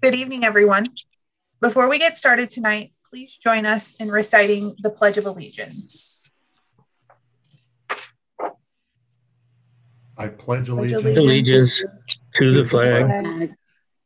Good 0.00 0.14
evening, 0.14 0.44
everyone. 0.44 0.86
Before 1.60 1.88
we 1.88 1.98
get 1.98 2.16
started 2.16 2.50
tonight, 2.50 2.92
please 3.10 3.36
join 3.36 3.66
us 3.66 3.94
in 3.94 4.12
reciting 4.12 4.76
the 4.80 4.90
Pledge 4.90 5.18
of 5.18 5.26
Allegiance. 5.26 6.30
I 10.16 10.28
pledge 10.28 10.68
Pledge 10.68 10.92
allegiance 10.92 11.18
allegiance 11.18 11.84
to 12.34 12.52
the 12.52 12.64
flag 12.64 13.56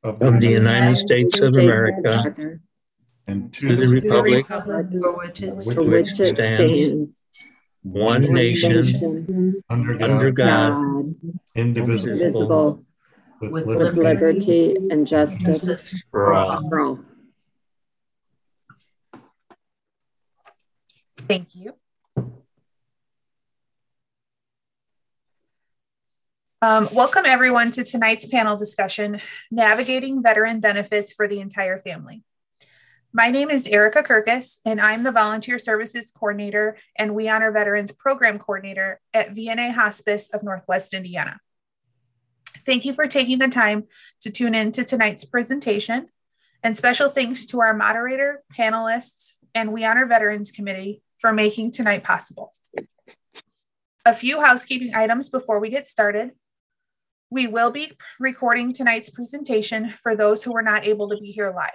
of 0.02 0.22
of 0.22 0.34
the 0.34 0.38
the 0.40 0.50
United 0.52 0.96
States 0.96 1.38
of 1.40 1.56
America 1.56 2.58
and 3.26 3.52
to 3.52 3.68
to 3.68 3.76
the 3.76 3.84
the 3.84 3.88
republic 3.90 4.46
For 4.46 5.12
which 5.12 5.42
it 5.42 5.62
for 5.62 5.82
which 5.82 6.20
it 6.20 6.24
stands, 6.24 7.26
one 7.82 8.32
nation, 8.32 9.52
under 9.68 10.02
under 10.02 10.30
God, 10.30 10.70
God, 10.72 11.14
indivisible, 11.54 12.08
indivisible, 12.12 12.84
with 13.50 13.66
with 13.66 13.66
liberty 13.66 14.00
liberty 14.00 14.68
liberty 14.68 14.76
and 14.90 15.06
justice 15.06 15.66
justice 15.66 16.02
for 16.10 16.32
all. 16.32 16.68
for 16.68 16.80
all. 16.80 16.98
Thank 21.28 21.54
you. 21.54 21.74
Um, 26.60 26.88
welcome, 26.92 27.26
everyone, 27.26 27.72
to 27.72 27.84
tonight's 27.84 28.26
panel 28.26 28.56
discussion 28.56 29.20
Navigating 29.50 30.22
Veteran 30.22 30.60
Benefits 30.60 31.12
for 31.12 31.26
the 31.26 31.40
Entire 31.40 31.80
Family. 31.80 32.22
My 33.12 33.30
name 33.30 33.50
is 33.50 33.66
Erica 33.66 34.02
Kirkus, 34.02 34.58
and 34.64 34.80
I'm 34.80 35.02
the 35.02 35.10
Volunteer 35.10 35.58
Services 35.58 36.12
Coordinator 36.14 36.76
and 36.96 37.14
We 37.14 37.28
Honor 37.28 37.50
Veterans 37.50 37.90
Program 37.92 38.38
Coordinator 38.38 39.00
at 39.12 39.34
VNA 39.34 39.72
Hospice 39.74 40.30
of 40.32 40.44
Northwest 40.44 40.94
Indiana. 40.94 41.38
Thank 42.64 42.84
you 42.84 42.94
for 42.94 43.06
taking 43.06 43.38
the 43.38 43.48
time 43.48 43.84
to 44.20 44.30
tune 44.30 44.54
in 44.54 44.72
to 44.72 44.84
tonight's 44.84 45.24
presentation, 45.24 46.06
and 46.62 46.76
special 46.76 47.10
thanks 47.10 47.46
to 47.46 47.60
our 47.60 47.74
moderator, 47.74 48.42
panelists, 48.56 49.32
and 49.54 49.72
We 49.72 49.84
Honor 49.84 50.06
Veterans 50.06 50.50
Committee 50.50 51.02
for 51.18 51.32
making 51.32 51.72
tonight 51.72 52.04
possible. 52.04 52.54
A 54.04 54.14
few 54.14 54.40
housekeeping 54.40 54.94
items 54.94 55.28
before 55.28 55.58
we 55.58 55.70
get 55.70 55.86
started. 55.86 56.32
We 57.30 57.46
will 57.46 57.70
be 57.70 57.92
recording 58.20 58.72
tonight's 58.72 59.10
presentation 59.10 59.94
for 60.02 60.14
those 60.14 60.42
who 60.42 60.52
were 60.52 60.62
not 60.62 60.86
able 60.86 61.08
to 61.08 61.16
be 61.16 61.30
here 61.32 61.52
live. 61.54 61.70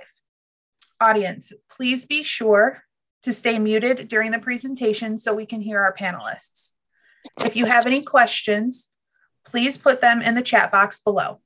Audience, 1.02 1.52
please 1.70 2.06
be 2.06 2.24
sure 2.24 2.84
to 3.24 3.34
stay 3.34 3.60
muted 3.60 4.08
during 4.08 4.32
the 4.32 4.40
presentation 4.40 5.20
so 5.20 5.34
we 5.34 5.46
can 5.46 5.62
hear 5.62 5.80
our 5.80 5.94
panelists. 5.94 6.72
If 7.44 7.56
you 7.56 7.66
have 7.66 7.86
any 7.86 8.02
questions, 8.02 8.88
please 9.48 9.78
put 9.78 10.02
them 10.02 10.22
in 10.22 10.36
the 10.36 10.42
chat 10.42 10.72
box 10.72 11.00
below. 11.00 11.40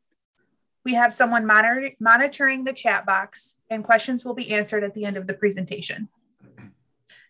We 0.83 0.95
have 0.95 1.13
someone 1.13 1.45
monitor- 1.45 1.95
monitoring 1.99 2.63
the 2.63 2.73
chat 2.73 3.05
box 3.05 3.55
and 3.69 3.83
questions 3.83 4.25
will 4.25 4.33
be 4.33 4.52
answered 4.52 4.83
at 4.83 4.95
the 4.95 5.05
end 5.05 5.17
of 5.17 5.27
the 5.27 5.33
presentation. 5.33 6.09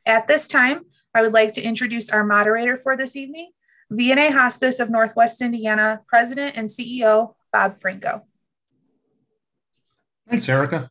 At 0.05 0.27
this 0.27 0.47
time, 0.47 0.85
I 1.13 1.21
would 1.21 1.33
like 1.33 1.53
to 1.53 1.61
introduce 1.61 2.09
our 2.09 2.23
moderator 2.23 2.77
for 2.77 2.95
this 2.95 3.15
evening, 3.15 3.51
VNA 3.91 4.31
Hospice 4.31 4.79
of 4.79 4.89
Northwest 4.89 5.41
Indiana 5.41 6.01
President 6.07 6.55
and 6.55 6.69
CEO, 6.69 7.35
Bob 7.51 7.79
Franco. 7.79 8.23
Thanks, 10.29 10.47
Erica. 10.47 10.89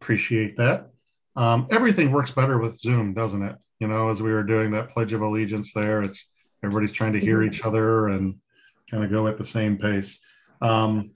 Appreciate 0.00 0.58
that. 0.58 0.90
Um, 1.34 1.66
everything 1.70 2.12
works 2.12 2.30
better 2.30 2.58
with 2.58 2.78
Zoom, 2.78 3.14
doesn't 3.14 3.42
it? 3.42 3.56
You 3.78 3.88
know, 3.88 4.10
as 4.10 4.20
we 4.20 4.30
were 4.30 4.42
doing 4.42 4.72
that 4.72 4.90
Pledge 4.90 5.14
of 5.14 5.22
Allegiance 5.22 5.72
there, 5.72 6.02
it's 6.02 6.26
everybody's 6.62 6.92
trying 6.92 7.14
to 7.14 7.20
hear 7.20 7.42
each 7.42 7.62
other 7.62 8.08
and 8.08 8.34
kind 8.90 9.04
of 9.04 9.10
go 9.10 9.26
at 9.26 9.38
the 9.38 9.44
same 9.44 9.78
pace. 9.78 10.18
Um, 10.60 11.12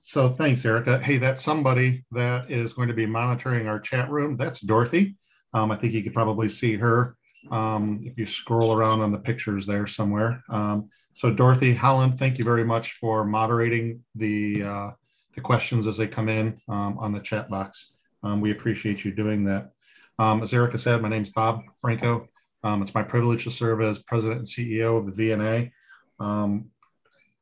so 0.00 0.28
thanks, 0.28 0.64
Erica. 0.64 0.98
Hey, 0.98 1.18
that's 1.18 1.42
somebody 1.42 2.04
that 2.12 2.50
is 2.50 2.72
going 2.72 2.88
to 2.88 2.94
be 2.94 3.06
monitoring 3.06 3.66
our 3.66 3.80
chat 3.80 4.10
room. 4.10 4.36
That's 4.36 4.60
Dorothy. 4.60 5.16
Um, 5.52 5.70
I 5.70 5.76
think 5.76 5.94
you 5.94 6.02
could 6.02 6.14
probably 6.14 6.48
see 6.48 6.76
her 6.76 7.16
um, 7.50 8.00
if 8.04 8.18
you 8.18 8.26
scroll 8.26 8.72
around 8.72 9.00
on 9.00 9.10
the 9.10 9.18
pictures 9.18 9.66
there 9.66 9.86
somewhere. 9.86 10.42
Um, 10.48 10.90
so 11.12 11.32
Dorothy 11.32 11.74
Holland, 11.74 12.18
thank 12.18 12.38
you 12.38 12.44
very 12.44 12.64
much 12.64 12.92
for 12.94 13.24
moderating 13.24 14.04
the 14.14 14.62
uh, 14.62 14.90
the 15.34 15.40
questions 15.40 15.86
as 15.86 15.96
they 15.96 16.06
come 16.06 16.28
in 16.28 16.60
um, 16.68 16.98
on 16.98 17.12
the 17.12 17.20
chat 17.20 17.48
box. 17.48 17.90
Um, 18.22 18.40
we 18.40 18.52
appreciate 18.52 19.04
you 19.04 19.12
doing 19.12 19.44
that. 19.44 19.72
Um, 20.18 20.42
as 20.42 20.52
Erica 20.52 20.78
said, 20.78 21.02
my 21.02 21.08
name 21.08 21.22
is 21.22 21.30
Bob 21.30 21.62
Franco. 21.80 22.28
It's 22.64 22.94
my 22.94 23.02
privilege 23.02 23.44
to 23.44 23.50
serve 23.50 23.80
as 23.80 24.00
president 24.00 24.40
and 24.40 24.48
CEO 24.48 24.98
of 24.98 25.06
the 25.06 25.30
VNA. 25.30 25.70
Um, 26.18 26.70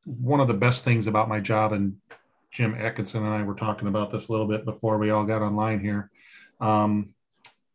one 0.04 0.40
of 0.40 0.48
the 0.48 0.54
best 0.54 0.84
things 0.84 1.06
about 1.06 1.28
my 1.28 1.40
job, 1.40 1.72
and 1.72 1.96
Jim 2.52 2.74
Atkinson 2.74 3.24
and 3.24 3.34
I 3.34 3.42
were 3.42 3.54
talking 3.54 3.88
about 3.88 4.10
this 4.10 4.28
a 4.28 4.32
little 4.32 4.46
bit 4.46 4.64
before 4.64 4.98
we 4.98 5.10
all 5.10 5.24
got 5.24 5.42
online 5.42 5.80
here. 5.80 6.10
Um, 6.60 7.14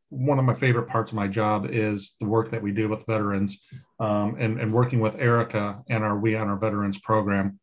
one 0.09 0.39
of 0.39 0.45
my 0.45 0.55
favorite 0.55 0.87
parts 0.87 1.11
of 1.11 1.15
my 1.15 1.27
job 1.27 1.67
is 1.69 2.15
the 2.19 2.25
work 2.25 2.51
that 2.51 2.61
we 2.61 2.71
do 2.71 2.89
with 2.89 3.05
veterans 3.05 3.59
um, 3.99 4.37
and, 4.39 4.59
and 4.59 4.73
working 4.73 4.99
with 4.99 5.15
Erica 5.15 5.83
and 5.89 6.03
our 6.03 6.17
We 6.17 6.35
Honor 6.35 6.55
Veterans 6.55 6.97
program 6.97 7.59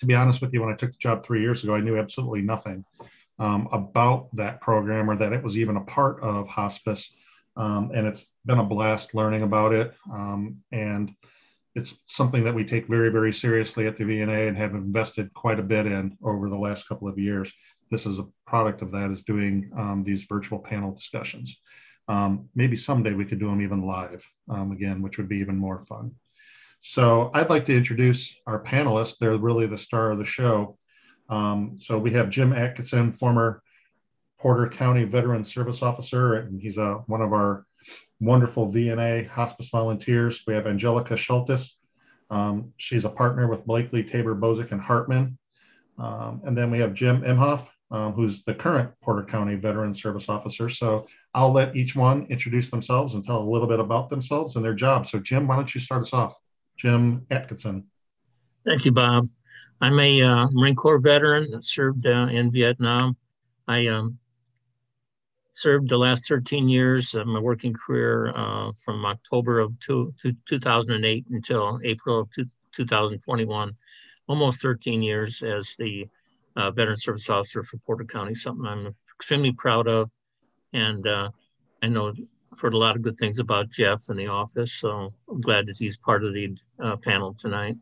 to 0.00 0.06
be 0.06 0.14
honest 0.14 0.40
with 0.40 0.52
you, 0.52 0.60
when 0.60 0.72
I 0.72 0.76
took 0.76 0.92
the 0.92 0.98
job 0.98 1.24
three 1.24 1.40
years 1.40 1.62
ago, 1.62 1.74
I 1.74 1.80
knew 1.80 1.98
absolutely 1.98 2.42
nothing 2.42 2.84
um, 3.38 3.68
about 3.72 4.34
that 4.36 4.60
program 4.60 5.10
or 5.10 5.16
that 5.16 5.32
it 5.32 5.42
was 5.42 5.56
even 5.56 5.76
a 5.76 5.82
part 5.82 6.20
of 6.22 6.48
hospice. 6.48 7.10
Um, 7.56 7.90
and 7.94 8.06
it's 8.06 8.26
been 8.46 8.58
a 8.58 8.64
blast 8.64 9.14
learning 9.14 9.42
about 9.42 9.72
it. 9.72 9.94
Um, 10.10 10.62
and 10.72 11.14
it's 11.74 11.94
something 12.06 12.44
that 12.44 12.54
we 12.54 12.64
take 12.64 12.88
very, 12.88 13.10
very 13.10 13.32
seriously 13.32 13.86
at 13.86 13.96
the 13.96 14.04
VNA 14.04 14.48
and 14.48 14.56
have 14.56 14.74
invested 14.74 15.32
quite 15.34 15.60
a 15.60 15.64
bit 15.64 15.86
in 15.86 16.16
over 16.22 16.48
the 16.48 16.58
last 16.58 16.88
couple 16.88 17.08
of 17.08 17.18
years. 17.18 17.52
This 17.90 18.06
is 18.06 18.18
a 18.18 18.26
product 18.46 18.82
of 18.82 18.90
that 18.92 19.10
is 19.10 19.22
doing 19.22 19.70
um, 19.76 20.02
these 20.04 20.24
virtual 20.24 20.58
panel 20.58 20.92
discussions. 20.92 21.60
Um, 22.08 22.48
maybe 22.56 22.76
someday 22.76 23.12
we 23.12 23.24
could 23.24 23.38
do 23.38 23.46
them 23.46 23.62
even 23.62 23.86
live 23.86 24.26
um, 24.48 24.72
again, 24.72 25.00
which 25.00 25.16
would 25.18 25.28
be 25.28 25.38
even 25.38 25.56
more 25.56 25.84
fun. 25.84 26.12
So 26.80 27.30
I'd 27.34 27.50
like 27.50 27.66
to 27.66 27.76
introduce 27.76 28.34
our 28.46 28.62
panelists. 28.62 29.18
They're 29.18 29.36
really 29.36 29.66
the 29.66 29.78
star 29.78 30.10
of 30.10 30.18
the 30.18 30.24
show. 30.24 30.76
Um, 31.28 31.76
so 31.78 31.98
we 31.98 32.12
have 32.12 32.30
Jim 32.30 32.52
Atkinson, 32.52 33.12
former 33.12 33.62
Porter 34.38 34.68
County 34.68 35.04
Veteran 35.04 35.44
Service 35.44 35.82
Officer, 35.82 36.34
and 36.34 36.60
he's 36.60 36.78
a, 36.78 36.94
one 37.06 37.20
of 37.20 37.32
our 37.32 37.66
wonderful 38.20 38.70
VNA 38.70 39.28
hospice 39.28 39.68
volunteers. 39.70 40.42
We 40.46 40.54
have 40.54 40.66
Angelica 40.66 41.14
Schultis. 41.14 41.72
Um, 42.30 42.72
she's 42.76 43.04
a 43.04 43.08
partner 43.08 43.48
with 43.48 43.66
Blachly, 43.66 44.08
Tabor, 44.08 44.36
Bozik, 44.36 44.72
and 44.72 44.80
Hartman. 44.80 45.38
Um, 45.98 46.42
and 46.44 46.56
then 46.56 46.70
we 46.70 46.78
have 46.78 46.94
Jim 46.94 47.22
Imhof, 47.22 47.66
um, 47.90 48.12
who's 48.12 48.44
the 48.44 48.54
current 48.54 48.90
Porter 49.02 49.24
County 49.24 49.56
Veteran 49.56 49.94
Service 49.94 50.28
Officer. 50.28 50.68
So 50.68 51.06
I'll 51.34 51.52
let 51.52 51.74
each 51.74 51.96
one 51.96 52.26
introduce 52.30 52.70
themselves 52.70 53.14
and 53.14 53.24
tell 53.24 53.42
a 53.42 53.50
little 53.50 53.66
bit 53.66 53.80
about 53.80 54.10
themselves 54.10 54.56
and 54.56 54.64
their 54.64 54.74
job. 54.74 55.06
So 55.06 55.18
Jim, 55.18 55.48
why 55.48 55.56
don't 55.56 55.74
you 55.74 55.80
start 55.80 56.02
us 56.02 56.12
off? 56.12 56.36
Jim 56.76 57.26
Atkinson. 57.30 57.84
Thank 58.64 58.84
you, 58.84 58.92
Bob. 58.92 59.28
I'm 59.80 59.98
a 59.98 60.22
uh, 60.22 60.46
Marine 60.52 60.74
Corps 60.74 60.98
veteran 60.98 61.50
that 61.50 61.64
served 61.64 62.06
uh, 62.06 62.28
in 62.30 62.52
Vietnam. 62.52 63.16
I 63.66 63.86
um, 63.88 64.18
served 65.60 65.90
the 65.90 65.98
last 65.98 66.26
13 66.26 66.70
years 66.70 67.14
of 67.14 67.26
my 67.26 67.38
working 67.38 67.74
career 67.74 68.32
uh, 68.34 68.72
from 68.82 69.04
October 69.04 69.60
of 69.60 69.78
two, 69.78 70.12
2008 70.48 71.26
until 71.30 71.78
April 71.84 72.20
of 72.20 72.30
two, 72.30 72.46
2021. 72.72 73.76
Almost 74.26 74.62
13 74.62 75.02
years 75.02 75.42
as 75.42 75.74
the 75.78 76.08
uh, 76.56 76.70
Veteran 76.70 76.96
Service 76.96 77.28
Officer 77.28 77.62
for 77.62 77.76
Porter 77.78 78.04
County, 78.04 78.32
something 78.32 78.64
I'm 78.64 78.94
extremely 79.18 79.52
proud 79.52 79.86
of. 79.86 80.08
And 80.72 81.06
uh, 81.06 81.28
I 81.82 81.88
know 81.88 82.08
I've 82.08 82.58
heard 82.58 82.74
a 82.74 82.78
lot 82.78 82.96
of 82.96 83.02
good 83.02 83.18
things 83.18 83.38
about 83.38 83.68
Jeff 83.68 84.08
in 84.08 84.16
the 84.16 84.28
office, 84.28 84.72
so 84.72 85.12
I'm 85.28 85.40
glad 85.42 85.66
that 85.66 85.76
he's 85.76 85.98
part 85.98 86.24
of 86.24 86.32
the 86.32 86.56
uh, 86.78 86.96
panel 86.96 87.34
tonight. 87.34 87.76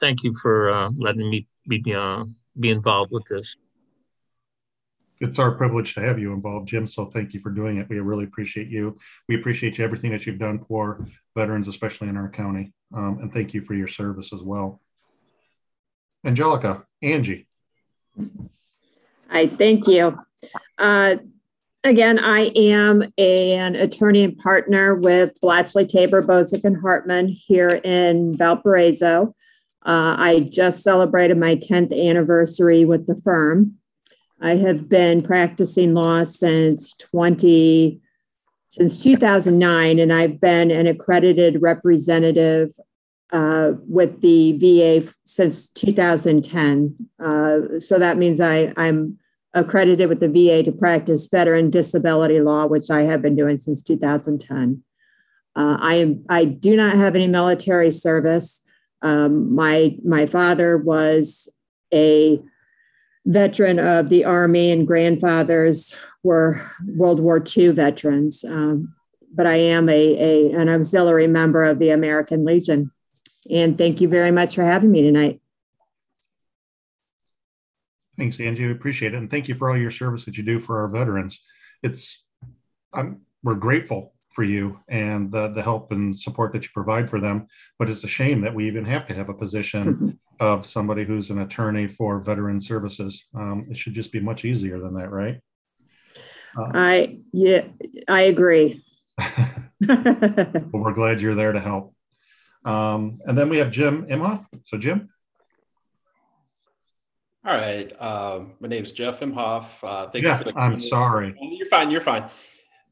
Thank 0.00 0.22
you 0.22 0.32
for 0.34 0.70
uh, 0.70 0.90
letting 0.96 1.28
me 1.28 1.48
be, 1.66 1.82
uh, 1.92 2.24
be 2.60 2.70
involved 2.70 3.10
with 3.10 3.24
this. 3.24 3.56
It's 5.22 5.38
our 5.38 5.52
privilege 5.52 5.94
to 5.94 6.00
have 6.00 6.18
you 6.18 6.32
involved, 6.32 6.66
Jim. 6.66 6.88
So 6.88 7.06
thank 7.06 7.32
you 7.32 7.38
for 7.38 7.50
doing 7.50 7.76
it. 7.76 7.88
We 7.88 8.00
really 8.00 8.24
appreciate 8.24 8.68
you. 8.68 8.98
We 9.28 9.36
appreciate 9.36 9.78
you, 9.78 9.84
everything 9.84 10.10
that 10.10 10.26
you've 10.26 10.40
done 10.40 10.58
for 10.58 11.06
veterans, 11.36 11.68
especially 11.68 12.08
in 12.08 12.16
our 12.16 12.28
county. 12.28 12.72
Um, 12.92 13.20
and 13.22 13.32
thank 13.32 13.54
you 13.54 13.62
for 13.62 13.74
your 13.74 13.86
service 13.86 14.32
as 14.32 14.42
well. 14.42 14.80
Angelica, 16.26 16.82
Angie. 17.02 17.46
I 19.30 19.46
thank 19.46 19.86
you. 19.86 20.18
Uh, 20.76 21.16
again, 21.84 22.18
I 22.18 22.46
am 22.56 23.04
a, 23.16 23.52
an 23.52 23.76
attorney 23.76 24.24
and 24.24 24.36
partner 24.36 24.96
with 24.96 25.40
Blachly, 25.40 25.86
Tabor, 25.86 26.22
Bozik, 26.22 26.64
and 26.64 26.80
Hartman 26.80 27.28
here 27.28 27.68
in 27.68 28.36
Valparaiso. 28.36 29.36
Uh, 29.86 30.14
I 30.18 30.48
just 30.50 30.82
celebrated 30.82 31.38
my 31.38 31.54
10th 31.54 31.96
anniversary 31.96 32.84
with 32.84 33.06
the 33.06 33.20
firm. 33.22 33.78
I 34.42 34.56
have 34.56 34.88
been 34.88 35.22
practicing 35.22 35.94
law 35.94 36.24
since 36.24 36.94
20 36.96 38.00
since 38.68 39.02
2009 39.02 39.98
and 39.98 40.12
I've 40.12 40.40
been 40.40 40.70
an 40.70 40.86
accredited 40.86 41.60
representative 41.60 42.70
uh, 43.32 43.72
with 43.86 44.20
the 44.22 44.52
VA 44.58 45.06
since 45.24 45.68
2010. 45.68 46.96
Uh, 47.22 47.78
so 47.78 47.98
that 47.98 48.16
means 48.16 48.40
I, 48.40 48.72
I'm 48.76 49.18
accredited 49.54 50.08
with 50.08 50.20
the 50.20 50.28
VA 50.28 50.62
to 50.62 50.72
practice 50.72 51.28
veteran 51.30 51.70
disability 51.70 52.40
law, 52.40 52.66
which 52.66 52.90
I 52.90 53.02
have 53.02 53.22
been 53.22 53.36
doing 53.36 53.58
since 53.58 53.82
2010. 53.82 54.82
Uh, 55.54 55.76
I 55.78 55.96
am 55.96 56.24
I 56.30 56.46
do 56.46 56.74
not 56.74 56.96
have 56.96 57.14
any 57.14 57.28
military 57.28 57.90
service. 57.90 58.62
Um, 59.02 59.54
my 59.54 59.96
my 60.02 60.24
father 60.24 60.78
was 60.78 61.50
a 61.92 62.42
veteran 63.24 63.78
of 63.78 64.08
the 64.08 64.24
Army, 64.24 64.70
and 64.70 64.86
grandfathers 64.86 65.94
were 66.22 66.70
World 66.86 67.20
War 67.20 67.42
II 67.56 67.68
veterans. 67.68 68.44
Um, 68.44 68.94
but 69.34 69.46
I 69.46 69.56
am 69.56 69.88
a, 69.88 69.92
a 69.92 70.52
an 70.52 70.68
auxiliary 70.68 71.26
member 71.26 71.64
of 71.64 71.78
the 71.78 71.90
American 71.90 72.44
Legion. 72.44 72.90
And 73.50 73.76
thank 73.78 74.00
you 74.00 74.08
very 74.08 74.30
much 74.30 74.54
for 74.54 74.62
having 74.62 74.90
me 74.90 75.02
tonight. 75.02 75.40
Thanks, 78.18 78.38
Angie. 78.38 78.66
We 78.66 78.72
appreciate 78.72 79.14
it. 79.14 79.16
And 79.16 79.30
thank 79.30 79.48
you 79.48 79.54
for 79.54 79.70
all 79.70 79.76
your 79.76 79.90
service 79.90 80.24
that 80.26 80.36
you 80.36 80.44
do 80.44 80.58
for 80.58 80.80
our 80.80 80.88
veterans. 80.88 81.40
It's, 81.82 82.22
I'm, 82.92 83.22
we're 83.42 83.54
grateful 83.54 84.14
for 84.28 84.44
you 84.44 84.78
and 84.88 85.32
the, 85.32 85.48
the 85.48 85.62
help 85.62 85.92
and 85.92 86.16
support 86.16 86.52
that 86.52 86.62
you 86.62 86.68
provide 86.72 87.08
for 87.08 87.20
them. 87.20 87.48
But 87.78 87.90
it's 87.90 88.04
a 88.04 88.08
shame 88.08 88.42
that 88.42 88.54
we 88.54 88.66
even 88.66 88.84
have 88.84 89.06
to 89.08 89.14
have 89.14 89.28
a 89.28 89.34
position 89.34 90.18
of 90.42 90.66
somebody 90.66 91.04
who's 91.04 91.30
an 91.30 91.38
attorney 91.38 91.86
for 91.86 92.18
veteran 92.18 92.60
services. 92.60 93.26
Um, 93.32 93.68
it 93.70 93.76
should 93.76 93.94
just 93.94 94.10
be 94.10 94.18
much 94.18 94.44
easier 94.44 94.80
than 94.80 94.92
that, 94.94 95.08
right? 95.08 95.40
Uh, 96.58 96.70
I, 96.74 97.18
yeah, 97.32 97.62
I 98.08 98.22
agree. 98.22 98.84
well, 99.18 100.68
we're 100.72 100.94
glad 100.94 101.20
you're 101.20 101.36
there 101.36 101.52
to 101.52 101.60
help. 101.60 101.94
Um, 102.64 103.20
and 103.24 103.38
then 103.38 103.50
we 103.50 103.58
have 103.58 103.70
Jim 103.70 104.06
Imhof. 104.06 104.44
So, 104.64 104.78
Jim. 104.78 105.10
All 107.46 107.54
right. 107.54 107.92
Uh, 108.00 108.40
my 108.58 108.66
name 108.66 108.82
is 108.82 108.90
Jeff 108.90 109.20
Imhof. 109.20 109.66
Uh, 109.80 110.10
thank 110.10 110.24
Jeff, 110.24 110.40
you 110.40 110.46
for 110.46 110.52
the 110.52 110.58
I'm 110.58 110.76
sorry. 110.76 111.36
You're 111.40 111.68
fine. 111.68 111.88
You're 111.88 112.00
fine. 112.00 112.28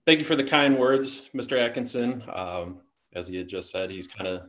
Thank 0.06 0.20
you 0.20 0.24
for 0.24 0.36
the 0.36 0.44
kind 0.44 0.78
words, 0.78 1.28
Mr. 1.34 1.58
Atkinson. 1.58 2.22
Um, 2.32 2.80
as 3.12 3.26
he 3.26 3.36
had 3.36 3.48
just 3.48 3.70
said, 3.70 3.90
he's 3.90 4.06
kind 4.06 4.28
of 4.28 4.42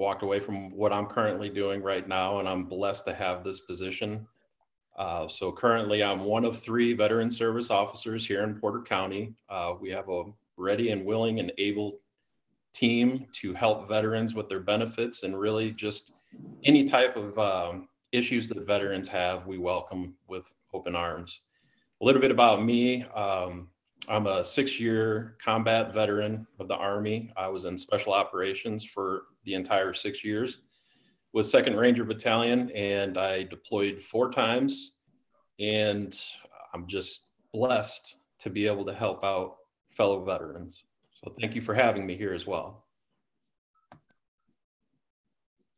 walked 0.00 0.22
away 0.22 0.40
from 0.40 0.74
what 0.74 0.92
I'm 0.92 1.06
currently 1.06 1.50
doing 1.50 1.82
right 1.82 2.08
now, 2.08 2.40
and 2.40 2.48
I'm 2.48 2.64
blessed 2.64 3.04
to 3.04 3.14
have 3.14 3.44
this 3.44 3.60
position. 3.60 4.26
Uh, 4.98 5.28
so 5.28 5.52
currently, 5.52 6.02
I'm 6.02 6.24
one 6.24 6.46
of 6.46 6.58
three 6.58 6.94
veteran 6.94 7.30
service 7.30 7.70
officers 7.70 8.26
here 8.26 8.42
in 8.42 8.58
Porter 8.58 8.80
County. 8.80 9.34
Uh, 9.50 9.74
we 9.78 9.90
have 9.90 10.08
a 10.08 10.24
ready 10.56 10.90
and 10.90 11.04
willing 11.04 11.38
and 11.38 11.52
able 11.58 12.00
team 12.72 13.26
to 13.32 13.52
help 13.52 13.88
veterans 13.88 14.34
with 14.34 14.48
their 14.48 14.60
benefits 14.60 15.22
and 15.22 15.38
really 15.38 15.70
just 15.70 16.12
any 16.64 16.84
type 16.84 17.16
of 17.16 17.38
um, 17.38 17.88
issues 18.12 18.48
that 18.48 18.66
veterans 18.66 19.06
have, 19.06 19.46
we 19.46 19.58
welcome 19.58 20.14
with 20.28 20.50
open 20.72 20.96
arms. 20.96 21.40
A 22.00 22.04
little 22.04 22.22
bit 22.22 22.30
about 22.30 22.64
me. 22.64 23.04
Um, 23.04 23.68
I'm 24.10 24.26
a 24.26 24.44
six 24.44 24.80
year 24.80 25.36
combat 25.42 25.94
veteran 25.94 26.44
of 26.58 26.66
the 26.66 26.74
Army. 26.74 27.32
I 27.36 27.46
was 27.46 27.64
in 27.64 27.78
special 27.78 28.12
operations 28.12 28.84
for 28.84 29.26
the 29.44 29.54
entire 29.54 29.94
six 29.94 30.24
years 30.24 30.58
with 31.32 31.46
2nd 31.46 31.78
Ranger 31.78 32.04
Battalion, 32.04 32.72
and 32.72 33.16
I 33.16 33.44
deployed 33.44 34.00
four 34.00 34.32
times. 34.32 34.96
And 35.60 36.20
I'm 36.74 36.88
just 36.88 37.28
blessed 37.54 38.16
to 38.40 38.50
be 38.50 38.66
able 38.66 38.84
to 38.86 38.92
help 38.92 39.22
out 39.24 39.58
fellow 39.92 40.24
veterans. 40.24 40.82
So 41.22 41.32
thank 41.40 41.54
you 41.54 41.60
for 41.60 41.74
having 41.74 42.04
me 42.04 42.16
here 42.16 42.34
as 42.34 42.48
well. 42.48 42.86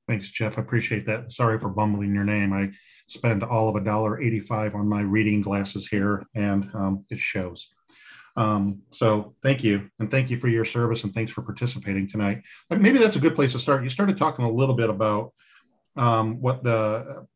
Thanks, 0.09 0.31
Jeff. 0.31 0.59
I 0.59 0.63
appreciate 0.63 1.05
that. 1.07 1.33
Sorry 1.33 1.59
for 1.59 1.69
bumbling 1.69 2.15
your 2.15 2.25
name. 2.25 2.55
I 2.55 2.71
spend 3.09 3.43
all 3.43 3.69
of 3.69 3.77
a 3.77 3.81
dollar 3.81 4.21
eighty-five 4.21 4.75
on 4.75 4.89
my 4.89 5.01
reading 5.01 5.41
glasses 5.41 5.87
here, 5.87 6.25
and 6.35 6.69
um, 6.75 7.05
it 7.11 7.19
shows. 7.19 7.69
Um, 8.37 8.83
so 8.91 9.35
thank 9.43 9.63
you, 9.63 9.91
and 9.99 10.11
thank 10.11 10.31
you 10.31 10.39
for 10.39 10.49
your 10.49 10.65
service, 10.65 11.05
and 11.05 11.13
thanks 11.13 11.33
for 11.33 11.43
participating 11.43 12.09
tonight. 12.09 12.43
But 12.71 12.81
maybe 12.81 12.99
that's 12.99 13.17
a 13.17 13.21
good 13.21 13.35
place 13.35 13.53
to 13.53 13.59
start. 13.59 13.83
You 13.83 13.89
started 13.89 14.17
talking 14.17 14.45
a 14.45 14.51
little 14.51 14.75
bit 14.75 14.91
about 14.91 15.33
um, 15.97 16.41
what 16.41 16.63
the 16.63 17.27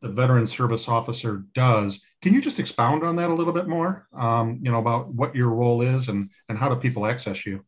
the 0.00 0.08
veteran 0.08 0.46
service 0.46 0.86
officer 0.86 1.44
does. 1.54 2.00
Can 2.22 2.32
you 2.32 2.40
just 2.40 2.60
expound 2.60 3.02
on 3.02 3.16
that 3.16 3.30
a 3.30 3.34
little 3.34 3.52
bit 3.52 3.66
more? 3.66 4.06
Um, 4.16 4.60
you 4.62 4.70
know 4.70 4.78
about 4.78 5.12
what 5.12 5.34
your 5.34 5.48
role 5.48 5.82
is 5.82 6.08
and 6.08 6.24
and 6.48 6.56
how 6.58 6.68
do 6.68 6.76
people 6.76 7.04
access 7.04 7.44
you? 7.44 7.64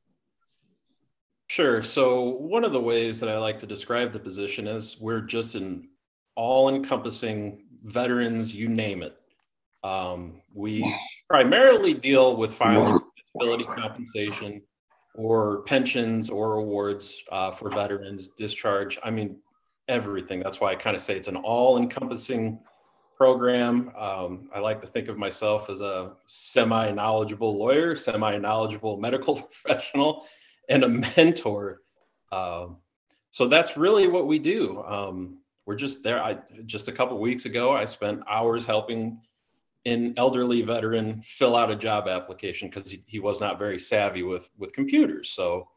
Sure. 1.49 1.83
So 1.83 2.23
one 2.23 2.62
of 2.62 2.73
the 2.73 2.81
ways 2.81 3.19
that 3.19 3.29
I 3.29 3.37
like 3.38 3.59
to 3.59 3.67
describe 3.67 4.12
the 4.12 4.21
position 4.21 4.69
is 4.69 4.99
we're 5.00 5.21
just 5.21 5.56
an 5.56 5.88
all-encompassing 6.37 7.65
veterans, 7.87 8.55
you 8.55 8.69
name 8.69 9.03
it. 9.03 9.19
Um, 9.82 10.43
we 10.53 10.97
primarily 11.29 11.94
deal 11.94 12.37
with 12.37 12.55
filing 12.55 13.00
disability 13.17 13.65
compensation 13.65 14.62
or 15.15 15.62
pensions 15.62 16.31
or 16.31 16.56
awards 16.56 17.17
uh, 17.32 17.50
for 17.50 17.71
veterans, 17.71 18.29
discharge. 18.37 18.99
I 19.03 19.11
mean, 19.11 19.37
everything. 19.88 20.41
That's 20.41 20.61
why 20.61 20.73
I 20.73 20.77
kind 20.77 20.94
of 20.94 21.03
say 21.03 21.17
it's 21.17 21.29
an 21.29 21.37
all-encompassing 21.37 22.59
program. 23.17 23.93
Um, 23.99 24.49
I 24.55 24.61
like 24.61 24.81
to 24.81 24.87
think 24.87 25.09
of 25.09 25.19
myself 25.19 25.69
as 25.69 25.81
a 25.81 26.12
semi-knowledgeable 26.26 27.59
lawyer, 27.59 27.97
semi-knowledgeable 27.97 28.99
medical 28.99 29.43
professional, 29.62 30.26
and 30.69 30.85
a 30.85 30.88
mentor. 30.88 31.83
Um, 32.33 32.79
so 33.31 33.47
that's 33.47 33.76
really 33.76 34.06
what 34.06 34.26
we 34.26 34.38
do. 34.38 34.83
Um, 34.85 35.38
we're 35.67 35.76
just 35.76 36.03
there. 36.03 36.23
I 36.23 36.38
just 36.67 36.88
a 36.88 36.93
couple 36.93 37.19
weeks 37.19 37.44
ago, 37.44 37.73
I 37.73 37.85
spent 37.85 38.23
hours 38.29 38.65
helping 38.65 39.21
an 39.87 40.15
elderly 40.17 40.62
veteran 40.62 41.23
fill 41.23 41.56
out 41.56 41.71
a 41.71 41.77
job 41.77 42.06
application 42.06 42.69
because 42.69 42.91
he, 42.91 43.03
he 43.06 43.19
was 43.19 43.41
not 43.41 43.59
very 43.59 43.79
savvy 43.79 44.23
with 44.23 44.50
with 44.59 44.73
computers. 44.73 45.31
So 45.31 45.69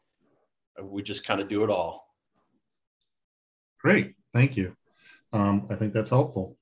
we 0.82 1.02
just 1.02 1.26
kind 1.26 1.40
of 1.40 1.48
do 1.48 1.64
it 1.64 1.70
all. 1.70 2.14
Great, 3.78 4.14
thank 4.32 4.56
you. 4.56 4.76
Um, 5.32 5.66
I 5.70 5.74
think 5.74 5.92
that's 5.92 6.10
helpful. 6.10 6.56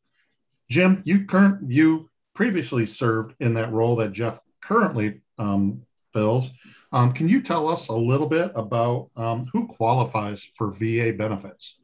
Jim, 0.69 1.03
you 1.05 1.25
current 1.27 1.71
you 1.71 2.11
previously 2.35 2.87
served 2.87 3.35
in 3.41 3.55
that 3.55 3.73
role 3.73 3.97
that 3.97 4.13
Jeff 4.13 4.41
currently 4.61 5.21
um, 5.39 5.83
fills. 6.13 6.51
Um, 6.93 7.13
can 7.13 7.29
you 7.29 7.43
tell 7.43 7.69
us 7.69 7.89
a 7.89 7.95
little 7.95 8.27
bit 8.27 8.53
about 8.55 9.11
um, 9.17 9.47
who 9.53 9.67
qualifies 9.67 10.47
for 10.57 10.71
VA 10.71 11.13
benefits? 11.17 11.77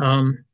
Um, 0.00 0.44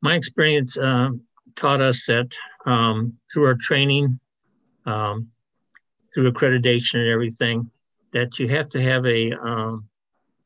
my 0.00 0.14
experience 0.14 0.76
uh, 0.76 1.10
taught 1.56 1.80
us 1.80 2.06
that 2.06 2.28
um, 2.66 3.14
through 3.32 3.46
our 3.46 3.56
training, 3.60 4.18
um, 4.86 5.28
through 6.14 6.30
accreditation 6.30 6.96
and 6.96 7.08
everything, 7.08 7.70
that 8.12 8.38
you 8.38 8.48
have 8.48 8.68
to 8.70 8.82
have 8.82 9.06
a 9.06 9.32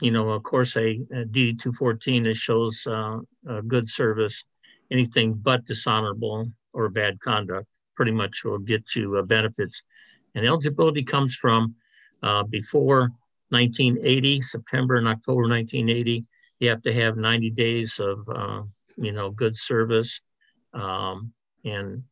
you 0.03 0.11
know, 0.11 0.29
of 0.31 0.43
course, 0.43 0.77
a, 0.77 1.01
a 1.11 1.25
D214 1.25 2.25
that 2.25 2.37
shows 2.37 2.87
uh, 2.87 3.21
good 3.67 3.89
service, 3.89 4.45
anything 4.91 5.33
but 5.33 5.65
dishonorable 5.65 6.53
or 6.75 6.91
bad 6.91 7.19
conduct 7.21 7.67
pretty 7.97 8.13
much 8.13 8.45
will 8.45 8.59
get 8.59 8.95
you 8.95 9.17
uh, 9.17 9.23
benefits. 9.23 9.83
And 10.35 10.47
eligibility 10.47 11.03
comes 11.03 11.35
from 11.35 11.75
uh, 12.23 12.45
before 12.45 13.11
1980, 13.49 14.43
September 14.43 14.97
and 14.97 15.09
October 15.09 15.49
1980. 15.49 16.25
You 16.61 16.69
have 16.69 16.83
to 16.83 16.93
have 16.93 17.17
90 17.17 17.51
days 17.51 17.99
of, 17.99 18.29
uh, 18.29 18.63
you 18.97 19.13
know, 19.13 19.31
good 19.31 19.57
service. 19.57 20.21
Um, 20.77 21.33
and 21.65 22.05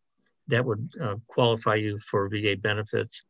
that 0.48 0.64
would 0.64 0.90
uh, 1.00 1.16
qualify 1.28 1.76
you 1.76 1.98
for 1.98 2.28
VA 2.28 2.56
benefits 2.56 3.22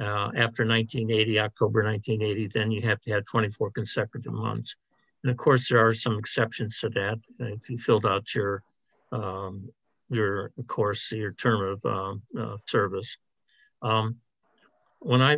uh, 0.00 0.32
after 0.34 0.64
1980, 0.64 1.40
October 1.40 1.84
1980, 1.84 2.46
then 2.48 2.70
you 2.70 2.80
have 2.80 3.00
to 3.02 3.12
have 3.12 3.24
24 3.26 3.70
consecutive 3.72 4.32
months. 4.32 4.74
And 5.22 5.30
of 5.30 5.36
course, 5.36 5.68
there 5.68 5.86
are 5.86 5.92
some 5.92 6.18
exceptions 6.18 6.80
to 6.80 6.88
that. 6.90 7.18
If 7.38 7.68
you 7.68 7.76
filled 7.76 8.06
out 8.06 8.34
your, 8.34 8.62
um, 9.12 9.70
your 10.08 10.52
course, 10.66 11.12
your 11.12 11.32
term 11.32 11.60
of 11.62 11.84
um, 11.84 12.22
uh, 12.38 12.56
service. 12.66 13.18
Um, 13.82 14.16
when 15.00 15.20
I 15.20 15.36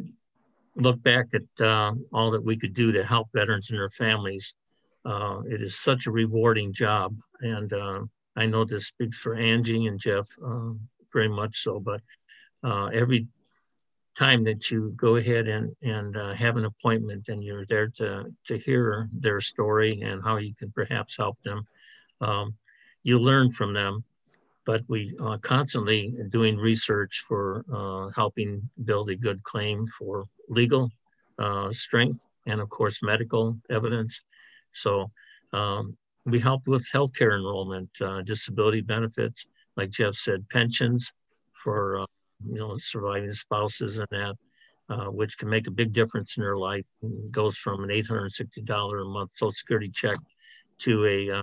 look 0.77 1.03
back 1.03 1.27
at 1.35 1.65
uh, 1.65 1.95
all 2.13 2.31
that 2.31 2.45
we 2.45 2.57
could 2.57 2.73
do 2.75 2.93
to 2.93 3.05
help 3.05 3.29
veterans 3.35 3.71
and 3.71 3.79
their 3.81 3.91
families, 3.91 4.55
uh, 5.05 5.41
it 5.51 5.61
is 5.61 5.77
such 5.77 6.07
a 6.07 6.13
rewarding 6.13 6.73
job. 6.73 7.17
And 7.41 7.73
uh, 7.73 8.03
I 8.37 8.47
know 8.47 8.65
this 8.65 8.87
speaks 8.87 9.19
for 9.19 9.35
Angie 9.35 9.87
and 9.87 9.99
Jeff 9.99 10.27
uh, 10.45 10.71
very 11.13 11.29
much 11.29 11.63
so, 11.63 11.81
but 11.81 12.01
every 12.93 13.27
time 14.17 14.45
that 14.45 14.71
you 14.71 14.93
go 14.97 15.17
ahead 15.17 15.49
and 15.49 15.75
and 15.83 16.17
uh, 16.17 16.35
have 16.35 16.57
an 16.57 16.67
appointment 16.67 17.25
and 17.29 17.43
you're 17.43 17.67
there 17.67 17.89
to 17.89 18.25
to 18.45 18.59
hear 18.59 19.09
their 19.13 19.41
story 19.41 20.03
and 20.03 20.23
how 20.23 20.37
you 20.37 20.55
can 20.55 20.71
perhaps 20.71 21.17
help 21.17 21.39
them 21.45 21.67
um, 22.21 22.55
you 23.03 23.19
learn 23.19 23.51
from 23.51 23.73
them 23.73 24.05
but 24.65 24.83
we 24.89 25.15
uh, 25.21 25.39
constantly 25.39 26.15
doing 26.29 26.57
research 26.57 27.25
for 27.27 27.65
uh, 27.73 28.13
helping 28.15 28.69
build 28.85 29.11
a 29.11 29.17
good 29.17 29.43
claim 29.43 29.87
for 29.87 30.25
legal 30.49 30.91
uh, 31.39 31.73
strength 31.73 32.25
and 32.47 32.61
of 32.61 32.69
course 32.69 33.03
medical 33.03 33.57
evidence. 33.71 34.21
So 34.73 35.11
um, 35.53 35.97
we 36.25 36.39
help 36.39 36.67
with 36.67 36.87
healthcare 36.93 37.37
enrollment, 37.37 37.91
uh, 38.01 38.23
disability 38.23 38.81
benefits, 38.81 39.45
like 39.77 39.91
Jeff 39.91 40.15
said, 40.15 40.49
pensions 40.51 41.13
for 41.53 42.01
uh, 42.01 42.07
you 42.49 42.59
know 42.59 42.77
surviving 42.77 43.31
spouses 43.31 43.99
and 43.99 44.09
that, 44.11 44.35
uh, 44.89 45.07
which 45.07 45.39
can 45.39 45.49
make 45.49 45.67
a 45.67 45.73
big 45.73 45.93
difference 45.93 46.37
in 46.37 46.43
their 46.43 46.57
life. 46.57 46.85
It 47.03 47.31
goes 47.31 47.57
from 47.57 47.83
an 47.83 47.91
$860 47.91 49.03
a 49.03 49.05
month 49.05 49.35
Social 49.35 49.53
Security 49.53 49.91
check 49.93 50.17
to 50.81 51.05
a 51.07 51.39
uh, 51.39 51.43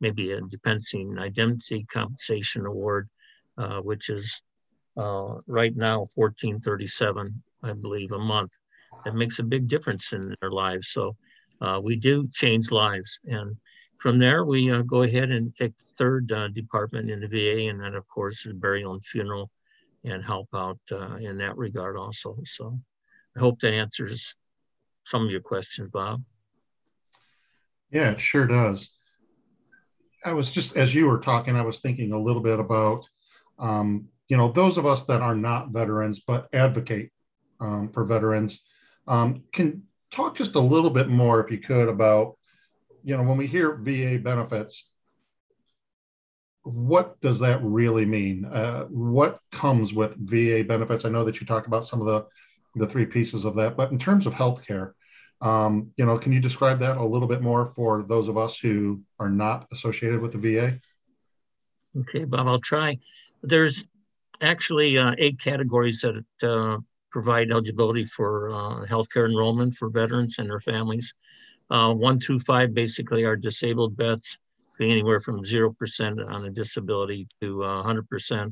maybe 0.00 0.32
a 0.32 0.40
dependent 0.40 0.84
indemnity 0.92 1.86
compensation 1.92 2.66
award, 2.66 3.08
uh, 3.56 3.80
which 3.80 4.10
is 4.10 4.40
uh, 4.96 5.34
right 5.46 5.74
now 5.76 6.06
1437 6.14 7.42
I 7.62 7.72
believe, 7.72 8.12
a 8.12 8.18
month. 8.18 8.52
That 9.04 9.14
makes 9.14 9.38
a 9.38 9.42
big 9.42 9.68
difference 9.68 10.12
in 10.12 10.34
their 10.40 10.50
lives. 10.50 10.88
So 10.88 11.16
uh, 11.60 11.80
we 11.82 11.96
do 11.96 12.28
change 12.32 12.70
lives. 12.70 13.18
And 13.24 13.56
from 13.98 14.18
there, 14.18 14.44
we 14.44 14.70
uh, 14.70 14.82
go 14.82 15.02
ahead 15.02 15.30
and 15.30 15.54
take 15.56 15.76
the 15.76 15.84
third 15.96 16.30
uh, 16.32 16.48
department 16.48 17.10
in 17.10 17.20
the 17.20 17.28
VA, 17.28 17.68
and 17.68 17.80
then, 17.80 17.94
of 17.94 18.06
course, 18.08 18.44
the 18.44 18.54
burial 18.54 18.92
and 18.92 19.04
funeral 19.04 19.50
and 20.04 20.24
help 20.24 20.48
out 20.54 20.78
uh, 20.92 21.16
in 21.16 21.36
that 21.38 21.56
regard 21.56 21.96
also. 21.96 22.38
So 22.44 22.78
I 23.36 23.40
hope 23.40 23.60
that 23.60 23.72
answers 23.72 24.34
some 25.04 25.24
of 25.24 25.30
your 25.30 25.40
questions, 25.40 25.90
Bob. 25.90 26.22
Yeah, 27.90 28.10
it 28.10 28.20
sure 28.20 28.46
does. 28.46 28.90
I 30.24 30.32
was 30.32 30.50
just, 30.50 30.76
as 30.76 30.94
you 30.94 31.06
were 31.06 31.18
talking, 31.18 31.56
I 31.56 31.62
was 31.62 31.78
thinking 31.78 32.12
a 32.12 32.20
little 32.20 32.42
bit 32.42 32.60
about, 32.60 33.04
um, 33.58 34.08
you 34.28 34.36
know, 34.36 34.52
those 34.52 34.78
of 34.78 34.86
us 34.86 35.04
that 35.04 35.22
are 35.22 35.34
not 35.34 35.70
veterans 35.70 36.20
but 36.26 36.48
advocate 36.52 37.10
um, 37.60 37.90
for 37.92 38.04
veterans. 38.04 38.60
Um, 39.06 39.44
can 39.52 39.84
talk 40.12 40.36
just 40.36 40.54
a 40.54 40.60
little 40.60 40.90
bit 40.90 41.08
more, 41.08 41.40
if 41.40 41.50
you 41.50 41.58
could, 41.58 41.88
about 41.88 42.37
you 43.02 43.16
know 43.16 43.22
when 43.22 43.36
we 43.36 43.46
hear 43.46 43.74
VA 43.74 44.18
benefits, 44.18 44.88
what 46.62 47.20
does 47.20 47.38
that 47.40 47.62
really 47.62 48.04
mean? 48.04 48.44
Uh, 48.44 48.84
what 48.84 49.40
comes 49.52 49.92
with 49.92 50.14
VA 50.16 50.64
benefits? 50.64 51.04
I 51.04 51.08
know 51.08 51.24
that 51.24 51.40
you 51.40 51.46
talked 51.46 51.66
about 51.66 51.86
some 51.86 52.00
of 52.00 52.06
the 52.06 52.26
the 52.74 52.86
three 52.86 53.06
pieces 53.06 53.44
of 53.44 53.56
that, 53.56 53.76
but 53.76 53.90
in 53.90 53.98
terms 53.98 54.26
of 54.26 54.34
healthcare, 54.34 54.92
um, 55.40 55.90
you 55.96 56.04
know, 56.04 56.18
can 56.18 56.32
you 56.32 56.40
describe 56.40 56.78
that 56.80 56.96
a 56.96 57.04
little 57.04 57.28
bit 57.28 57.42
more 57.42 57.66
for 57.66 58.02
those 58.02 58.28
of 58.28 58.36
us 58.36 58.58
who 58.58 59.02
are 59.18 59.30
not 59.30 59.66
associated 59.72 60.20
with 60.20 60.32
the 60.32 60.38
VA? 60.38 60.80
Okay, 62.00 62.24
Bob, 62.24 62.46
I'll 62.46 62.60
try. 62.60 62.98
There's 63.42 63.84
actually 64.40 64.98
uh, 64.98 65.14
eight 65.18 65.38
categories 65.40 66.02
that 66.02 66.24
uh, 66.48 66.78
provide 67.10 67.50
eligibility 67.50 68.04
for 68.04 68.50
uh, 68.50 68.86
healthcare 68.86 69.28
enrollment 69.28 69.74
for 69.74 69.88
veterans 69.88 70.38
and 70.38 70.48
their 70.48 70.60
families. 70.60 71.14
Uh, 71.70 71.92
one 71.92 72.18
through 72.18 72.40
five 72.40 72.72
basically 72.72 73.24
are 73.24 73.36
disabled 73.36 73.96
vets, 73.96 74.38
being 74.78 74.92
anywhere 74.92 75.20
from 75.20 75.44
0% 75.44 76.30
on 76.30 76.44
a 76.44 76.50
disability 76.50 77.28
to 77.40 77.56
100%. 77.56 78.46
Uh, 78.46 78.50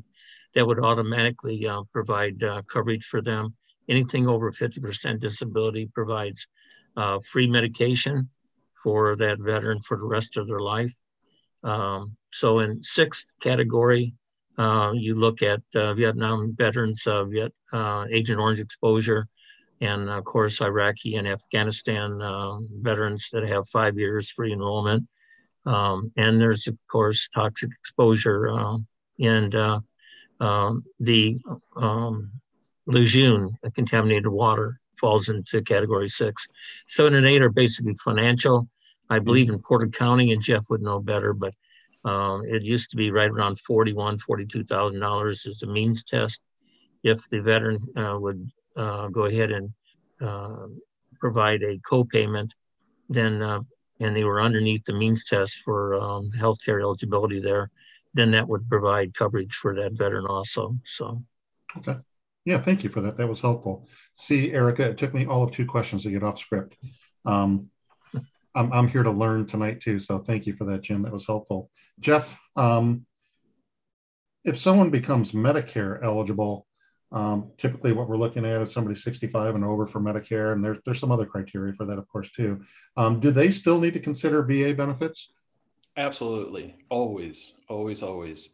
that 0.53 0.65
would 0.65 0.83
automatically 0.83 1.67
uh, 1.67 1.83
provide 1.93 2.41
uh, 2.43 2.61
coverage 2.71 3.05
for 3.05 3.21
them. 3.21 3.53
Anything 3.89 4.27
over 4.27 4.51
50% 4.51 5.19
disability 5.19 5.89
provides 5.93 6.47
uh, 6.95 7.19
free 7.19 7.47
medication 7.47 8.29
for 8.73 9.15
that 9.17 9.39
veteran 9.39 9.81
for 9.81 9.97
the 9.97 10.05
rest 10.05 10.37
of 10.37 10.47
their 10.47 10.59
life. 10.59 10.95
Um, 11.63 12.15
so 12.31 12.59
in 12.59 12.81
sixth 12.81 13.33
category, 13.41 14.13
uh, 14.57 14.91
you 14.95 15.15
look 15.15 15.43
at 15.43 15.61
Vietnam 15.73 16.55
veterans, 16.57 17.03
Viet, 17.03 17.53
Agent 18.11 18.39
Orange 18.39 18.59
exposure, 18.59 19.27
and 19.81 20.09
of 20.09 20.23
course 20.23 20.61
Iraqi 20.61 21.15
and 21.15 21.27
Afghanistan 21.27 22.21
uh, 22.21 22.57
veterans 22.81 23.29
that 23.31 23.47
have 23.47 23.69
five 23.69 23.97
years 23.97 24.31
free 24.31 24.53
enrollment. 24.53 25.07
Um, 25.65 26.11
and 26.15 26.39
there's 26.39 26.67
of 26.67 26.77
course 26.89 27.29
toxic 27.33 27.69
exposure 27.79 28.47
and 29.19 29.55
um, 30.39 30.83
the 30.99 31.39
um, 31.75 32.31
Lejeune, 32.85 33.57
contaminated 33.73 34.27
water, 34.27 34.79
falls 34.97 35.29
into 35.29 35.61
category 35.61 36.07
six. 36.07 36.47
Seven 36.87 37.15
and 37.15 37.27
eight 37.27 37.41
are 37.41 37.49
basically 37.49 37.95
financial. 38.03 38.67
I 39.09 39.19
believe 39.19 39.49
in 39.49 39.59
Porter 39.59 39.87
County, 39.87 40.31
and 40.31 40.41
Jeff 40.41 40.69
would 40.69 40.81
know 40.81 40.99
better, 40.99 41.33
but 41.33 41.53
um, 42.03 42.43
it 42.45 42.63
used 42.63 42.91
to 42.91 42.97
be 42.97 43.11
right 43.11 43.29
around 43.29 43.59
forty-one, 43.59 44.17
forty-two 44.17 44.63
thousand 44.63 44.99
dollars 44.99 45.45
as 45.47 45.63
a 45.63 45.67
means 45.67 46.03
test. 46.03 46.41
If 47.03 47.27
the 47.29 47.41
veteran 47.41 47.79
uh, 47.95 48.17
would 48.19 48.49
uh, 48.77 49.07
go 49.09 49.25
ahead 49.25 49.51
and 49.51 49.73
uh, 50.21 50.67
provide 51.19 51.63
a 51.63 51.79
co-payment, 51.79 52.53
then 53.09 53.41
uh, 53.41 53.59
and 53.99 54.15
they 54.15 54.23
were 54.23 54.41
underneath 54.41 54.85
the 54.85 54.93
means 54.93 55.23
test 55.25 55.57
for 55.65 55.95
um, 55.95 56.29
healthcare 56.37 56.81
eligibility 56.81 57.39
there, 57.39 57.71
then 58.13 58.31
that 58.31 58.47
would 58.47 58.69
provide 58.69 59.13
coverage 59.13 59.55
for 59.55 59.75
that 59.75 59.93
veteran 59.93 60.27
also. 60.27 60.77
So, 60.85 61.23
okay, 61.77 61.97
yeah, 62.45 62.61
thank 62.61 62.83
you 62.83 62.89
for 62.89 63.01
that. 63.01 63.17
That 63.17 63.27
was 63.27 63.41
helpful. 63.41 63.87
See, 64.15 64.51
Erica, 64.51 64.83
it 64.83 64.97
took 64.97 65.13
me 65.13 65.25
all 65.25 65.43
of 65.43 65.51
two 65.51 65.65
questions 65.65 66.03
to 66.03 66.11
get 66.11 66.23
off 66.23 66.39
script. 66.39 66.77
Um, 67.25 67.69
I'm, 68.55 68.71
I'm 68.71 68.87
here 68.87 69.03
to 69.03 69.11
learn 69.11 69.47
tonight 69.47 69.81
too. 69.81 69.99
So 69.99 70.19
thank 70.19 70.45
you 70.45 70.55
for 70.55 70.65
that, 70.65 70.81
Jim. 70.81 71.01
That 71.01 71.11
was 71.11 71.25
helpful. 71.25 71.69
Jeff, 71.99 72.37
um, 72.55 73.05
if 74.43 74.59
someone 74.59 74.91
becomes 74.91 75.31
Medicare 75.31 76.03
eligible, 76.03 76.66
um, 77.11 77.51
typically 77.57 77.93
what 77.93 78.09
we're 78.09 78.17
looking 78.17 78.45
at 78.45 78.61
is 78.61 78.73
somebody 78.73 78.95
65 78.99 79.55
and 79.55 79.63
over 79.63 79.87
for 79.87 79.99
Medicare, 79.99 80.53
and 80.53 80.63
there's 80.63 80.77
there's 80.85 80.99
some 80.99 81.11
other 81.11 81.25
criteria 81.25 81.73
for 81.73 81.85
that, 81.85 81.97
of 81.97 82.07
course, 82.07 82.31
too. 82.31 82.61
Um, 82.97 83.19
do 83.19 83.31
they 83.31 83.49
still 83.49 83.79
need 83.79 83.93
to 83.93 83.99
consider 83.99 84.43
VA 84.43 84.73
benefits? 84.73 85.31
Absolutely, 85.95 86.75
always, 86.89 87.53
always, 87.69 88.03
always. 88.03 88.49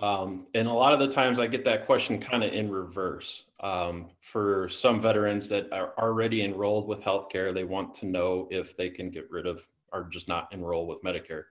Um, 0.00 0.46
and 0.54 0.66
a 0.66 0.72
lot 0.72 0.94
of 0.94 0.98
the 0.98 1.08
times 1.08 1.38
I 1.38 1.46
get 1.46 1.64
that 1.66 1.84
question 1.84 2.18
kind 2.18 2.42
of 2.42 2.52
in 2.52 2.70
reverse. 2.70 3.44
Um, 3.60 4.10
for 4.22 4.68
some 4.70 5.00
veterans 5.00 5.46
that 5.50 5.70
are 5.72 5.92
already 5.98 6.42
enrolled 6.42 6.88
with 6.88 7.02
healthcare, 7.02 7.52
they 7.52 7.64
want 7.64 7.92
to 7.94 8.06
know 8.06 8.48
if 8.50 8.76
they 8.78 8.88
can 8.88 9.10
get 9.10 9.30
rid 9.30 9.46
of 9.46 9.62
or 9.92 10.04
just 10.04 10.26
not 10.26 10.48
enroll 10.52 10.86
with 10.86 11.02
Medicare. 11.02 11.44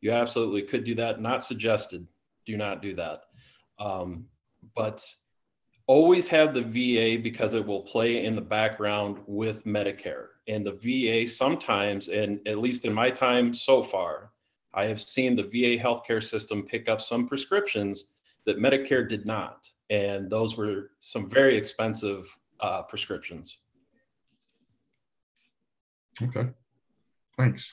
You 0.00 0.12
absolutely 0.12 0.62
could 0.62 0.84
do 0.84 0.94
that. 0.94 1.20
Not 1.20 1.42
suggested. 1.42 2.06
Do 2.46 2.56
not 2.56 2.82
do 2.82 2.94
that. 2.94 3.24
Um, 3.80 4.26
but 4.76 5.04
always 5.88 6.28
have 6.28 6.52
the 6.52 6.62
VA 6.62 7.20
because 7.20 7.54
it 7.54 7.66
will 7.66 7.80
play 7.80 8.24
in 8.24 8.36
the 8.36 8.42
background 8.42 9.18
with 9.26 9.64
Medicare. 9.64 10.26
And 10.46 10.64
the 10.64 10.72
VA 10.72 11.28
sometimes, 11.28 12.08
and 12.08 12.46
at 12.46 12.58
least 12.58 12.84
in 12.84 12.92
my 12.92 13.10
time 13.10 13.52
so 13.52 13.82
far, 13.82 14.30
I 14.74 14.84
have 14.84 15.00
seen 15.00 15.34
the 15.34 15.42
VA 15.44 15.82
healthcare 15.82 16.22
system 16.22 16.62
pick 16.62 16.88
up 16.90 17.00
some 17.00 17.26
prescriptions 17.26 18.04
that 18.44 18.58
Medicare 18.58 19.08
did 19.08 19.26
not. 19.26 19.68
And 19.88 20.30
those 20.30 20.58
were 20.58 20.90
some 21.00 21.28
very 21.28 21.56
expensive 21.56 22.28
uh, 22.60 22.82
prescriptions. 22.82 23.58
Okay, 26.20 26.48
thanks. 27.36 27.72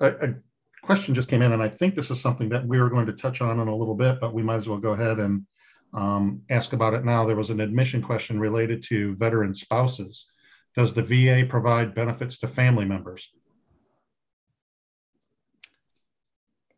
A, 0.00 0.08
a, 0.08 0.34
question 0.82 1.14
just 1.14 1.28
came 1.30 1.40
in, 1.40 1.52
and 1.52 1.62
I 1.62 1.68
think 1.70 1.94
this 1.94 2.10
is 2.10 2.20
something 2.20 2.50
that 2.50 2.66
we 2.66 2.76
are 2.76 2.90
going 2.90 3.06
to 3.06 3.12
touch 3.14 3.40
on 3.40 3.58
in 3.58 3.68
a 3.68 3.74
little 3.74 3.94
bit, 3.94 4.20
but 4.20 4.34
we 4.34 4.42
might 4.42 4.56
as 4.56 4.68
well 4.68 4.76
go 4.76 4.90
ahead 4.90 5.18
and 5.18 5.46
um, 5.94 6.42
ask 6.50 6.72
about 6.72 6.94
it 6.94 7.04
now. 7.04 7.24
There 7.24 7.36
was 7.36 7.50
an 7.50 7.60
admission 7.60 8.02
question 8.02 8.38
related 8.38 8.82
to 8.88 9.14
veteran 9.16 9.54
spouses. 9.54 10.26
Does 10.76 10.92
the 10.92 11.02
VA 11.02 11.46
provide 11.48 11.94
benefits 11.94 12.38
to 12.38 12.48
family 12.48 12.84
members? 12.84 13.30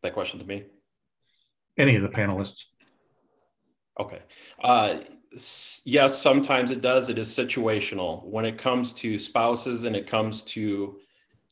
that 0.06 0.14
question 0.14 0.38
to 0.38 0.46
me? 0.46 0.64
Any 1.76 1.96
of 1.96 2.02
the 2.02 2.08
panelists. 2.08 2.64
Okay. 3.98 4.20
Uh, 4.62 4.98
yes, 5.84 6.20
sometimes 6.20 6.70
it 6.70 6.80
does. 6.80 7.10
It 7.10 7.18
is 7.18 7.28
situational. 7.28 8.24
When 8.24 8.44
it 8.44 8.58
comes 8.58 8.92
to 8.94 9.18
spouses 9.18 9.84
and 9.84 9.96
it 9.96 10.08
comes 10.08 10.42
to 10.44 10.98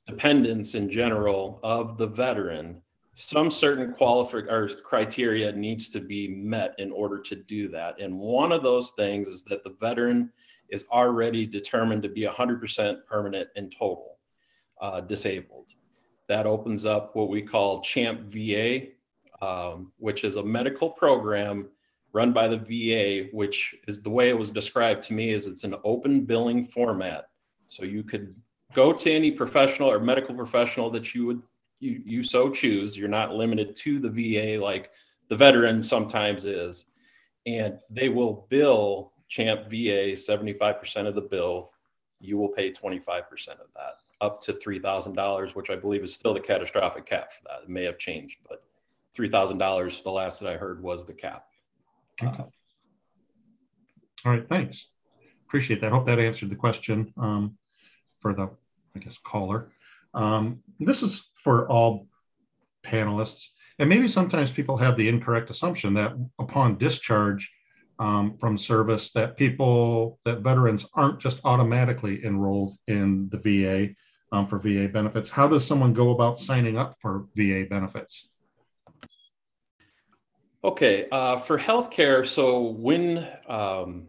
dependents 0.07 0.75
in 0.75 0.91
general 0.91 1.61
of 1.63 1.99
the 1.99 2.07
veteran, 2.07 2.83
some 3.15 3.51
certain 3.51 3.95
qualifier 3.95 4.51
or 4.51 4.69
criteria 4.83 5.53
needs 5.53 5.89
to 5.91 6.01
be 6.01 6.29
met 6.29 6.75
in 6.79 6.91
order 6.91 7.21
to 7.21 7.37
do 7.37 7.69
that. 7.69 8.01
And 8.01 8.19
one 8.19 8.53
of 8.53 8.63
those 8.63 8.91
things 8.93 9.29
is 9.29 9.45
that 9.45 9.63
the 9.63 9.77
veteran 9.81 10.33
is 10.69 10.85
already 10.91 11.47
determined 11.47 12.03
to 12.03 12.09
be 12.09 12.23
100% 12.23 13.07
permanent 13.07 13.49
and 13.55 13.73
total 13.73 14.19
uh, 14.81 15.01
disabled 15.01 15.73
that 16.27 16.47
opens 16.47 16.87
up 16.87 17.15
what 17.15 17.29
we 17.29 17.43
call 17.43 17.81
CHAMP 17.81 18.23
VA, 18.23 18.87
um, 19.43 19.93
which 19.99 20.25
is 20.25 20.37
a 20.37 20.43
medical 20.43 20.91
program 20.91 21.69
run 22.13 22.33
by 22.33 22.49
the 22.49 22.57
VA, 22.57 23.29
which 23.33 23.75
is 23.87 24.03
the 24.03 24.11
way 24.11 24.29
it 24.29 24.39
was 24.39 24.51
described 24.51 25.03
to 25.05 25.13
me 25.13 25.31
is 25.31 25.47
it's 25.47 25.65
an 25.65 25.75
open 25.85 26.23
billing 26.23 26.65
format. 26.65 27.29
So 27.69 27.85
you 27.85 28.03
could 28.03 28.35
go 28.73 28.93
to 28.93 29.13
any 29.13 29.31
professional 29.31 29.91
or 29.91 30.01
medical 30.01 30.35
professional 30.35 30.91
that 30.91 31.15
you 31.15 31.27
would 31.27 31.43
you, 31.85 32.03
you 32.05 32.23
so 32.23 32.51
choose. 32.51 32.97
You're 32.97 33.09
not 33.09 33.35
limited 33.35 33.75
to 33.77 33.99
the 33.99 34.09
VA 34.09 34.63
like 34.63 34.91
the 35.29 35.37
veteran 35.37 35.83
sometimes 35.83 36.47
is. 36.47 36.87
And 37.47 37.79
they 37.91 38.09
will 38.09 38.47
bill 38.49 39.13
CHAMP 39.29 39.65
VA 39.69 40.15
75% 40.17 41.07
of 41.07 41.15
the 41.15 41.21
bill. 41.21 41.73
You 42.21 42.39
will 42.39 42.49
pay 42.49 42.73
25% 42.73 42.99
of 43.51 43.69
that 43.77 43.99
up 44.21 44.41
to 44.43 44.55
$3,000, 44.55 45.55
which 45.55 45.69
I 45.69 45.77
believe 45.77 46.03
is 46.03 46.15
still 46.15 46.33
the 46.33 46.41
catastrophic 46.41 47.05
cap 47.05 47.33
for 47.33 47.43
that. 47.49 47.65
It 47.65 47.69
may 47.69 47.85
have 47.85 47.99
changed, 47.99 48.39
but 48.49 48.65
$3,000, 49.17 50.03
the 50.03 50.11
last 50.11 50.41
that 50.41 50.51
I 50.51 50.57
heard 50.57 50.83
was 50.83 51.05
the 51.05 51.13
cap. 51.13 51.47
Okay. 52.23 52.45
All 54.25 54.33
right, 54.33 54.49
thanks. 54.49 54.87
Appreciate 55.47 55.83
that. 55.83 55.93
Hope 55.93 56.07
that 56.07 56.19
answered 56.19 56.49
the 56.49 56.57
question 56.57 57.13
um, 57.19 57.59
for 58.21 58.33
the, 58.33 58.49
I 58.97 58.99
guess, 59.01 59.19
caller. 59.23 59.69
Um, 60.15 60.61
this 60.79 61.03
is 61.03 61.29
for 61.35 61.69
all 61.69 62.07
panelists. 62.85 63.47
And 63.79 63.89
maybe 63.89 64.07
sometimes 64.07 64.51
people 64.51 64.77
have 64.77 64.97
the 64.97 65.09
incorrect 65.09 65.51
assumption 65.51 65.95
that 65.95 66.13
upon 66.39 66.79
discharge 66.79 67.51
um, 67.99 68.37
from 68.39 68.59
service, 68.59 69.11
that 69.13 69.37
people, 69.37 70.19
that 70.25 70.41
veterans 70.41 70.87
aren't 70.95 71.21
just 71.21 71.41
automatically 71.45 72.25
enrolled 72.25 72.77
in 72.87 73.29
the 73.31 73.39
VA 73.39 73.95
um, 74.33 74.47
for 74.47 74.59
VA 74.59 74.89
benefits. 74.89 75.31
How 75.31 75.49
does 75.49 75.67
someone 75.67 75.93
go 75.93 76.11
about 76.11 76.39
signing 76.39 76.77
up 76.77 76.97
for 77.01 77.27
VA 77.35 77.65
benefits? 77.69 78.29
Okay, 80.65 81.09
uh, 81.13 81.37
for 81.37 81.59
healthcare, 81.59 82.27
so 82.27 82.63
when 82.63 83.29
um, 83.49 84.09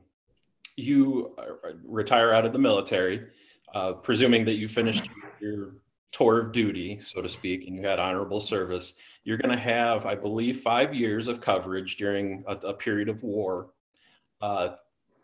you 0.78 1.36
uh, 1.38 1.74
retire 1.84 2.34
out 2.34 2.46
of 2.46 2.54
the 2.54 2.60
military, 2.60 3.28
uh, 3.74 3.92
presuming 3.94 4.46
that 4.46 4.54
you 4.54 4.70
finished 4.70 5.10
your 5.42 5.74
tour 6.16 6.40
of 6.40 6.54
duty, 6.54 6.98
so 7.02 7.22
to 7.22 7.28
speak, 7.28 7.68
and 7.68 7.76
you 7.76 7.82
had 7.82 8.00
honorable 8.00 8.40
service, 8.40 8.94
you're 9.26 9.38
going 9.38 9.56
to 9.56 9.62
have, 9.62 10.06
I 10.06 10.16
believe, 10.16 10.62
five 10.62 10.94
years 10.94 11.28
of 11.28 11.42
coverage 11.42 11.98
during 11.98 12.44
a, 12.48 12.54
a 12.68 12.74
period 12.74 13.10
of 13.10 13.22
war. 13.22 13.72
Uh, 14.40 14.76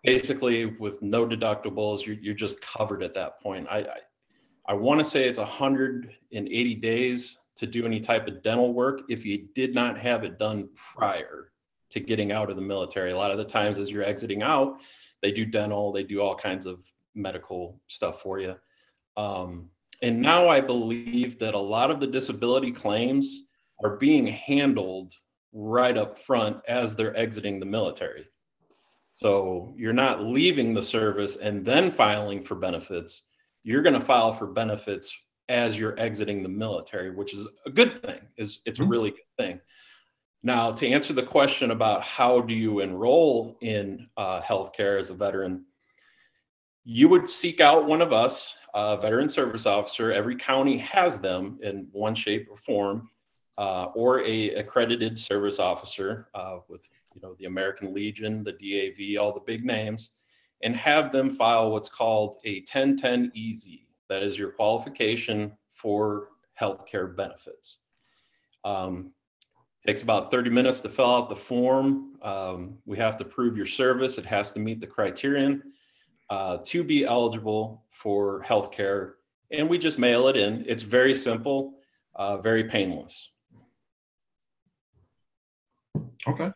basically, 0.03 0.65
with 0.65 1.01
no 1.01 1.25
deductibles, 1.25 2.05
you're, 2.05 2.17
you're 2.17 2.33
just 2.33 2.62
covered 2.62 3.03
at 3.03 3.13
that 3.13 3.39
point. 3.41 3.67
I, 3.71 3.79
I, 3.79 3.98
I 4.67 4.74
want 4.74 5.00
to 5.00 5.05
say 5.05 5.29
it's 5.29 5.39
180 5.39 6.75
days 6.75 7.39
to 7.55 7.65
do 7.65 7.86
any 7.86 8.01
type 8.01 8.27
of 8.27 8.43
dental 8.43 8.74
work 8.74 9.01
if 9.07 9.25
you 9.25 9.48
did 9.55 9.74
not 9.74 9.98
have 9.98 10.25
it 10.25 10.39
done 10.39 10.67
prior 10.75 11.51
to 11.91 12.01
getting 12.01 12.33
out 12.33 12.50
of 12.50 12.57
the 12.57 12.62
military. 12.62 13.12
A 13.12 13.17
lot 13.17 13.31
of 13.31 13.38
the 13.38 13.45
times, 13.45 13.79
as 13.79 13.89
you're 13.91 14.03
exiting 14.03 14.41
out, 14.41 14.79
they 15.21 15.31
do 15.31 15.45
dental, 15.45 15.93
they 15.93 16.03
do 16.03 16.19
all 16.19 16.36
kinds 16.36 16.65
of 16.65 16.79
medical 17.15 17.79
stuff 17.88 18.21
for 18.21 18.39
you. 18.39 18.55
Um, 19.15 19.69
and 20.01 20.22
now 20.22 20.48
I 20.48 20.62
believe 20.62 21.39
that 21.39 21.53
a 21.53 21.60
lot 21.60 21.91
of 21.91 22.00
the 22.00 22.08
disability 22.08 22.72
claims 22.72 23.46
are 23.84 23.98
being 23.98 24.27
handled 24.27 25.13
right 25.53 25.98
up 25.98 26.17
front 26.17 26.58
as 26.67 26.96
they're 26.96 27.15
exiting 27.17 27.60
the 27.60 27.65
military. 27.65 28.27
So 29.13 29.74
you're 29.77 29.93
not 29.93 30.24
leaving 30.24 30.74
the 30.74 30.81
service 30.81 31.36
and 31.36 31.65
then 31.65 31.91
filing 31.91 32.41
for 32.41 32.55
benefits. 32.55 33.24
You're 33.63 33.84
going 33.84 33.93
to 33.93 34.01
file 34.01 34.34
for 34.34 34.48
benefits 34.48 35.15
as 35.50 35.77
you're 35.77 36.00
exiting 36.00 36.41
the 36.41 36.50
military, 36.50 37.12
which 37.12 37.34
is 37.34 37.48
a 37.65 37.70
good 37.70 38.01
thing. 38.01 38.20
Is 38.38 38.60
it's 38.65 38.79
a 38.79 38.81
mm-hmm. 38.81 38.91
really 38.91 39.10
good 39.12 39.38
thing. 39.38 39.60
Now, 40.43 40.72
to 40.72 40.88
answer 40.88 41.13
the 41.13 41.24
question 41.24 41.70
about 41.70 42.03
how 42.03 42.41
do 42.41 42.55
you 42.55 42.79
enroll 42.79 43.58
in 43.62 44.08
uh, 44.17 44.41
healthcare 44.41 45.00
as 45.00 45.12
a 45.12 45.13
veteran, 45.13 45.65
you 46.83 47.07
would 47.09 47.29
seek 47.29 47.59
out 47.59 47.85
one 47.85 48.01
of 48.01 48.13
us 48.13 48.55
a 48.73 48.97
veteran 48.97 49.29
service 49.29 49.65
officer. 49.65 50.11
Every 50.11 50.35
county 50.35 50.77
has 50.77 51.19
them 51.19 51.59
in 51.61 51.88
one 51.91 52.15
shape 52.15 52.47
or 52.50 52.57
form, 52.57 53.09
uh, 53.57 53.85
or 53.93 54.21
a 54.21 54.51
accredited 54.51 55.19
service 55.19 55.59
officer 55.59 56.29
uh, 56.33 56.59
with 56.67 56.88
you 57.13 57.21
know 57.21 57.35
the 57.38 57.45
American 57.45 57.93
Legion, 57.93 58.43
the 58.43 58.53
DAV, 58.53 59.21
all 59.21 59.33
the 59.33 59.41
big 59.41 59.65
names, 59.65 60.11
and 60.63 60.75
have 60.75 61.11
them 61.11 61.29
file 61.29 61.71
what's 61.71 61.89
called 61.89 62.38
a 62.45 62.59
1010 62.59 63.31
EZ. 63.35 63.67
That 64.09 64.23
is 64.23 64.38
your 64.38 64.51
qualification 64.51 65.53
for 65.73 66.29
healthcare 66.59 67.15
benefits. 67.15 67.77
Um, 68.63 69.12
takes 69.86 70.03
about 70.03 70.29
30 70.29 70.49
minutes 70.51 70.82
to 70.82 70.89
fill 70.89 71.13
out 71.13 71.29
the 71.29 71.36
form. 71.36 72.15
Um, 72.21 72.77
we 72.86 72.97
have 72.97 73.17
to 73.17 73.25
prove 73.25 73.58
your 73.58 73.65
service. 73.65 74.17
It 74.17 74.25
has 74.25 74.51
to 74.51 74.60
meet 74.60 74.79
the 74.79 74.88
criterion 74.88 75.63
uh, 76.32 76.58
to 76.63 76.82
be 76.82 77.04
eligible 77.04 77.84
for 77.89 78.41
health 78.41 78.72
care. 78.72 79.15
And 79.52 79.70
we 79.70 79.78
just 79.78 80.00
mail 80.00 80.30
it 80.30 80.38
in. 80.38 80.63
It's 80.65 80.82
very 80.82 81.13
simple, 81.13 81.74
uh, 82.15 82.38
very 82.38 82.63
painless. 82.63 83.32
Okay. 86.26 86.52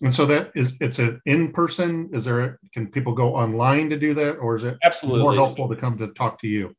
And 0.00 0.14
so 0.14 0.26
that 0.26 0.52
is, 0.54 0.74
it's 0.80 1.00
an 1.00 1.20
in-person, 1.26 2.10
is 2.12 2.24
there, 2.24 2.40
a, 2.40 2.58
can 2.72 2.86
people 2.86 3.14
go 3.14 3.34
online 3.34 3.90
to 3.90 3.98
do 3.98 4.14
that? 4.14 4.34
Or 4.34 4.54
is 4.54 4.62
it 4.62 4.76
absolutely 4.84 5.22
more 5.22 5.34
helpful 5.34 5.68
to 5.68 5.74
come 5.74 5.98
to 5.98 6.06
talk 6.08 6.40
to 6.42 6.46
you? 6.46 6.76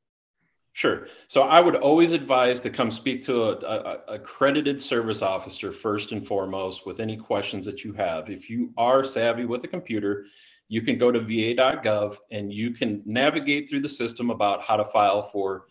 Sure. 0.71 1.07
So 1.27 1.41
I 1.41 1.59
would 1.59 1.75
always 1.75 2.11
advise 2.11 2.61
to 2.61 2.69
come 2.69 2.91
speak 2.91 3.23
to 3.23 3.43
a, 3.43 3.51
a, 3.55 3.99
accredited 4.07 4.81
service 4.81 5.21
officer 5.21 5.73
first 5.73 6.13
and 6.13 6.25
foremost 6.25 6.85
with 6.85 7.01
any 7.01 7.17
questions 7.17 7.65
that 7.65 7.83
you 7.83 7.91
have. 7.93 8.29
If 8.29 8.49
you 8.49 8.71
are 8.77 9.03
savvy 9.03 9.43
with 9.45 9.63
a 9.65 9.67
computer, 9.67 10.27
you 10.69 10.81
can 10.81 10.97
go 10.97 11.11
to 11.11 11.19
va.gov 11.19 12.17
and 12.31 12.51
you 12.51 12.71
can 12.71 13.01
navigate 13.05 13.69
through 13.69 13.81
the 13.81 13.89
system 13.89 14.29
about 14.29 14.63
how 14.63 14.77
to 14.77 14.85
file 14.85 15.21
for 15.21 15.65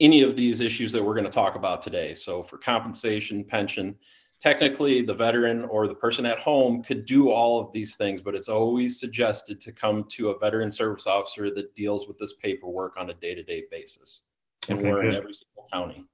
any 0.00 0.22
of 0.22 0.36
these 0.36 0.60
issues 0.60 0.92
that 0.92 1.02
we're 1.02 1.14
going 1.14 1.24
to 1.24 1.30
talk 1.30 1.54
about 1.54 1.80
today. 1.80 2.14
So, 2.14 2.42
for 2.42 2.58
compensation, 2.58 3.44
pension, 3.44 3.96
technically 4.40 5.02
the 5.02 5.14
veteran 5.14 5.64
or 5.64 5.88
the 5.88 5.94
person 5.94 6.26
at 6.26 6.38
home 6.38 6.82
could 6.82 7.06
do 7.06 7.30
all 7.30 7.60
of 7.60 7.72
these 7.72 7.96
things, 7.96 8.20
but 8.20 8.34
it's 8.34 8.48
always 8.48 9.00
suggested 9.00 9.60
to 9.62 9.72
come 9.72 10.04
to 10.10 10.30
a 10.30 10.38
veteran 10.38 10.70
service 10.70 11.06
officer 11.06 11.50
that 11.54 11.74
deals 11.74 12.06
with 12.06 12.18
this 12.18 12.34
paperwork 12.34 12.96
on 12.98 13.10
a 13.10 13.14
day 13.14 13.34
to 13.34 13.42
day 13.42 13.64
basis. 13.70 14.20
And 14.68 14.78
okay, 14.78 14.88
we're 14.88 15.02
good. 15.02 15.10
in 15.10 15.16
every 15.16 15.32
single 15.32 15.68
county. 15.72 16.04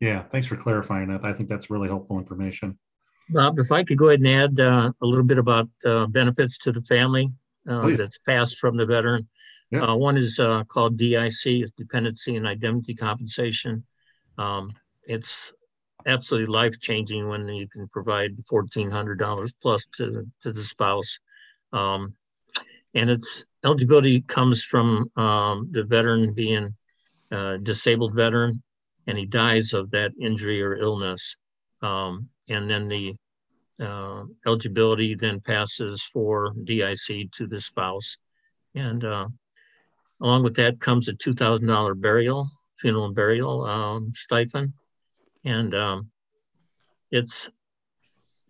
Yeah, 0.00 0.24
thanks 0.32 0.46
for 0.46 0.56
clarifying 0.56 1.08
that. 1.08 1.24
I 1.24 1.32
think 1.32 1.48
that's 1.48 1.70
really 1.70 1.88
helpful 1.88 2.18
information. 2.18 2.78
Bob, 3.30 3.58
if 3.58 3.72
I 3.72 3.84
could 3.84 3.98
go 3.98 4.08
ahead 4.08 4.20
and 4.20 4.28
add 4.28 4.60
uh, 4.60 4.92
a 5.00 5.06
little 5.06 5.24
bit 5.24 5.38
about 5.38 5.68
uh, 5.84 6.06
benefits 6.06 6.58
to 6.58 6.72
the 6.72 6.82
family 6.82 7.30
uh, 7.68 7.88
that's 7.96 8.18
passed 8.18 8.58
from 8.58 8.76
the 8.76 8.86
veteran. 8.86 9.28
Yeah. 9.70 9.84
Uh, 9.84 9.96
one 9.96 10.16
is 10.16 10.38
uh, 10.38 10.64
called 10.64 10.98
DIC, 10.98 11.46
it's 11.46 11.70
Dependency 11.72 12.36
and 12.36 12.46
Indemnity 12.46 12.94
Compensation. 12.94 13.84
Um, 14.36 14.72
it's 15.04 15.52
absolutely 16.06 16.52
life 16.52 16.78
changing 16.80 17.28
when 17.28 17.48
you 17.48 17.68
can 17.68 17.88
provide 17.88 18.36
$1,400 18.50 19.52
plus 19.62 19.86
to, 19.96 20.26
to 20.42 20.52
the 20.52 20.64
spouse. 20.64 21.18
Um, 21.72 22.14
and 22.94 23.08
its 23.08 23.44
eligibility 23.64 24.20
comes 24.22 24.62
from 24.62 25.10
um, 25.16 25.68
the 25.70 25.84
veteran 25.84 26.34
being 26.34 26.74
a 27.30 27.58
disabled 27.58 28.14
veteran 28.14 28.62
and 29.06 29.18
he 29.18 29.26
dies 29.26 29.72
of 29.72 29.90
that 29.90 30.12
injury 30.20 30.62
or 30.62 30.76
illness. 30.76 31.36
Um, 31.82 32.28
and 32.48 32.70
then 32.70 32.88
the 32.88 33.14
uh, 33.80 34.24
eligibility 34.46 35.14
then 35.14 35.40
passes 35.40 36.02
for 36.02 36.54
DIC 36.64 37.30
to 37.32 37.46
the 37.46 37.60
spouse. 37.60 38.16
And 38.74 39.04
uh, 39.04 39.28
along 40.20 40.44
with 40.44 40.56
that 40.56 40.80
comes 40.80 41.08
a 41.08 41.14
$2,000 41.14 42.00
burial, 42.00 42.48
funeral 42.78 43.06
and 43.06 43.14
burial 43.14 43.64
um, 43.64 44.12
stipend. 44.14 44.72
And 45.44 45.74
um, 45.74 46.10
it's 47.10 47.48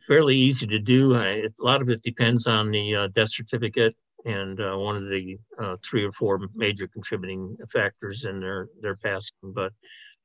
fairly 0.06 0.36
easy 0.36 0.66
to 0.66 0.78
do. 0.78 1.16
I, 1.16 1.28
a 1.28 1.48
lot 1.58 1.82
of 1.82 1.88
it 1.88 2.02
depends 2.02 2.46
on 2.46 2.70
the 2.70 2.96
uh, 2.96 3.08
death 3.08 3.30
certificate 3.30 3.94
and 4.24 4.60
uh, 4.60 4.76
one 4.76 4.96
of 4.96 5.08
the 5.08 5.38
uh, 5.60 5.76
three 5.84 6.04
or 6.04 6.12
four 6.12 6.40
major 6.54 6.86
contributing 6.86 7.56
factors 7.72 8.24
in 8.24 8.40
their, 8.40 8.68
their 8.80 8.96
passing. 8.96 9.36
But 9.42 9.72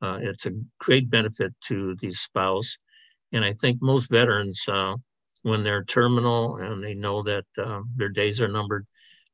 uh, 0.02 0.20
it's 0.22 0.46
a 0.46 0.52
great 0.80 1.10
benefit 1.10 1.54
to 1.67 1.96
the 1.96 2.12
spouse. 2.12 2.78
And 3.34 3.44
I 3.44 3.54
think 3.54 3.82
most 3.82 4.10
veterans, 4.10 4.63
uh, 4.68 4.96
when 5.44 5.63
they're 5.63 5.84
terminal 5.84 6.58
and 6.58 6.84
they 6.84 6.94
know 6.94 7.24
that 7.24 7.46
uh, 7.58 7.82
their 7.96 8.10
days 8.10 8.42
are 8.42 8.48
numbered, 8.48 8.86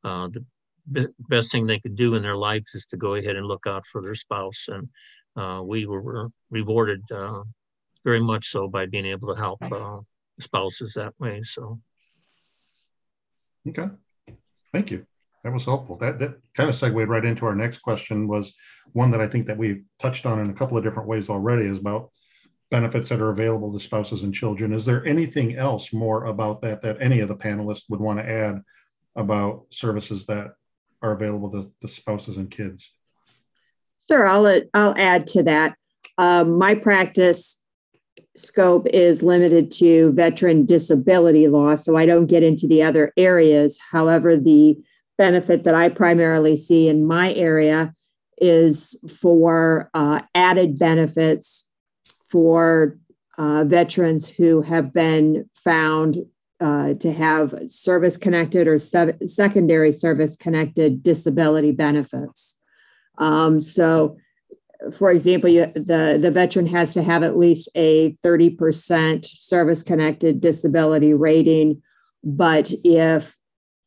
uh, 0.03 0.27
the 0.27 0.45
b- 0.91 1.08
best 1.29 1.51
thing 1.51 1.65
they 1.65 1.79
could 1.79 1.95
do 1.95 2.15
in 2.15 2.23
their 2.23 2.36
life 2.36 2.63
is 2.73 2.86
to 2.88 2.97
go 2.97 3.15
ahead 3.15 3.36
and 3.36 3.45
look 3.45 3.65
out 3.67 3.86
for 3.86 4.01
their 4.01 4.15
spouse. 4.15 4.67
And 4.67 4.89
uh, 5.36 5.62
we 5.63 5.86
were 5.86 6.29
rewarded 6.49 7.01
uh, 7.12 7.43
very 8.03 8.19
much 8.19 8.47
so 8.47 8.67
by 8.67 8.86
being 8.86 9.06
able 9.06 9.34
to 9.34 9.39
help 9.39 9.60
uh, 9.71 9.99
spouses 10.39 10.93
that 10.93 11.13
way. 11.19 11.41
So, 11.43 11.79
okay, 13.67 13.89
thank 14.71 14.91
you. 14.91 15.06
That 15.43 15.53
was 15.53 15.65
helpful. 15.65 15.97
That 15.97 16.19
that 16.19 16.36
kind 16.53 16.69
of 16.69 16.75
segued 16.75 17.10
right 17.10 17.25
into 17.25 17.45
our 17.45 17.56
next 17.56 17.79
question. 17.79 18.27
Was 18.27 18.53
one 18.93 19.12
that 19.12 19.21
I 19.21 19.27
think 19.27 19.47
that 19.47 19.58
we've 19.58 19.84
touched 19.99 20.25
on 20.25 20.39
in 20.39 20.49
a 20.49 20.53
couple 20.53 20.77
of 20.77 20.84
different 20.84 21.08
ways 21.08 21.29
already. 21.29 21.65
Is 21.65 21.79
about 21.79 22.12
benefits 22.73 23.09
that 23.09 23.21
are 23.21 23.29
available 23.29 23.71
to 23.71 23.79
spouses 23.79 24.23
and 24.23 24.33
children. 24.33 24.73
Is 24.73 24.83
there 24.83 25.05
anything 25.05 25.55
else 25.55 25.93
more 25.93 26.25
about 26.25 26.59
that 26.63 26.81
that 26.81 26.97
any 26.99 27.19
of 27.19 27.27
the 27.27 27.36
panelists 27.36 27.83
would 27.88 27.99
want 27.99 28.17
to 28.17 28.27
add 28.27 28.63
about 29.15 29.65
services 29.69 30.25
that 30.25 30.55
are 31.03 31.12
available 31.12 31.51
to 31.51 31.71
the 31.83 31.88
spouses 31.88 32.38
and 32.38 32.49
kids? 32.49 32.91
Sure, 34.07 34.25
I'll 34.27 34.62
I'll 34.73 34.95
add 34.97 35.27
to 35.27 35.43
that. 35.43 35.75
Um, 36.17 36.57
my 36.57 36.73
practice 36.73 37.59
scope 38.36 38.88
is 38.88 39.21
limited 39.21 39.69
to 39.73 40.12
veteran 40.13 40.65
disability 40.65 41.47
law, 41.47 41.75
so 41.75 41.95
I 41.95 42.07
don't 42.07 42.25
get 42.25 42.41
into 42.41 42.65
the 42.65 42.81
other 42.81 43.13
areas. 43.15 43.77
However, 43.91 44.36
the 44.36 44.77
benefit 45.19 45.65
that 45.65 45.75
I 45.75 45.89
primarily 45.89 46.55
see 46.55 46.89
in 46.89 47.05
my 47.05 47.36
area 47.36 47.93
is 48.39 48.99
for 49.21 49.91
uh, 49.93 50.21
added 50.33 50.79
benefits 50.79 51.69
for 52.34 52.98
uh, 53.38 53.63
veterans 53.63 54.28
who 54.28 54.63
have 54.63 54.91
been 54.91 55.48
found 55.54 56.17
uh, 56.60 56.96
to 56.96 57.13
have 57.13 57.54
service 57.67 58.17
connected 58.17 58.67
or 58.67 58.80
se- 58.80 59.19
secondary 59.28 59.91
service 59.91 60.36
connected 60.36 61.04
disability 61.04 61.72
benefits. 61.72 62.58
Um, 63.19 63.62
so, 63.62 64.17
for 64.98 65.12
example, 65.12 65.48
you, 65.48 65.72
the, 65.76 66.17
the 66.19 66.32
veteran 66.32 66.65
has 66.65 66.96
to 66.96 67.04
have 67.04 67.22
at 67.22 67.38
least 67.38 67.69
a 67.76 68.13
30% 68.26 69.28
service 69.28 69.84
connected 69.84 70.41
disability 70.41 71.13
rating. 71.13 71.84
But 72.24 72.72
if 72.84 73.38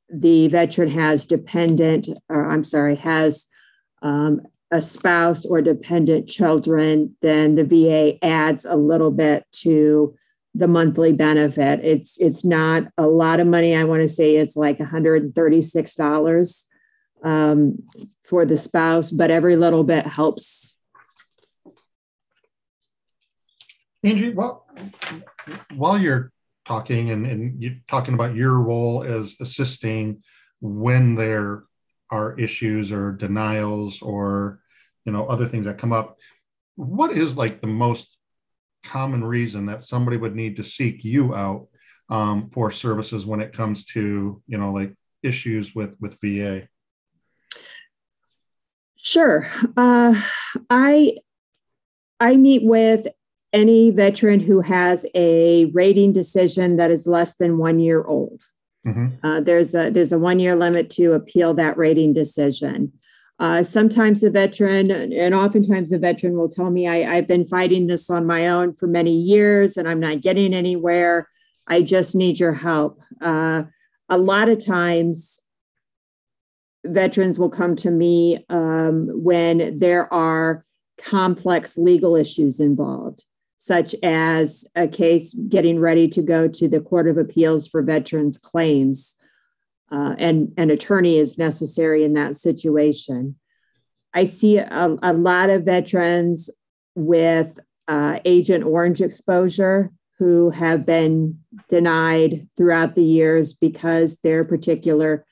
the 0.09 0.47
veteran 0.47 0.91
has 0.91 1.27
dependent, 1.27 2.09
or 2.29 2.49
I'm 2.49 2.63
sorry, 2.63 2.95
has 2.95 3.47
um, 4.03 4.43
a 4.71 4.81
spouse 4.81 5.45
or 5.47 5.63
dependent 5.63 6.29
children, 6.29 7.17
then 7.23 7.55
the 7.55 7.65
VA 7.65 8.25
adds 8.25 8.65
a 8.65 8.77
little 8.77 9.11
bit 9.11 9.45
to 9.53 10.17
the 10.55 10.67
monthly 10.67 11.13
benefit. 11.13 11.81
It's 11.85 12.17
it's 12.19 12.45
not 12.45 12.85
a 12.97 13.07
lot 13.07 13.41
of 13.41 13.47
money. 13.47 13.77
I 13.77 13.85
want 13.85 14.03
to 14.03 14.09
say 14.09 14.37
it's 14.37 14.57
like 14.57 14.79
$136 14.79 16.65
um, 17.23 17.83
for 18.25 18.47
the 18.47 18.57
spouse, 18.57 19.11
but 19.11 19.31
every 19.31 19.57
little 19.57 19.85
bit 19.85 20.07
helps. 20.07 20.77
Angie, 24.03 24.33
well, 24.33 24.67
while 25.75 25.99
you're 25.99 26.33
talking 26.67 27.11
and, 27.11 27.27
and 27.27 27.63
you 27.63 27.77
talking 27.89 28.15
about 28.15 28.35
your 28.35 28.55
role 28.55 29.03
as 29.03 29.35
assisting 29.41 30.23
when 30.61 31.15
there 31.15 31.65
are 32.11 32.39
issues 32.39 32.93
or 32.93 33.13
denials 33.13 34.03
or 34.03 34.61
you 35.05 35.13
know 35.13 35.27
other 35.27 35.47
things 35.47 35.67
that 35.67 35.79
come 35.79 35.93
up 35.93 36.19
what 36.77 37.11
is 37.13 37.37
like 37.37 37.61
the 37.61 37.67
most 37.67 38.17
common 38.85 39.25
reason 39.25 39.67
that 39.67 39.85
somebody 39.85 40.17
would 40.17 40.37
need 40.37 40.57
to 40.57 40.65
seek 40.65 41.05
you 41.05 41.35
out 41.35 41.67
um, 42.09 42.51
for 42.51 42.71
services 42.71 43.27
when 43.27 43.41
it 43.41 43.53
comes 43.53 43.85
to 43.85 44.43
you 44.47 44.59
know 44.59 44.73
like 44.73 44.95
issues 45.23 45.75
with 45.75 45.95
with 46.01 46.17
va 46.21 46.69
sure. 48.97 49.51
Uh, 49.77 50.21
i 50.71 51.17
i 52.21 52.37
meet 52.37 52.63
with 52.63 53.07
any 53.53 53.91
veteran 53.91 54.41
who 54.41 54.61
has 54.61 55.07
a 55.15 55.65
rating 55.67 56.13
decision 56.13 56.77
that 56.77 56.91
is 56.91 57.07
less 57.07 57.37
than 57.37 57.59
one 57.59 57.81
year 57.81 58.05
old 58.05 58.43
Mm-hmm. 58.87 59.27
Uh, 59.27 59.41
there's 59.41 59.75
a 59.75 59.91
there's 59.91 60.13
a 60.13 60.19
one 60.19 60.39
year 60.39 60.55
limit 60.55 60.91
to 60.91 61.13
appeal 61.13 61.55
that 61.55 61.77
rating 61.77 62.13
decision. 62.13 62.93
Uh, 63.39 63.63
sometimes 63.63 64.21
the 64.21 64.31
veteran, 64.31 64.91
and 64.91 65.35
oftentimes 65.35 65.91
the 65.91 65.99
veteran 65.99 66.39
will 66.39 66.49
tell 66.49 66.71
me, 66.71 66.89
I, 66.89 67.17
I've 67.17 67.27
been 67.27 67.47
fighting 67.47 67.87
this 67.87 68.09
on 68.09 68.27
my 68.27 68.49
own 68.49 68.75
for 68.75 68.87
many 68.87 69.15
years 69.15 69.77
and 69.77 69.87
I'm 69.87 70.01
not 70.01 70.23
getting 70.23 70.55
anywhere. 70.55 71.29
I 71.67 71.83
just 71.83 72.15
need 72.15 72.41
your 72.41 72.55
help. 72.55 72.99
Uh, 73.21 73.65
a 74.09 74.17
lot 74.17 74.49
of 74.49 74.65
times, 74.65 75.41
veterans 76.85 77.39
will 77.39 77.51
come 77.51 77.77
to 77.77 77.91
me 77.91 78.45
um, 78.49 79.11
when 79.13 79.77
there 79.77 80.13
are 80.15 80.65
complex 80.97 81.77
legal 81.77 82.17
issues 82.17 82.59
involved 82.59 83.25
such 83.59 83.95
as 84.03 84.67
a 84.75 84.87
case 84.87 85.35
getting 85.49 85.81
ready 85.81 86.09
to 86.09 86.23
go 86.23 86.47
to 86.49 86.69
the 86.69 86.81
Court 86.81 87.09
of 87.09 87.19
Appeals 87.19 87.67
for 87.67 87.83
Veterans 87.83 88.39
Claims, 88.39 89.17
uh, 89.91 90.15
and 90.19 90.53
an 90.57 90.71
attorney 90.71 91.19
is 91.19 91.39
necessary 91.39 92.05
in 92.05 92.15
that 92.15 92.37
situation. 92.37 93.37
I 94.13 94.25
see 94.25 94.59
a, 94.59 94.97
a 95.03 95.13
lot 95.13 95.51
of 95.51 95.65
veterans 95.65 96.51
with 96.95 97.59
uh, 97.87 98.19
Agent 98.25 98.65
Orange 98.65 99.01
exposure 99.01 99.93
who 100.19 100.51
have 100.51 100.87
been 100.87 101.41
denied 101.69 102.49
throughout 102.57 102.95
the 102.95 103.05
years 103.05 103.55
because 103.55 104.17
their 104.19 104.45
particular 104.45 105.25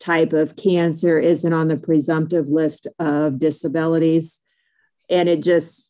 type 0.00 0.32
of 0.32 0.56
cancer 0.56 1.18
isn't 1.18 1.52
on 1.52 1.68
the 1.68 1.76
presumptive 1.76 2.48
list 2.48 2.86
of 2.98 3.38
disabilities. 3.38 4.40
And 5.10 5.28
it 5.28 5.42
just 5.42 5.89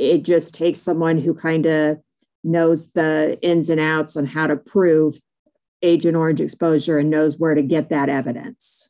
it 0.00 0.22
just 0.22 0.54
takes 0.54 0.80
someone 0.80 1.18
who 1.18 1.34
kind 1.34 1.66
of 1.66 2.00
knows 2.42 2.90
the 2.92 3.38
ins 3.42 3.68
and 3.68 3.78
outs 3.78 4.16
on 4.16 4.24
how 4.24 4.46
to 4.46 4.56
prove 4.56 5.20
Agent 5.82 6.16
Orange 6.16 6.40
exposure 6.40 6.98
and 6.98 7.10
knows 7.10 7.38
where 7.38 7.54
to 7.54 7.62
get 7.62 7.90
that 7.90 8.08
evidence. 8.08 8.88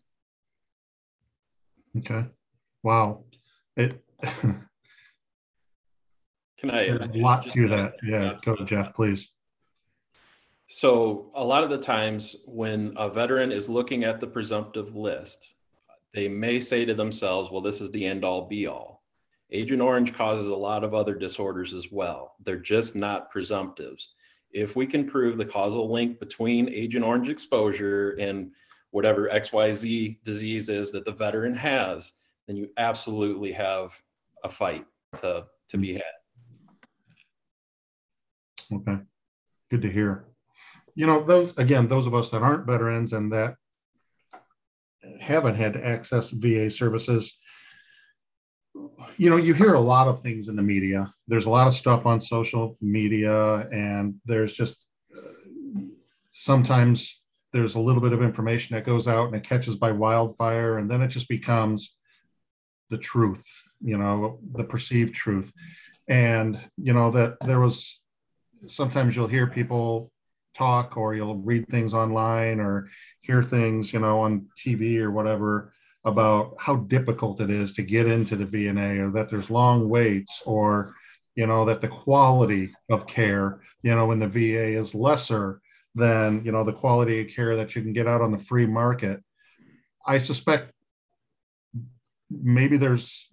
Okay. 1.99 2.27
Wow. 2.85 3.25
It 3.77 4.01
can 4.23 4.69
I 6.71 6.87
a 6.87 7.11
lot 7.15 7.51
to 7.51 7.69
that. 7.69 7.95
Yeah, 8.05 8.35
go 8.45 8.55
Jeff, 8.65 8.95
please. 8.95 9.31
So 10.69 11.33
a 11.35 11.45
lot 11.45 11.65
of 11.65 11.71
the 11.71 11.79
times 11.79 12.37
when 12.47 12.93
a 12.97 13.11
veteran 13.11 13.51
is 13.51 13.69
looking 13.69 14.05
at 14.05 14.21
the 14.21 14.29
presumptive 14.29 14.95
list, 14.95 15.55
they 16.15 16.29
may 16.29 16.61
say 16.61 16.85
to 16.85 16.95
themselves, 16.95 17.51
well, 17.51 17.61
this 17.61 17.81
is 17.81 17.91
the 17.91 18.07
end 18.07 18.25
all 18.25 18.47
be 18.47 18.69
all. 18.69 19.00
Agent 19.53 19.83
Orange 19.83 20.15
causes 20.15 20.49
a 20.49 20.57
lot 20.57 20.85
of 20.85 20.95
other 20.95 21.15
disorders 21.15 21.75
as 21.75 21.91
well. 21.91 22.35
They're 22.45 22.57
just 22.57 22.95
not 22.95 23.33
presumptives. 23.33 24.07
If 24.53 24.77
we 24.77 24.87
can 24.87 25.09
prove 25.09 25.37
the 25.37 25.45
causal 25.45 25.93
link 25.93 26.21
between 26.21 26.69
Agent 26.69 27.05
Orange 27.05 27.29
exposure 27.29 28.13
and 28.13 28.53
whatever 28.91 29.29
XYZ 29.29 30.19
disease 30.25 30.69
is 30.69 30.93
that 30.93 31.05
the 31.05 31.13
veteran 31.13 31.55
has, 31.55 32.13
then 32.47 32.57
you 32.57 32.69
absolutely 32.77 33.53
have 33.53 34.01
a 34.45 34.49
fight 34.49 34.85
to, 35.19 35.47
to 35.69 35.79
be 35.79 35.95
had. 35.95 36.03
Okay. 38.73 38.99
Good 39.71 39.83
to 39.83 39.91
hear. 39.91 40.27
You 40.95 41.07
know, 41.07 41.25
those, 41.25 41.57
again, 41.57 41.89
those 41.89 42.07
of 42.07 42.15
us 42.15 42.31
that 42.31 42.43
aren't 42.43 42.67
veterans 42.67 43.13
and 43.13 43.33
that 43.33 43.55
haven't 45.21 45.55
had 45.55 45.77
access 45.77 46.31
to 46.31 46.37
VA 46.37 46.71
services, 46.71 47.39
you 49.17 49.31
know, 49.31 49.37
you 49.37 49.55
hear 49.55 49.75
a 49.75 49.81
lot 49.81 50.09
of 50.09 50.21
things 50.21 50.49
in 50.49 50.57
the 50.57 50.63
media. 50.63 51.13
There's 51.29 51.47
a 51.47 51.51
lot 51.51 51.67
of 51.67 51.75
stuff 51.75 52.07
on 52.07 52.21
social 52.21 52.77
media, 52.81 53.69
and 53.71 54.15
there's 54.25 54.53
just 54.53 54.77
sometimes 56.31 57.21
there's 57.53 57.75
a 57.75 57.81
little 57.81 58.01
bit 58.01 58.13
of 58.13 58.23
information 58.23 58.77
that 58.77 58.87
goes 58.87 59.09
out 59.09 59.27
and 59.27 59.35
it 59.35 59.43
catches 59.43 59.77
by 59.77 59.93
wildfire, 59.93 60.79
and 60.79 60.91
then 60.91 61.03
it 61.03 61.09
just 61.09 61.29
becomes 61.29 61.95
the 62.91 62.99
truth, 62.99 63.45
you 63.81 63.99
know, 63.99 64.39
the 64.55 64.65
perceived 64.65 65.15
truth. 65.15 65.53
And, 66.09 66.59
you 66.77 66.93
know, 66.93 67.11
that 67.13 67.37
there 67.45 67.61
was 67.61 68.01
sometimes 68.67 69.15
you'll 69.15 69.29
hear 69.29 69.47
people 69.47 70.11
talk 70.55 70.97
or 70.97 71.15
you'll 71.15 71.37
read 71.37 71.69
things 71.69 71.95
online 71.95 72.59
or 72.59 72.91
hear 73.21 73.43
things, 73.43 73.93
you 73.93 74.01
know, 74.01 74.21
on 74.21 74.49
TV 74.59 74.99
or 74.99 75.11
whatever 75.11 75.73
about 76.05 76.55
how 76.59 76.77
difficult 76.77 77.41
it 77.41 77.51
is 77.51 77.73
to 77.73 77.83
get 77.83 78.07
into 78.07 78.37
the 78.37 78.47
VNA 78.47 78.99
or 79.01 79.11
that 79.13 79.29
there's 79.29 79.51
long 79.51 79.89
waits 79.89 80.43
or 80.47 80.95
you 81.35 81.47
know 81.47 81.65
that 81.65 81.81
the 81.81 81.89
quality 81.89 82.73
of 82.91 83.07
care 83.07 83.61
you 83.83 83.95
know 83.95 84.11
in 84.11 84.19
the 84.19 84.29
VA 84.29 84.79
is 84.79 84.95
lesser 84.95 85.61
than 85.95 86.45
you 86.45 86.53
know 86.53 86.65
the 86.65 86.73
quality 86.73 87.21
of 87.21 87.29
care 87.29 87.57
that 87.57 87.75
you 87.75 87.83
can 87.83 87.93
get 87.93 88.07
out 88.07 88.23
on 88.23 88.33
the 88.33 88.39
free 88.39 88.67
market. 88.67 89.23
I 90.07 90.19
suspect 90.19 90.73
maybe 92.31 92.77
there's 92.77 93.29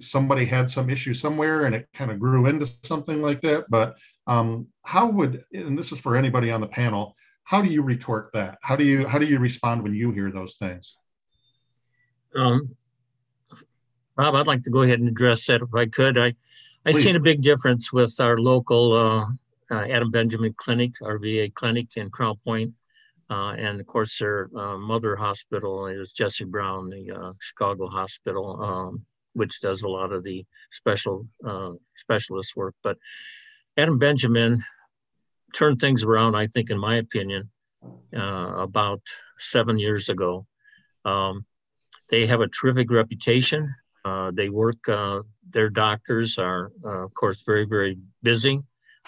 somebody 0.00 0.46
had 0.46 0.70
some 0.70 0.88
issue 0.88 1.14
somewhere 1.14 1.64
and 1.64 1.74
it 1.74 1.88
kind 1.92 2.10
of 2.10 2.20
grew 2.20 2.46
into 2.46 2.70
something 2.84 3.20
like 3.20 3.42
that 3.42 3.64
but 3.68 3.96
um, 4.28 4.68
how 4.84 5.08
would 5.08 5.44
and 5.52 5.76
this 5.76 5.90
is 5.90 5.98
for 5.98 6.16
anybody 6.16 6.50
on 6.52 6.60
the 6.60 6.68
panel 6.68 7.16
how 7.48 7.62
do 7.62 7.70
you 7.70 7.80
retort 7.80 8.28
that? 8.34 8.58
How 8.60 8.76
do 8.76 8.84
you 8.84 9.06
how 9.06 9.18
do 9.18 9.24
you 9.24 9.38
respond 9.38 9.82
when 9.82 9.94
you 9.94 10.10
hear 10.10 10.30
those 10.30 10.56
things 10.56 10.94
um, 12.36 12.76
Bob, 14.16 14.34
I'd 14.34 14.48
like 14.48 14.64
to 14.64 14.70
go 14.70 14.82
ahead 14.82 14.98
and 14.98 15.08
address 15.08 15.46
that 15.46 15.62
if 15.62 15.72
I 15.74 15.86
could. 15.86 16.18
I, 16.18 16.34
I 16.84 16.92
seen 16.92 17.14
a 17.14 17.20
big 17.20 17.40
difference 17.40 17.92
with 17.92 18.18
our 18.18 18.38
local 18.38 18.92
uh, 18.92 19.26
uh, 19.70 19.84
Adam 19.88 20.10
Benjamin 20.10 20.54
Clinic, 20.56 20.92
our 21.02 21.18
VA 21.18 21.48
clinic 21.54 21.88
in 21.96 22.10
Crown 22.10 22.36
Point, 22.44 22.72
uh, 23.30 23.50
and 23.50 23.80
of 23.80 23.86
course 23.86 24.18
their 24.18 24.50
uh, 24.56 24.76
mother 24.76 25.14
hospital 25.14 25.86
is 25.86 26.12
Jesse 26.12 26.44
Brown, 26.44 26.90
the 26.90 27.12
uh, 27.12 27.32
Chicago 27.38 27.86
hospital, 27.86 28.60
um, 28.60 29.04
which 29.34 29.60
does 29.60 29.82
a 29.82 29.88
lot 29.88 30.12
of 30.12 30.24
the 30.24 30.44
special 30.72 31.26
uh, 31.46 31.72
specialist 31.96 32.56
work. 32.56 32.74
But 32.82 32.96
Adam 33.76 33.98
Benjamin 33.98 34.64
turned 35.54 35.80
things 35.80 36.02
around, 36.02 36.34
I 36.34 36.48
think, 36.48 36.70
in 36.70 36.78
my 36.78 36.96
opinion, 36.96 37.50
about 38.12 39.00
seven 39.38 39.78
years 39.78 40.08
ago. 40.08 40.44
Um, 41.04 41.44
they 42.10 42.26
have 42.26 42.40
a 42.40 42.48
terrific 42.48 42.90
reputation. 42.90 43.74
Uh, 44.04 44.30
they 44.32 44.48
work, 44.48 44.88
uh, 44.88 45.20
their 45.50 45.68
doctors 45.68 46.38
are, 46.38 46.72
uh, 46.84 47.04
of 47.04 47.14
course, 47.14 47.42
very, 47.44 47.64
very 47.64 47.98
busy. 48.22 48.60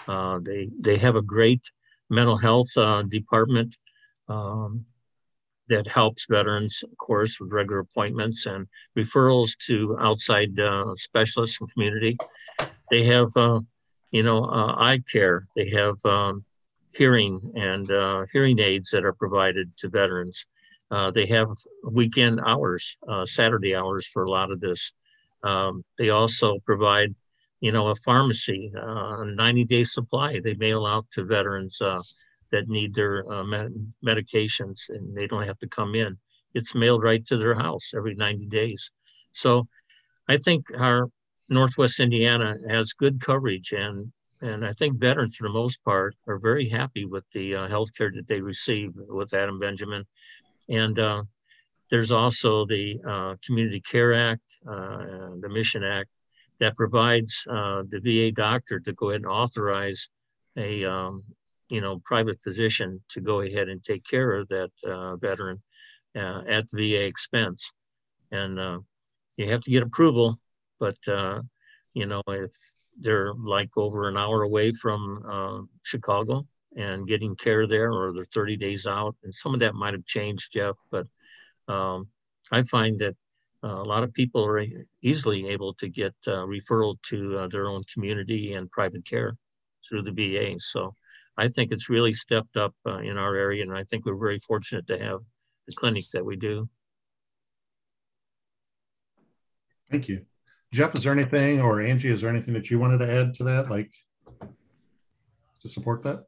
Uh, 0.07 0.39
they, 0.41 0.69
they 0.79 0.97
have 0.97 1.15
a 1.15 1.21
great 1.21 1.63
mental 2.09 2.37
health 2.37 2.69
uh, 2.77 3.01
department. 3.03 3.75
Um, 4.27 4.85
that 5.69 5.87
helps 5.87 6.25
veterans, 6.29 6.83
of 6.83 6.97
course, 6.97 7.39
with 7.39 7.49
regular 7.53 7.79
appointments 7.79 8.45
and 8.45 8.67
referrals 8.97 9.57
to 9.67 9.95
outside 10.01 10.49
specialists 10.95 11.61
and 11.61 11.71
community. 11.71 12.17
They 12.89 13.05
have, 13.05 13.31
you 14.11 14.23
know, 14.23 14.43
eye 14.49 15.01
care. 15.09 15.47
They 15.55 15.69
have 15.69 15.95
um, 16.03 16.43
hearing 16.93 17.53
and 17.55 17.87
hearing 18.33 18.59
aids 18.59 18.89
that 18.89 19.05
are 19.05 19.13
provided 19.13 19.71
to 19.77 19.87
veterans. 19.87 20.45
Uh, 20.91 21.09
they 21.09 21.25
have 21.25 21.47
weekend 21.83 22.39
hours, 22.45 22.97
uh, 23.07 23.25
Saturday 23.25 23.75
hours 23.75 24.05
for 24.05 24.23
a 24.23 24.29
lot 24.29 24.51
of 24.51 24.59
this. 24.59 24.91
Um, 25.43 25.83
they 25.97 26.09
also 26.09 26.59
provide, 26.65 27.15
you 27.61 27.71
know, 27.71 27.87
a 27.87 27.95
pharmacy, 27.95 28.71
a 28.75 29.25
90 29.25 29.65
day 29.65 29.83
supply 29.83 30.39
they 30.43 30.53
mail 30.55 30.85
out 30.85 31.05
to 31.11 31.23
veterans 31.23 31.81
that 32.51 32.67
need 32.67 32.93
their 32.93 33.29
uh, 33.31 33.43
med- 33.43 33.93
medications 34.05 34.89
and 34.89 35.15
they 35.15 35.27
don't 35.27 35.47
have 35.47 35.59
to 35.59 35.67
come 35.67 35.95
in. 35.95 36.17
It's 36.53 36.75
mailed 36.75 37.03
right 37.03 37.25
to 37.25 37.37
their 37.37 37.55
house 37.55 37.93
every 37.95 38.13
90 38.13 38.45
days. 38.47 38.91
So 39.33 39.67
I 40.27 40.37
think 40.37 40.65
our 40.77 41.07
Northwest 41.49 41.99
Indiana 41.99 42.55
has 42.69 42.93
good 42.93 43.19
coverage 43.21 43.71
and 43.71 44.11
and 44.43 44.65
I 44.65 44.73
think 44.73 44.99
veterans 44.99 45.35
for 45.35 45.47
the 45.47 45.53
most 45.53 45.83
part 45.83 46.15
are 46.27 46.39
very 46.39 46.67
happy 46.67 47.05
with 47.05 47.23
the 47.31 47.53
uh, 47.53 47.67
health 47.67 47.93
care 47.95 48.11
that 48.15 48.27
they 48.27 48.41
receive 48.41 48.89
with 48.95 49.35
Adam 49.35 49.59
Benjamin. 49.59 50.03
And 50.69 50.97
uh, 50.97 51.23
there's 51.89 52.11
also 52.11 52.65
the 52.65 52.99
uh, 53.05 53.35
Community 53.45 53.81
Care 53.81 54.13
Act, 54.13 54.57
uh, 54.67 55.35
the 55.39 55.49
Mission 55.49 55.83
Act, 55.83 56.09
that 56.59 56.75
provides 56.75 57.43
uh, 57.49 57.83
the 57.89 57.99
VA 57.99 58.31
doctor 58.31 58.79
to 58.79 58.93
go 58.93 59.09
ahead 59.09 59.21
and 59.21 59.29
authorize 59.29 60.09
a, 60.57 60.85
um, 60.85 61.23
you 61.69 61.81
know, 61.81 61.99
private 62.03 62.39
physician 62.41 63.01
to 63.09 63.19
go 63.19 63.41
ahead 63.41 63.67
and 63.67 63.83
take 63.83 64.05
care 64.05 64.33
of 64.33 64.47
that 64.49 64.71
uh, 64.85 65.15
veteran 65.15 65.61
uh, 66.15 66.41
at 66.47 66.65
VA 66.71 67.05
expense. 67.05 67.71
And 68.31 68.57
you 69.37 69.49
have 69.49 69.61
to 69.61 69.71
get 69.71 69.83
approval, 69.83 70.37
but, 70.79 70.97
you 71.93 72.05
know, 72.05 72.21
if 72.27 72.51
they're 72.99 73.33
like 73.33 73.75
over 73.75 74.07
an 74.07 74.15
hour 74.15 74.43
away 74.43 74.71
from 74.71 75.67
Chicago 75.83 76.45
and 76.75 77.07
getting 77.07 77.35
care 77.35 77.67
there, 77.67 77.91
or 77.91 78.13
they're 78.13 78.25
30 78.25 78.57
days 78.57 78.85
out, 78.85 79.15
and 79.23 79.33
some 79.33 79.53
of 79.53 79.59
that 79.59 79.75
might 79.75 79.93
have 79.93 80.05
changed, 80.05 80.53
Jeff, 80.53 80.75
but 80.89 81.07
um, 81.67 82.07
I 82.51 82.63
find 82.63 82.99
that 82.99 83.15
uh, 83.63 83.67
a 83.67 83.83
lot 83.83 84.03
of 84.03 84.13
people 84.13 84.43
are 84.45 84.65
easily 85.01 85.47
able 85.49 85.73
to 85.75 85.87
get 85.87 86.13
referral 86.25 86.95
to 87.03 87.47
their 87.49 87.67
own 87.67 87.83
community 87.93 88.53
and 88.53 88.71
private 88.71 89.05
care 89.05 89.37
through 89.87 90.01
the 90.01 90.11
VA. 90.11 90.59
So 90.59 90.95
I 91.37 91.47
think 91.47 91.71
it's 91.71 91.89
really 91.89 92.13
stepped 92.13 92.57
up 92.57 92.73
uh, 92.85 92.99
in 92.99 93.17
our 93.17 93.35
area, 93.35 93.63
and 93.63 93.75
I 93.75 93.83
think 93.83 94.05
we're 94.05 94.17
very 94.17 94.39
fortunate 94.39 94.87
to 94.87 94.97
have 94.97 95.19
the 95.67 95.73
clinic 95.73 96.05
that 96.13 96.25
we 96.25 96.35
do. 96.35 96.69
Thank 99.89 100.07
you. 100.07 100.25
Jeff, 100.73 100.95
is 100.95 101.03
there 101.03 101.11
anything, 101.11 101.59
or 101.59 101.81
Angie, 101.81 102.11
is 102.11 102.21
there 102.21 102.29
anything 102.29 102.53
that 102.53 102.69
you 102.69 102.79
wanted 102.79 102.99
to 102.99 103.11
add 103.11 103.33
to 103.35 103.43
that, 103.43 103.69
like 103.69 103.91
to 105.61 105.69
support 105.69 106.01
that? 106.03 106.25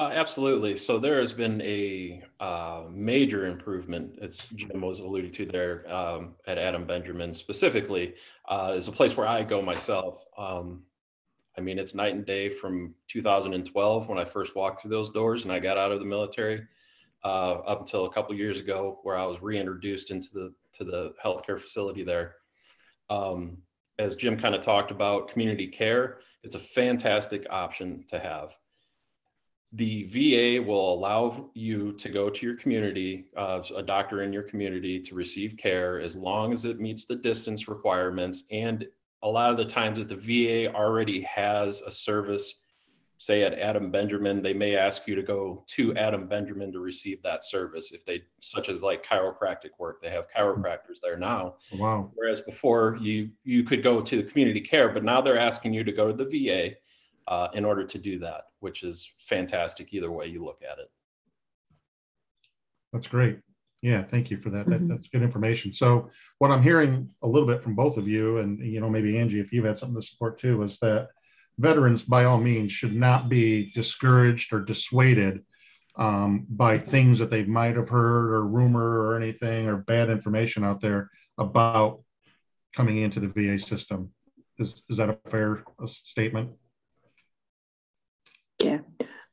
Uh, 0.00 0.10
absolutely. 0.14 0.78
So 0.78 0.98
there 0.98 1.20
has 1.20 1.30
been 1.30 1.60
a 1.60 2.22
uh, 2.40 2.84
major 2.90 3.44
improvement, 3.44 4.18
as 4.22 4.46
Jim 4.54 4.80
was 4.80 4.98
alluding 4.98 5.30
to 5.32 5.44
there 5.44 5.92
um, 5.92 6.36
at 6.46 6.56
Adam 6.56 6.86
Benjamin 6.86 7.34
specifically, 7.34 8.14
uh, 8.48 8.72
is 8.74 8.88
a 8.88 8.92
place 8.92 9.14
where 9.14 9.26
I 9.26 9.42
go 9.42 9.60
myself. 9.60 10.24
Um, 10.38 10.84
I 11.58 11.60
mean, 11.60 11.78
it's 11.78 11.94
night 11.94 12.14
and 12.14 12.24
day 12.24 12.48
from 12.48 12.94
2012 13.08 14.08
when 14.08 14.18
I 14.18 14.24
first 14.24 14.56
walked 14.56 14.80
through 14.80 14.90
those 14.90 15.10
doors 15.10 15.44
and 15.44 15.52
I 15.52 15.58
got 15.58 15.76
out 15.76 15.92
of 15.92 15.98
the 15.98 16.06
military 16.06 16.62
uh, 17.22 17.56
up 17.66 17.80
until 17.80 18.06
a 18.06 18.10
couple 18.10 18.34
years 18.34 18.58
ago 18.58 19.00
where 19.02 19.18
I 19.18 19.26
was 19.26 19.42
reintroduced 19.42 20.10
into 20.10 20.28
the 20.32 20.54
to 20.78 20.84
the 20.84 21.12
healthcare 21.22 21.60
facility 21.60 22.04
there. 22.04 22.36
Um, 23.10 23.58
as 23.98 24.16
Jim 24.16 24.38
kind 24.38 24.54
of 24.54 24.62
talked 24.62 24.92
about, 24.92 25.28
community 25.28 25.66
care, 25.66 26.20
it's 26.42 26.54
a 26.54 26.58
fantastic 26.58 27.46
option 27.50 28.06
to 28.08 28.18
have. 28.18 28.56
The 29.72 30.04
VA 30.04 30.62
will 30.62 30.92
allow 30.94 31.50
you 31.54 31.92
to 31.92 32.08
go 32.08 32.28
to 32.28 32.46
your 32.46 32.56
community, 32.56 33.26
uh, 33.36 33.62
a 33.76 33.82
doctor 33.82 34.22
in 34.22 34.32
your 34.32 34.42
community 34.42 34.98
to 35.00 35.14
receive 35.14 35.56
care 35.56 36.00
as 36.00 36.16
long 36.16 36.52
as 36.52 36.64
it 36.64 36.80
meets 36.80 37.04
the 37.04 37.16
distance 37.16 37.68
requirements 37.68 38.44
and 38.50 38.86
a 39.22 39.28
lot 39.28 39.50
of 39.50 39.56
the 39.56 39.64
times 39.64 39.98
that 39.98 40.08
the 40.08 40.16
VA 40.16 40.74
already 40.74 41.20
has 41.22 41.82
a 41.82 41.90
service, 41.90 42.62
say 43.18 43.42
at 43.42 43.58
Adam 43.58 43.90
Benjamin, 43.90 44.42
they 44.42 44.54
may 44.54 44.76
ask 44.76 45.06
you 45.06 45.14
to 45.14 45.22
go 45.22 45.64
to 45.68 45.94
Adam 45.96 46.26
Benjamin 46.26 46.72
to 46.72 46.80
receive 46.80 47.22
that 47.22 47.44
service. 47.44 47.92
If 47.92 48.06
they, 48.06 48.22
such 48.40 48.68
as 48.68 48.82
like 48.82 49.04
chiropractic 49.04 49.70
work, 49.78 50.00
they 50.00 50.08
have 50.08 50.26
chiropractors 50.34 51.00
there 51.02 51.18
now. 51.18 51.56
Wow. 51.74 52.10
Whereas 52.14 52.40
before 52.40 52.98
you 53.00 53.30
you 53.44 53.62
could 53.62 53.82
go 53.82 54.00
to 54.00 54.16
the 54.16 54.22
community 54.22 54.60
care, 54.60 54.88
but 54.88 55.04
now 55.04 55.20
they're 55.20 55.38
asking 55.38 55.74
you 55.74 55.84
to 55.84 55.92
go 55.92 56.10
to 56.10 56.24
the 56.24 56.48
VA 56.48 56.76
uh, 57.30 57.48
in 57.54 57.64
order 57.64 57.84
to 57.84 57.98
do 57.98 58.18
that, 58.18 58.42
which 58.58 58.82
is 58.82 59.08
fantastic 59.18 59.94
either 59.94 60.10
way 60.10 60.26
you 60.26 60.44
look 60.44 60.60
at 60.68 60.78
it. 60.78 60.90
That's 62.92 63.06
great. 63.06 63.38
Yeah, 63.82 64.02
thank 64.02 64.30
you 64.30 64.36
for 64.36 64.50
that. 64.50 64.66
that. 64.66 64.80
Mm-hmm. 64.80 64.88
That's 64.88 65.08
good 65.08 65.22
information. 65.22 65.72
So, 65.72 66.10
what 66.38 66.50
I'm 66.50 66.62
hearing 66.62 67.08
a 67.22 67.28
little 67.28 67.46
bit 67.46 67.62
from 67.62 67.74
both 67.74 67.96
of 67.96 68.06
you, 68.06 68.38
and 68.38 68.58
you 68.58 68.80
know, 68.80 68.90
maybe 68.90 69.16
Angie, 69.16 69.40
if 69.40 69.52
you've 69.52 69.64
had 69.64 69.78
something 69.78 69.98
to 69.98 70.06
support 70.06 70.38
too, 70.38 70.62
is 70.64 70.76
that 70.80 71.08
veterans, 71.58 72.02
by 72.02 72.24
all 72.24 72.36
means, 72.36 72.72
should 72.72 72.94
not 72.94 73.28
be 73.28 73.70
discouraged 73.72 74.52
or 74.52 74.60
dissuaded 74.60 75.44
um, 75.96 76.46
by 76.50 76.78
things 76.78 77.18
that 77.20 77.30
they 77.30 77.44
might 77.44 77.76
have 77.76 77.88
heard 77.88 78.32
or 78.32 78.46
rumor 78.46 79.00
or 79.00 79.16
anything 79.16 79.68
or 79.68 79.76
bad 79.76 80.10
information 80.10 80.64
out 80.64 80.80
there 80.80 81.10
about 81.38 82.02
coming 82.74 82.98
into 82.98 83.20
the 83.20 83.28
VA 83.28 83.58
system. 83.58 84.10
Is, 84.58 84.82
is 84.90 84.98
that 84.98 85.08
a 85.08 85.30
fair 85.30 85.64
statement? 85.86 86.50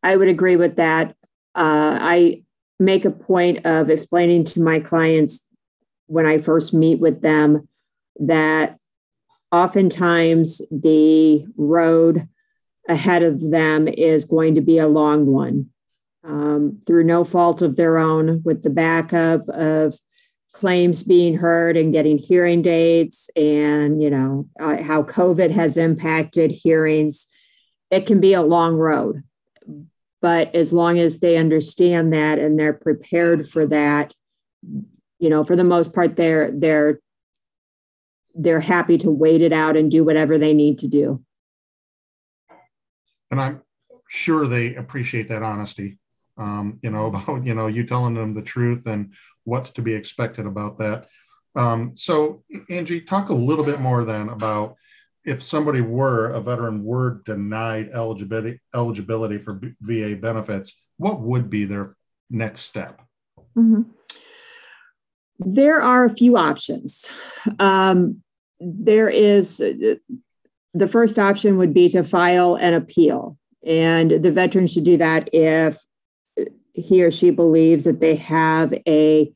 I 0.07 0.15
would 0.15 0.29
agree 0.29 0.55
with 0.55 0.77
that. 0.77 1.09
Uh, 1.53 1.97
I 1.99 2.43
make 2.79 3.03
a 3.03 3.11
point 3.11 3.65
of 3.65 3.89
explaining 3.89 4.45
to 4.45 4.61
my 4.61 4.79
clients 4.79 5.41
when 6.05 6.25
I 6.25 6.37
first 6.37 6.73
meet 6.73 7.01
with 7.01 7.21
them 7.21 7.67
that 8.21 8.77
oftentimes 9.51 10.61
the 10.71 11.45
road 11.57 12.29
ahead 12.87 13.21
of 13.21 13.51
them 13.51 13.89
is 13.89 14.23
going 14.23 14.55
to 14.55 14.61
be 14.61 14.77
a 14.77 14.87
long 14.87 15.25
one 15.25 15.71
um, 16.23 16.79
through 16.87 17.03
no 17.03 17.25
fault 17.25 17.61
of 17.61 17.75
their 17.75 17.97
own, 17.97 18.41
with 18.45 18.63
the 18.63 18.69
backup 18.69 19.49
of 19.49 19.99
claims 20.53 21.03
being 21.03 21.35
heard 21.35 21.75
and 21.75 21.91
getting 21.91 22.17
hearing 22.17 22.61
dates 22.61 23.29
and 23.35 24.01
you 24.01 24.09
know 24.09 24.47
uh, 24.59 24.81
how 24.81 25.03
covid 25.03 25.51
has 25.51 25.77
impacted 25.77 26.49
hearings 26.49 27.27
it 27.91 28.07
can 28.07 28.19
be 28.19 28.33
a 28.33 28.41
long 28.41 28.75
road 28.75 29.21
but 30.21 30.53
as 30.55 30.73
long 30.73 30.99
as 30.99 31.19
they 31.19 31.37
understand 31.37 32.13
that 32.13 32.39
and 32.39 32.59
they're 32.59 32.73
prepared 32.73 33.47
for 33.47 33.65
that 33.67 34.13
you 35.19 35.29
know 35.29 35.43
for 35.43 35.55
the 35.55 35.63
most 35.63 35.93
part 35.93 36.15
they're 36.15 36.51
they're 36.51 36.99
they're 38.35 38.59
happy 38.59 38.97
to 38.99 39.09
wait 39.09 39.41
it 39.41 39.51
out 39.51 39.75
and 39.75 39.89
do 39.89 40.03
whatever 40.03 40.37
they 40.37 40.53
need 40.53 40.77
to 40.79 40.87
do. 40.87 41.23
And 43.31 43.41
i'm 43.41 43.61
sure 44.09 44.47
they 44.47 44.75
appreciate 44.75 45.27
that 45.29 45.43
honesty 45.43 45.99
um, 46.37 46.79
you 46.81 46.89
know 46.89 47.05
about 47.13 47.45
you 47.45 47.53
know 47.53 47.67
you 47.67 47.85
telling 47.85 48.13
them 48.13 48.33
the 48.33 48.41
truth 48.41 48.85
and 48.85 49.13
what's 49.43 49.71
to 49.71 49.81
be 49.81 49.93
expected 49.93 50.45
about 50.45 50.77
that. 50.79 51.07
Um, 51.55 51.93
so 51.95 52.43
angie 52.69 53.01
talk 53.01 53.29
a 53.29 53.33
little 53.33 53.65
bit 53.65 53.79
more 53.79 54.05
then 54.05 54.29
about 54.29 54.75
if 55.27 55.43
somebody 55.43 55.81
were 55.81 56.29
a 56.29 56.39
veteran 56.39 56.85
were 56.85 57.21
denied 57.25 57.89
eligibility 57.93 58.61
eligibility 58.73 59.37
for 59.37 59.59
VA 59.81 60.15
benefits, 60.15 60.73
what 60.95 61.19
would 61.19 61.49
be 61.49 61.65
their 61.65 61.93
next 62.29 62.61
step? 62.61 63.01
Mm-hmm. 63.55 63.81
There 65.39 65.81
are 65.81 66.05
a 66.05 66.15
few 66.15 66.37
options. 66.37 67.09
Um, 67.59 68.23
there 68.59 69.09
is 69.09 69.57
the 69.57 70.87
first 70.89 71.19
option 71.19 71.57
would 71.57 71.73
be 71.73 71.89
to 71.89 72.03
file 72.03 72.55
an 72.55 72.73
appeal, 72.73 73.37
and 73.65 74.09
the 74.09 74.31
veteran 74.31 74.65
should 74.65 74.85
do 74.85 74.97
that 74.97 75.29
if 75.33 75.77
he 76.73 77.03
or 77.03 77.11
she 77.11 77.31
believes 77.31 77.83
that 77.83 77.99
they 77.99 78.15
have 78.15 78.73
a 78.87 79.31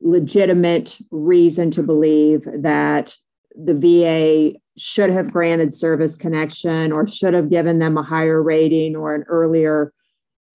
legitimate 0.00 0.98
reason 1.12 1.70
to 1.70 1.82
believe 1.82 2.42
that 2.44 3.14
the 3.54 3.74
VA 3.74 4.58
should 4.78 5.10
have 5.10 5.32
granted 5.32 5.74
service 5.74 6.16
connection 6.16 6.92
or 6.92 7.06
should 7.06 7.34
have 7.34 7.50
given 7.50 7.78
them 7.78 7.98
a 7.98 8.02
higher 8.02 8.42
rating 8.42 8.96
or 8.96 9.14
an 9.14 9.24
earlier 9.28 9.92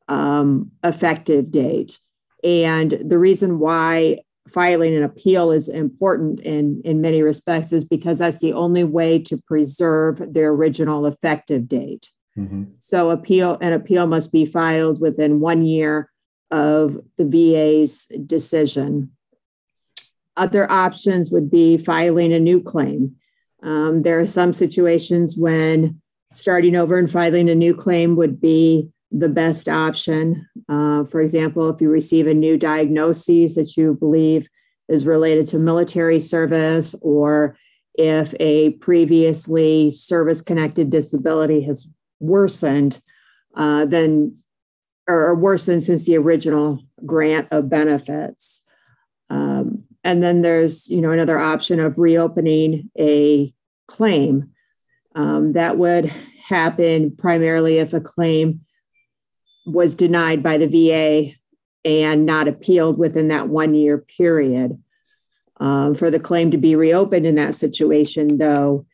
um, 0.07 0.71
effective 0.83 1.51
date. 1.51 1.99
And 2.43 2.91
the 3.03 3.17
reason 3.17 3.59
why 3.59 4.19
filing 4.47 4.95
an 4.95 5.03
appeal 5.03 5.51
is 5.51 5.69
important 5.69 6.39
in, 6.39 6.81
in 6.85 7.01
many 7.01 7.21
respects 7.21 7.73
is 7.73 7.83
because 7.83 8.19
that's 8.19 8.39
the 8.39 8.53
only 8.53 8.83
way 8.83 9.19
to 9.19 9.37
preserve 9.45 10.33
their 10.33 10.49
original 10.49 11.05
effective 11.05 11.67
date. 11.67 12.11
Mm-hmm. 12.37 12.63
So 12.79 13.09
appeal 13.09 13.57
an 13.61 13.73
appeal 13.73 14.07
must 14.07 14.31
be 14.31 14.45
filed 14.45 15.01
within 15.01 15.39
one 15.39 15.65
year 15.65 16.11
of 16.51 16.99
the 17.17 17.25
VA's 17.25 18.07
decision. 18.25 19.11
Other 20.37 20.71
options 20.71 21.31
would 21.31 21.49
be 21.49 21.77
filing 21.77 22.31
a 22.31 22.39
new 22.39 22.61
claim. 22.61 23.16
Um, 23.63 24.03
there 24.03 24.19
are 24.19 24.25
some 24.25 24.53
situations 24.53 25.35
when 25.37 26.01
starting 26.33 26.75
over 26.75 26.97
and 26.97 27.09
filing 27.09 27.49
a 27.49 27.55
new 27.55 27.73
claim 27.73 28.15
would 28.15 28.39
be 28.39 28.89
the 29.11 29.29
best 29.29 29.69
option. 29.69 30.47
Uh, 30.67 31.05
for 31.05 31.21
example, 31.21 31.69
if 31.69 31.81
you 31.81 31.89
receive 31.89 32.27
a 32.27 32.33
new 32.33 32.57
diagnosis 32.57 33.55
that 33.55 33.77
you 33.77 33.93
believe 33.93 34.47
is 34.89 35.05
related 35.05 35.47
to 35.47 35.59
military 35.59 36.19
service, 36.19 36.93
or 37.01 37.57
if 37.95 38.33
a 38.39 38.71
previously 38.71 39.91
service 39.91 40.41
connected 40.41 40.89
disability 40.89 41.61
has 41.61 41.87
worsened, 42.19 43.01
uh, 43.55 43.85
then 43.85 44.37
or 45.07 45.33
worsened 45.35 45.81
since 45.81 46.05
the 46.05 46.17
original 46.17 46.79
grant 47.05 47.47
of 47.51 47.69
benefits. 47.69 48.61
Um, 49.29 49.83
and 50.07 50.23
then 50.23 50.41
there's 50.41 50.89
you 50.89 51.01
know 51.01 51.11
another 51.11 51.37
option 51.37 51.81
of 51.81 51.99
reopening 51.99 52.89
a 52.97 53.53
claim. 53.87 54.51
Um, 55.13 55.53
that 55.53 55.77
would 55.77 56.05
happen 56.47 57.15
primarily 57.15 57.79
if 57.79 57.93
a 57.93 57.99
claim 57.99 58.61
was 59.65 59.95
denied 59.95 60.41
by 60.41 60.57
the 60.57 60.67
VA 60.67 61.33
and 61.83 62.25
not 62.25 62.47
appealed 62.47 62.97
within 62.97 63.27
that 63.27 63.49
one 63.49 63.75
year 63.75 63.97
period. 63.97 64.81
Um, 65.59 65.93
for 65.93 66.09
the 66.09 66.19
claim 66.19 66.51
to 66.51 66.57
be 66.57 66.75
reopened 66.75 67.25
in 67.25 67.35
that 67.35 67.55
situation, 67.55 68.37
though, 68.37 68.85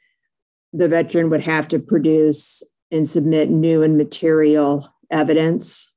the 0.72 0.88
veteran 0.88 1.30
would 1.30 1.42
have 1.42 1.68
to 1.68 1.80
produce 1.80 2.64
and 2.90 3.08
submit 3.08 3.52
new 3.52 3.84
and 3.84 3.98
material 3.98 4.92
evidence. 5.12 5.93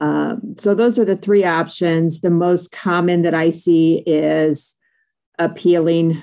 Um, 0.00 0.54
so, 0.56 0.74
those 0.74 0.98
are 0.98 1.04
the 1.04 1.16
three 1.16 1.44
options. 1.44 2.20
The 2.20 2.30
most 2.30 2.72
common 2.72 3.22
that 3.22 3.34
I 3.34 3.50
see 3.50 4.02
is 4.06 4.76
appealing 5.38 6.22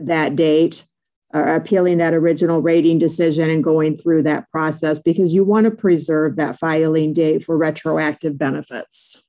that 0.00 0.36
date 0.36 0.84
or 1.32 1.54
appealing 1.56 1.98
that 1.98 2.14
original 2.14 2.62
rating 2.62 2.98
decision 2.98 3.50
and 3.50 3.62
going 3.62 3.96
through 3.96 4.22
that 4.22 4.48
process 4.50 5.00
because 5.00 5.34
you 5.34 5.44
want 5.44 5.64
to 5.64 5.70
preserve 5.70 6.36
that 6.36 6.58
filing 6.58 7.12
date 7.12 7.44
for 7.44 7.58
retroactive 7.58 8.38
benefits. 8.38 9.22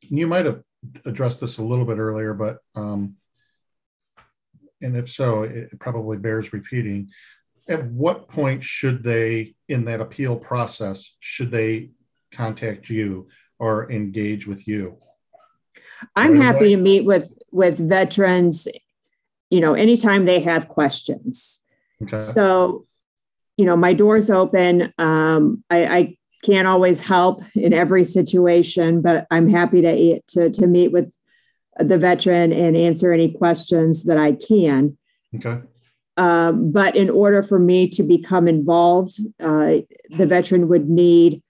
You 0.00 0.26
might 0.26 0.46
have 0.46 0.62
addressed 1.04 1.40
this 1.40 1.58
a 1.58 1.62
little 1.62 1.84
bit 1.84 1.98
earlier, 1.98 2.34
but 2.34 2.58
um, 2.74 3.16
and 4.80 4.96
if 4.96 5.10
so, 5.10 5.44
it 5.44 5.78
probably 5.78 6.16
bears 6.16 6.52
repeating. 6.52 7.10
At 7.68 7.84
what 7.86 8.28
point 8.28 8.62
should 8.62 9.02
they, 9.02 9.54
in 9.68 9.84
that 9.86 10.00
appeal 10.00 10.36
process, 10.36 11.12
should 11.18 11.50
they 11.50 11.90
contact 12.36 12.88
you 12.88 13.28
or 13.58 13.90
engage 13.90 14.46
with 14.46 14.68
you? 14.68 14.98
I'm 16.14 16.36
happy 16.36 16.70
to 16.70 16.76
meet 16.76 17.04
with 17.04 17.38
with 17.50 17.78
veterans 17.78 18.68
you 19.50 19.60
know, 19.60 19.74
anytime 19.74 20.24
they 20.24 20.40
have 20.40 20.68
questions. 20.68 21.62
Okay. 22.02 22.18
So, 22.18 22.86
you 23.56 23.64
know, 23.64 23.76
my 23.76 23.92
door's 23.92 24.30
open. 24.30 24.92
Um, 24.98 25.64
I, 25.70 25.86
I 25.86 26.16
can't 26.44 26.68
always 26.68 27.00
help 27.02 27.42
in 27.54 27.72
every 27.72 28.04
situation, 28.04 29.00
but 29.02 29.26
I'm 29.30 29.48
happy 29.48 29.82
to, 29.82 30.20
to, 30.20 30.50
to 30.50 30.66
meet 30.66 30.92
with 30.92 31.16
the 31.78 31.98
veteran 31.98 32.52
and 32.52 32.76
answer 32.76 33.12
any 33.12 33.32
questions 33.32 34.04
that 34.04 34.18
I 34.18 34.32
can. 34.32 34.98
Okay. 35.34 35.60
Um, 36.16 36.72
but 36.72 36.96
in 36.96 37.10
order 37.10 37.42
for 37.42 37.58
me 37.58 37.88
to 37.90 38.02
become 38.02 38.48
involved, 38.48 39.20
uh, 39.38 39.76
the 40.10 40.26
veteran 40.26 40.68
would 40.68 40.88
need 40.88 41.42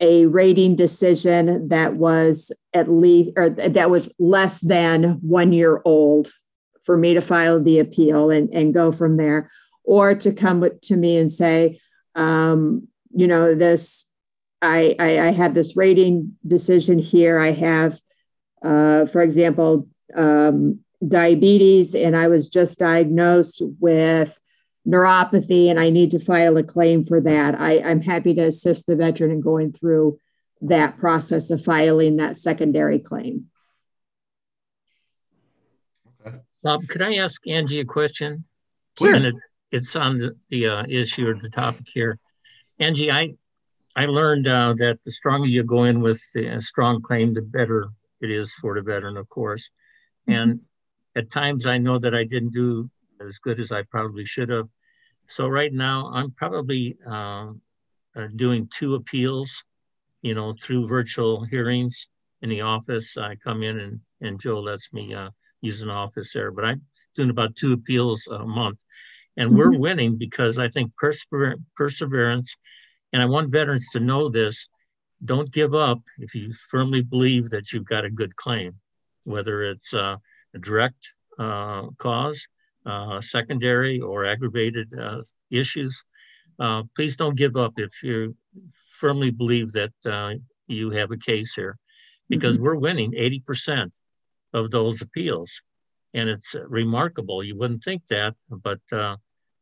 a 0.00 0.26
rating 0.26 0.76
decision 0.76 1.68
that 1.68 1.94
was 1.94 2.52
at 2.72 2.90
least 2.90 3.30
or 3.36 3.50
that 3.50 3.90
was 3.90 4.12
less 4.18 4.60
than 4.60 5.18
one 5.20 5.52
year 5.52 5.82
old 5.84 6.30
for 6.84 6.96
me 6.96 7.14
to 7.14 7.20
file 7.20 7.62
the 7.62 7.78
appeal 7.78 8.30
and, 8.30 8.48
and 8.54 8.74
go 8.74 8.90
from 8.90 9.16
there, 9.16 9.50
or 9.84 10.14
to 10.14 10.32
come 10.32 10.66
to 10.82 10.96
me 10.96 11.18
and 11.18 11.30
say, 11.30 11.78
um, 12.14 12.88
you 13.14 13.26
know, 13.26 13.54
this, 13.54 14.06
I, 14.62 14.96
I, 14.98 15.28
I 15.28 15.30
have 15.32 15.54
this 15.54 15.76
rating 15.76 16.36
decision 16.46 16.98
here. 16.98 17.38
I 17.38 17.52
have, 17.52 18.00
uh, 18.64 19.06
for 19.06 19.20
example, 19.20 19.88
um, 20.14 20.80
diabetes, 21.06 21.94
and 21.94 22.16
I 22.16 22.28
was 22.28 22.48
just 22.48 22.78
diagnosed 22.78 23.62
with 23.78 24.38
neuropathy, 24.90 25.70
and 25.70 25.78
I 25.78 25.90
need 25.90 26.10
to 26.10 26.18
file 26.18 26.56
a 26.56 26.62
claim 26.62 27.04
for 27.04 27.20
that. 27.20 27.54
I, 27.60 27.80
I'm 27.80 28.02
happy 28.02 28.34
to 28.34 28.42
assist 28.42 28.86
the 28.86 28.96
veteran 28.96 29.30
in 29.30 29.40
going 29.40 29.72
through 29.72 30.18
that 30.62 30.98
process 30.98 31.50
of 31.50 31.64
filing 31.64 32.16
that 32.16 32.36
secondary 32.36 32.98
claim. 32.98 33.46
Bob, 36.62 36.86
could 36.88 37.00
I 37.00 37.14
ask 37.14 37.46
Angie 37.46 37.80
a 37.80 37.84
question? 37.84 38.44
Sure. 38.98 39.14
And 39.14 39.26
it, 39.26 39.34
it's 39.72 39.96
on 39.96 40.18
the, 40.18 40.36
the 40.50 40.66
uh, 40.66 40.84
issue 40.88 41.26
or 41.26 41.34
the 41.34 41.48
topic 41.48 41.86
here. 41.94 42.18
Angie, 42.78 43.10
I 43.10 43.34
I 43.96 44.06
learned 44.06 44.46
uh, 44.46 44.74
that 44.78 44.98
the 45.04 45.10
stronger 45.10 45.46
you 45.46 45.64
go 45.64 45.84
in 45.84 46.00
with 46.00 46.20
a 46.36 46.60
strong 46.60 47.02
claim, 47.02 47.34
the 47.34 47.42
better 47.42 47.88
it 48.20 48.30
is 48.30 48.52
for 48.54 48.74
the 48.74 48.82
veteran, 48.82 49.16
of 49.16 49.28
course. 49.28 49.70
Mm-hmm. 50.28 50.40
And 50.40 50.60
at 51.16 51.30
times, 51.30 51.66
I 51.66 51.78
know 51.78 51.98
that 51.98 52.14
I 52.14 52.24
didn't 52.24 52.52
do 52.52 52.90
as 53.26 53.38
good 53.38 53.58
as 53.58 53.72
I 53.72 53.82
probably 53.82 54.24
should 54.24 54.48
have. 54.50 54.68
So 55.30 55.46
right 55.46 55.72
now, 55.72 56.10
I'm 56.12 56.32
probably 56.32 56.96
uh, 57.06 57.52
uh, 58.16 58.26
doing 58.34 58.68
two 58.76 58.96
appeals, 58.96 59.62
you 60.22 60.34
know, 60.34 60.52
through 60.52 60.88
virtual 60.88 61.44
hearings 61.44 62.08
in 62.42 62.48
the 62.48 62.62
office. 62.62 63.16
I 63.16 63.36
come 63.36 63.62
in 63.62 63.78
and 63.78 64.00
and 64.20 64.40
Joe 64.40 64.60
lets 64.60 64.92
me 64.92 65.14
uh, 65.14 65.30
use 65.60 65.82
an 65.82 65.88
office 65.88 66.32
there, 66.32 66.50
but 66.50 66.64
I'm 66.64 66.82
doing 67.14 67.30
about 67.30 67.54
two 67.54 67.72
appeals 67.72 68.26
a 68.26 68.44
month. 68.44 68.80
And 69.36 69.56
we're 69.56 69.70
mm-hmm. 69.70 69.80
winning 69.80 70.18
because 70.18 70.58
I 70.58 70.68
think 70.68 70.94
persever- 70.96 71.56
perseverance, 71.76 72.56
and 73.12 73.22
I 73.22 73.26
want 73.26 73.52
veterans 73.52 73.88
to 73.92 74.00
know 74.00 74.28
this 74.28 74.66
don't 75.24 75.52
give 75.52 75.74
up 75.74 76.00
if 76.18 76.34
you 76.34 76.52
firmly 76.70 77.02
believe 77.02 77.50
that 77.50 77.72
you've 77.72 77.84
got 77.84 78.04
a 78.04 78.10
good 78.10 78.34
claim, 78.36 78.74
whether 79.24 79.62
it's 79.62 79.94
uh, 79.94 80.16
a 80.54 80.58
direct 80.58 81.08
uh, 81.38 81.86
cause, 81.98 82.46
uh, 82.86 83.20
secondary, 83.20 84.00
or 84.00 84.24
aggravated 84.24 84.88
uh, 84.98 85.22
issues. 85.50 86.02
Uh, 86.58 86.82
please 86.94 87.16
don't 87.16 87.36
give 87.36 87.56
up 87.56 87.72
if 87.76 88.02
you 88.02 88.36
firmly 88.74 89.30
believe 89.30 89.72
that 89.72 89.92
uh, 90.04 90.34
you 90.66 90.90
have 90.90 91.10
a 91.10 91.16
case 91.16 91.54
here 91.54 91.76
because 92.28 92.56
mm-hmm. 92.56 92.64
we're 92.64 92.76
winning 92.76 93.12
80% 93.12 93.90
of 94.52 94.70
those 94.70 95.02
appeals. 95.02 95.60
And 96.12 96.28
it's 96.28 96.56
remarkable. 96.66 97.42
You 97.42 97.56
wouldn't 97.56 97.84
think 97.84 98.02
that, 98.08 98.34
but 98.50 98.80
uh, 98.92 99.16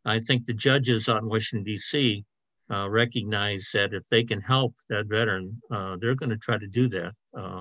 I 0.05 0.19
think 0.21 0.47
the 0.47 0.55
judges 0.55 1.09
on 1.09 1.29
Washington, 1.29 1.65
D.C. 1.65 2.25
Uh, 2.71 2.89
recognize 2.89 3.71
that 3.75 3.93
if 3.93 4.03
they 4.11 4.25
can 4.25 4.41
help 4.41 4.75
that 4.89 5.07
veteran, 5.07 5.61
uh, 5.71 5.97
they're 6.01 6.15
going 6.15 6.31
to 6.31 6.39
try 6.39 6.57
to 6.59 6.67
do 6.67 6.89
that. 6.89 7.13
Uh, 7.37 7.61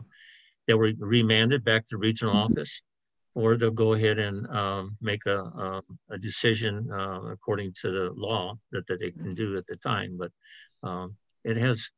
they 0.67 0.73
were 0.73 0.91
remanded 0.99 1.63
back 1.63 1.83
to 1.83 1.95
the 1.95 1.97
regional 1.97 2.33
mm-hmm. 2.33 2.53
office, 2.53 2.81
or 3.37 3.55
they'll 3.55 3.69
go 3.69 3.93
ahead 3.93 4.17
and 4.17 4.47
um, 4.47 4.97
make 4.99 5.23
a, 5.27 5.37
a, 5.37 5.81
a 6.09 6.17
decision 6.17 6.89
uh, 6.91 7.21
according 7.31 7.71
to 7.79 7.91
the 7.91 8.11
law 8.15 8.57
that, 8.71 8.87
that 8.87 8.99
they 8.99 9.11
can 9.11 9.35
do 9.35 9.55
at 9.57 9.67
the 9.67 9.75
time. 9.75 10.17
But 10.17 10.31
um, 10.81 11.15
it 11.43 11.55
has 11.55 11.91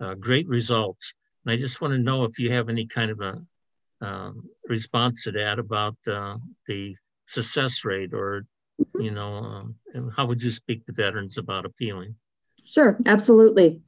uh, 0.00 0.12
great 0.12 0.46
results. 0.48 1.14
And 1.46 1.52
I 1.52 1.56
just 1.56 1.80
want 1.80 1.92
to 1.92 1.98
know 1.98 2.24
if 2.24 2.38
you 2.38 2.52
have 2.52 2.68
any 2.68 2.86
kind 2.86 3.10
of 3.10 3.22
a 3.22 3.40
um, 4.02 4.50
response 4.68 5.24
to 5.24 5.32
that 5.32 5.58
about 5.58 5.96
uh, 6.06 6.36
the 6.66 6.94
success 7.26 7.86
rate 7.86 8.12
or 8.12 8.44
you 8.98 9.12
know 9.12 9.36
um, 9.94 10.10
how 10.14 10.26
would 10.26 10.42
you 10.42 10.50
speak 10.50 10.84
to 10.84 10.92
veterans 10.92 11.38
about 11.38 11.64
appealing 11.64 12.16
sure 12.64 12.98
absolutely 13.06 13.80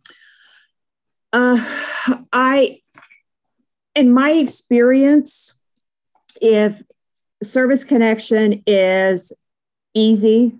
uh, 1.32 1.59
i 2.32 2.78
in 3.96 4.12
my 4.12 4.30
experience 4.30 5.55
if 6.40 6.80
service 7.43 7.85
connection 7.85 8.62
is 8.66 9.32
easy 9.95 10.57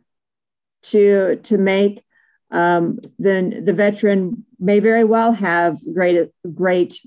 to 0.83 1.37
to 1.43 1.59
make 1.59 2.05
um, 2.51 3.01
then 3.18 3.64
the 3.64 3.72
veteran 3.72 4.45
may 4.61 4.79
very 4.79 5.05
well 5.05 5.33
have 5.33 5.79
great 5.93 6.31
great 6.55 7.01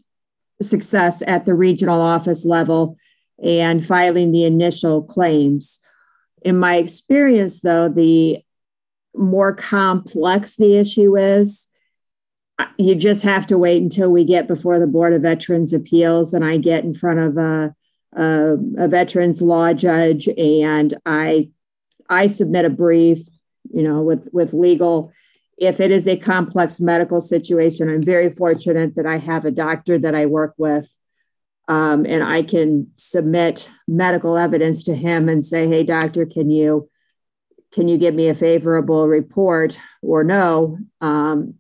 success 0.61 1.23
at 1.25 1.45
the 1.45 1.53
regional 1.53 2.01
office 2.01 2.45
level 2.45 2.97
and 3.41 3.85
filing 3.85 4.31
the 4.31 4.45
initial 4.45 5.03
claims. 5.03 5.79
In 6.41 6.57
my 6.57 6.77
experience, 6.77 7.61
though, 7.61 7.89
the 7.89 8.43
more 9.15 9.53
complex 9.53 10.55
the 10.55 10.75
issue 10.75 11.15
is, 11.17 11.67
you 12.77 12.95
just 12.95 13.23
have 13.23 13.47
to 13.47 13.57
wait 13.57 13.81
until 13.81 14.11
we 14.11 14.23
get 14.23 14.47
before 14.47 14.79
the 14.79 14.87
Board 14.87 15.13
of 15.13 15.21
Veterans 15.21 15.73
Appeals 15.73 16.33
and 16.33 16.43
I 16.43 16.57
get 16.57 16.83
in 16.83 16.93
front 16.93 17.19
of 17.19 17.37
a, 17.37 17.75
a, 18.15 18.53
a 18.77 18.87
veterans 18.87 19.41
law 19.41 19.73
judge 19.73 20.27
and 20.27 20.93
I 21.05 21.51
I 22.09 22.27
submit 22.27 22.65
a 22.65 22.69
brief, 22.69 23.27
you 23.73 23.83
know, 23.83 24.01
with 24.01 24.29
with 24.31 24.53
legal 24.53 25.11
if 25.57 25.79
it 25.79 25.89
is 25.89 26.07
a 26.07 26.17
complex 26.17 26.79
medical 26.79 27.19
situation, 27.19 27.89
I'm 27.89 28.03
very 28.03 28.31
fortunate 28.31 28.95
that 28.95 29.07
I 29.07 29.17
have 29.17 29.43
a 29.43 29.51
doctor 29.51 29.97
that 29.97 30.13
I 30.13 30.27
work 30.27 30.53
with. 30.57 30.95
Um, 31.67 32.05
and 32.05 32.23
I 32.23 32.43
can 32.43 32.91
submit 32.95 33.69
medical 33.87 34.37
evidence 34.37 34.83
to 34.85 34.95
him 34.95 35.27
and 35.27 35.43
say, 35.43 35.67
"Hey, 35.67 35.83
doctor, 35.83 36.25
can 36.25 36.49
you 36.49 36.89
can 37.73 37.89
you 37.89 37.97
give 37.97 38.15
me 38.15 38.29
a 38.29 38.35
favorable 38.35 39.05
report 39.07 39.77
or 40.01 40.23
no?" 40.23 40.77
Um, 41.01 41.55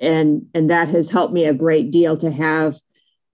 and 0.00 0.46
and 0.54 0.70
that 0.70 0.88
has 0.88 1.10
helped 1.10 1.32
me 1.32 1.44
a 1.44 1.54
great 1.54 1.92
deal 1.92 2.16
to 2.16 2.32
have 2.32 2.80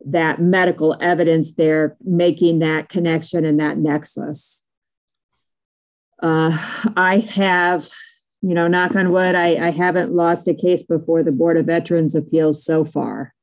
that 0.06 0.40
medical 0.40 0.96
evidence 1.00 1.52
there, 1.52 1.96
making 2.02 2.60
that 2.60 2.88
connection 2.88 3.44
and 3.44 3.60
that 3.60 3.78
nexus. 3.78 4.64
Uh, 6.22 6.56
I 6.96 7.18
have 7.34 7.88
you 8.42 8.54
know, 8.54 8.68
knock 8.68 8.94
on 8.96 9.12
wood, 9.12 9.34
I, 9.34 9.66
I 9.66 9.70
haven't 9.70 10.14
lost 10.14 10.48
a 10.48 10.54
case 10.54 10.82
before 10.82 11.22
the 11.22 11.32
Board 11.32 11.56
of 11.56 11.66
Veterans 11.66 12.14
Appeals 12.14 12.64
so 12.64 12.84
far. 12.84 13.34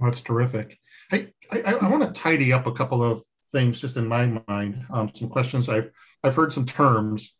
That's 0.00 0.20
terrific. 0.22 0.78
I, 1.12 1.28
I 1.50 1.88
want 1.88 2.02
to 2.02 2.20
tidy 2.20 2.52
up 2.52 2.66
a 2.66 2.72
couple 2.72 3.02
of 3.02 3.22
things 3.52 3.80
just 3.80 3.96
in 3.96 4.06
my 4.06 4.40
mind. 4.48 4.84
Um, 4.90 5.10
some 5.14 5.28
questions 5.28 5.68
I've 5.68 5.90
I've 6.22 6.34
heard 6.34 6.52
some 6.52 6.66
terms, 6.66 7.32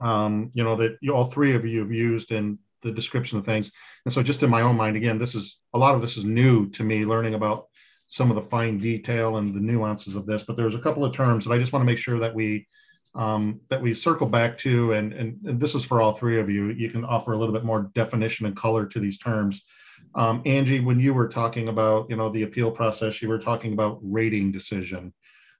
um, 0.00 0.50
you 0.54 0.64
know, 0.64 0.76
that 0.76 0.96
you, 1.00 1.14
all 1.14 1.26
three 1.26 1.54
of 1.54 1.66
you 1.66 1.80
have 1.80 1.92
used 1.92 2.32
in 2.32 2.58
the 2.82 2.92
description 2.92 3.38
of 3.38 3.44
things. 3.44 3.70
And 4.04 4.12
so, 4.12 4.22
just 4.22 4.42
in 4.42 4.50
my 4.50 4.62
own 4.62 4.76
mind, 4.76 4.96
again, 4.96 5.18
this 5.18 5.34
is 5.34 5.58
a 5.74 5.78
lot 5.78 5.94
of 5.94 6.02
this 6.02 6.16
is 6.16 6.24
new 6.24 6.68
to 6.70 6.82
me, 6.82 7.04
learning 7.04 7.34
about 7.34 7.66
some 8.10 8.28
of 8.28 8.34
the 8.34 8.42
fine 8.42 8.76
detail 8.76 9.36
and 9.36 9.54
the 9.54 9.60
nuances 9.60 10.16
of 10.16 10.26
this, 10.26 10.42
but 10.42 10.56
there's 10.56 10.74
a 10.74 10.80
couple 10.80 11.04
of 11.04 11.14
terms 11.14 11.44
that 11.44 11.52
I 11.52 11.58
just 11.58 11.72
want 11.72 11.82
to 11.82 11.86
make 11.86 11.98
sure 11.98 12.18
that 12.18 12.34
we 12.34 12.66
um, 13.14 13.60
that 13.68 13.80
we 13.80 13.94
circle 13.94 14.26
back 14.26 14.56
to, 14.58 14.92
and, 14.92 15.12
and, 15.12 15.38
and 15.44 15.60
this 15.60 15.74
is 15.74 15.84
for 15.84 16.00
all 16.00 16.12
three 16.12 16.38
of 16.38 16.48
you. 16.48 16.70
You 16.70 16.90
can 16.90 17.04
offer 17.04 17.32
a 17.32 17.38
little 17.38 17.52
bit 17.52 17.64
more 17.64 17.90
definition 17.94 18.46
and 18.46 18.56
color 18.56 18.86
to 18.86 19.00
these 19.00 19.18
terms. 19.18 19.62
Um, 20.14 20.42
Angie, 20.46 20.80
when 20.80 21.00
you 21.00 21.12
were 21.14 21.28
talking 21.28 21.68
about 21.68 22.08
you 22.10 22.16
know 22.16 22.30
the 22.30 22.42
appeal 22.42 22.70
process, 22.70 23.22
you 23.22 23.28
were 23.28 23.38
talking 23.38 23.72
about 23.72 23.98
rating 24.02 24.52
decision. 24.52 25.12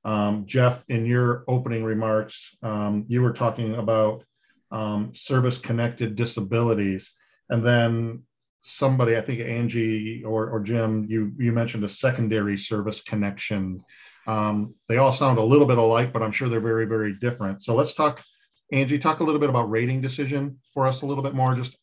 Um, 0.04 0.44
Jeff, 0.46 0.84
in 0.88 1.06
your 1.06 1.44
opening 1.46 1.84
remarks, 1.84 2.56
um, 2.62 3.04
you 3.06 3.22
were 3.22 3.32
talking 3.32 3.76
about 3.76 4.24
um, 4.70 5.12
service 5.14 5.58
connected 5.58 6.16
disabilities, 6.16 7.12
and 7.48 7.64
then 7.64 8.22
somebody, 8.62 9.16
I 9.16 9.20
think 9.20 9.40
Angie 9.40 10.22
or, 10.24 10.50
or 10.50 10.60
Jim, 10.60 11.06
you, 11.08 11.32
you 11.38 11.52
mentioned 11.52 11.84
a 11.84 11.88
secondary 11.88 12.56
service 12.56 13.00
connection. 13.00 13.82
Um, 14.26 14.74
they 14.88 14.98
all 14.98 15.12
sound 15.12 15.38
a 15.38 15.42
little 15.42 15.66
bit 15.66 15.78
alike, 15.78 16.12
but 16.12 16.22
I'm 16.22 16.30
sure 16.30 16.48
they're 16.48 16.60
very, 16.60 16.84
very 16.84 17.14
different. 17.14 17.62
So 17.62 17.74
let's 17.74 17.94
talk, 17.94 18.22
Angie, 18.70 18.98
talk 18.98 19.20
a 19.20 19.24
little 19.24 19.40
bit 19.40 19.48
about 19.48 19.70
rating 19.70 20.00
decision 20.00 20.60
for 20.74 20.86
us 20.86 21.02
a 21.02 21.06
little 21.06 21.22
bit 21.22 21.34
more, 21.34 21.54
just 21.54 21.76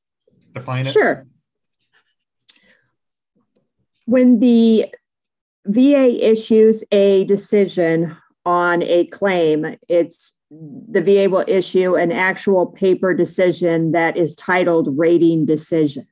define 0.54 0.88
it. 0.88 0.94
Sure. 0.94 1.26
When 4.06 4.40
the 4.40 4.94
VA 5.66 6.32
issues 6.32 6.84
a 6.92 7.26
decision 7.26 8.16
on 8.46 8.82
a 8.84 9.06
claim, 9.08 9.76
it's 9.90 10.34
the 10.50 11.02
VA 11.02 11.30
will 11.30 11.44
issue 11.48 11.96
an 11.96 12.12
actual 12.12 12.66
paper 12.68 13.14
decision 13.14 13.92
that 13.92 14.16
is 14.16 14.36
titled 14.36 14.98
rating 14.98 15.46
decision 15.46 16.08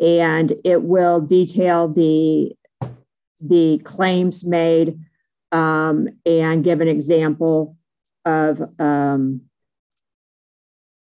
and 0.00 0.52
it 0.64 0.82
will 0.82 1.20
detail 1.20 1.88
the 1.88 2.52
the 3.40 3.78
claims 3.84 4.46
made 4.46 4.98
um, 5.52 6.08
and 6.24 6.64
give 6.64 6.80
an 6.80 6.88
example 6.88 7.76
of 8.24 8.60
um, 8.78 9.42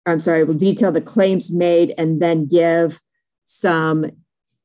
I'm 0.07 0.21
sorry, 0.21 0.45
will 0.45 0.55
detail 0.55 0.93
the 0.93 1.01
claims 1.01 1.51
made 1.51 1.95
and 1.97 2.21
then 2.21 2.47
give 2.47 3.01
some 3.45 4.11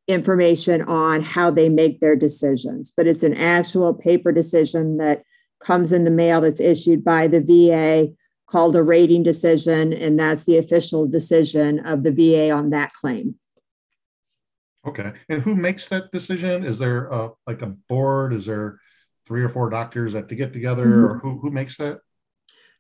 information 0.08 0.82
on 0.82 1.22
how 1.22 1.52
they 1.52 1.70
make 1.70 2.00
their 2.00 2.16
decisions. 2.16 2.92
But 2.96 3.08
it's 3.08 3.24
an 3.24 3.36
actual 3.36 3.94
paper 3.94 4.32
decision 4.32 4.98
that 4.98 5.24
comes 5.60 5.92
in 5.94 6.04
the 6.04 6.12
mail 6.12 6.42
that's 6.42 6.62
issued 6.62 7.04
by 7.04 7.28
the 7.28 7.42
VA 7.42 8.14
called 8.48 8.76
a 8.76 8.84
rating 8.84 9.24
decision, 9.24 9.94
and 9.94 10.20
that's 10.20 10.44
the 10.46 10.58
official 10.58 11.08
decision 11.08 11.80
of 11.86 12.04
the 12.04 12.12
VA 12.12 12.50
on 12.50 12.72
that 12.72 12.94
claim. 12.94 13.36
Okay. 14.88 15.12
And 15.28 15.42
who 15.42 15.56
makes 15.56 15.88
that 15.90 16.12
decision? 16.12 16.66
Is 16.66 16.80
there 16.80 17.08
a, 17.08 17.32
like 17.46 17.62
a 17.62 17.68
board? 17.68 18.34
Is 18.34 18.46
there 18.46 18.80
three 19.26 19.44
or 19.44 19.50
four 19.50 19.70
doctors 19.70 20.14
that 20.14 20.30
to 20.30 20.36
get 20.36 20.54
together 20.54 20.86
mm-hmm. 20.86 21.06
or 21.06 21.20
who, 21.20 21.40
who 21.40 21.52
makes 21.52 21.78
that? 21.78 22.00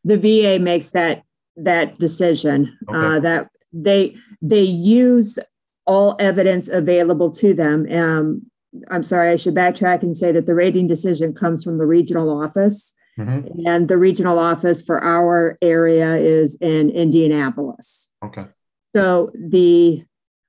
The 0.04 0.18
VA 0.18 0.60
makes 0.62 0.92
that 0.92 1.24
that 1.58 2.00
decision 2.00 2.78
okay. 2.90 2.98
uh, 2.98 3.20
that 3.20 3.50
they 3.74 4.16
they 4.42 4.64
use 4.64 5.38
all 5.86 6.16
evidence 6.20 6.70
available 6.70 7.32
to 7.32 7.54
them. 7.54 7.86
Um, 7.92 8.49
I'm 8.90 9.04
sorry, 9.04 9.32
I 9.32 9.36
should 9.36 9.56
backtrack 9.56 10.04
and 10.04 10.16
say 10.16 10.32
that 10.32 10.46
the 10.46 10.56
rating 10.56 10.88
decision 10.88 11.34
comes 11.34 11.64
from 11.64 11.78
the 11.78 11.86
regional 11.86 12.30
office. 12.42 12.94
Mm-hmm. 13.18 13.68
And 13.68 13.90
the 13.90 13.98
regional 13.98 14.40
office 14.40 14.82
for 14.82 15.04
our 15.04 15.58
area 15.62 16.16
is 16.16 16.56
in 16.62 16.90
Indianapolis. 16.90 18.12
Okay. 18.24 18.46
So 18.96 19.32
the 19.36 20.06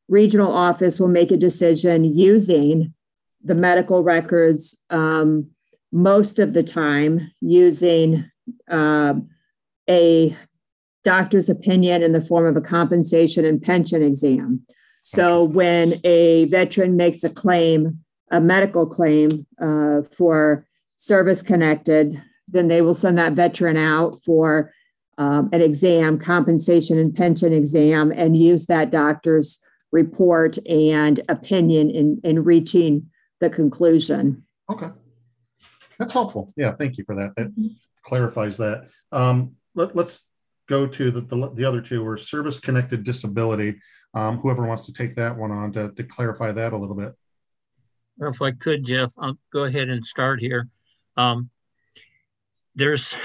regional 0.08 0.52
office 0.52 1.00
will 1.00 1.08
make 1.08 1.32
a 1.32 1.36
decision 1.36 2.04
using 2.04 2.94
the 3.42 3.54
medical 3.54 4.04
records 4.04 4.78
um, 4.90 5.50
most 5.92 6.38
of 6.38 6.52
the 6.52 6.62
time 6.62 7.32
using 7.40 8.30
uh, 8.70 9.14
a 9.88 10.36
doctor's 11.02 11.48
opinion 11.48 12.02
in 12.02 12.12
the 12.12 12.20
form 12.20 12.46
of 12.46 12.56
a 12.56 12.60
compensation 12.60 13.44
and 13.44 13.62
pension 13.62 14.02
exam. 14.02 14.64
So 15.02 15.44
when 15.44 16.00
a 16.04 16.44
veteran 16.46 16.96
makes 16.96 17.24
a 17.24 17.30
claim, 17.30 18.04
a 18.30 18.40
medical 18.40 18.86
claim 18.86 19.46
uh, 19.60 20.02
for 20.16 20.66
service 20.96 21.42
connected, 21.42 22.22
then 22.48 22.68
they 22.68 22.82
will 22.82 22.94
send 22.94 23.18
that 23.18 23.32
veteran 23.32 23.76
out 23.76 24.22
for 24.24 24.72
um, 25.18 25.50
an 25.52 25.60
exam, 25.60 26.18
compensation 26.18 26.98
and 26.98 27.14
pension 27.14 27.52
exam, 27.52 28.10
and 28.10 28.36
use 28.36 28.66
that 28.66 28.90
doctor's 28.90 29.62
report 29.92 30.58
and 30.68 31.20
opinion 31.28 31.90
in, 31.90 32.20
in 32.24 32.44
reaching 32.44 33.10
the 33.40 33.50
conclusion. 33.50 34.44
Okay. 34.70 34.88
That's 35.98 36.12
helpful. 36.12 36.52
Yeah, 36.56 36.72
thank 36.72 36.96
you 36.96 37.04
for 37.04 37.14
that. 37.16 37.34
That 37.36 37.52
clarifies 38.04 38.56
that. 38.58 38.88
Um, 39.12 39.56
let, 39.74 39.96
us 39.96 40.20
go 40.68 40.86
to 40.86 41.10
the, 41.10 41.20
the, 41.20 41.50
the, 41.54 41.64
other 41.64 41.80
two 41.80 42.02
were 42.02 42.16
service 42.16 42.58
connected 42.58 43.04
disability. 43.04 43.80
Um, 44.14 44.38
whoever 44.38 44.66
wants 44.66 44.86
to 44.86 44.92
take 44.92 45.16
that 45.16 45.36
one 45.36 45.50
on 45.50 45.72
to, 45.72 45.90
to 45.92 46.04
clarify 46.04 46.52
that 46.52 46.72
a 46.72 46.76
little 46.76 46.96
bit. 46.96 47.14
If 48.20 48.42
I 48.42 48.52
could, 48.52 48.84
Jeff, 48.84 49.12
I'll 49.18 49.38
go 49.52 49.64
ahead 49.64 49.88
and 49.88 50.04
start 50.04 50.40
here. 50.40 50.68
Um, 51.16 51.48
there's 52.74 53.16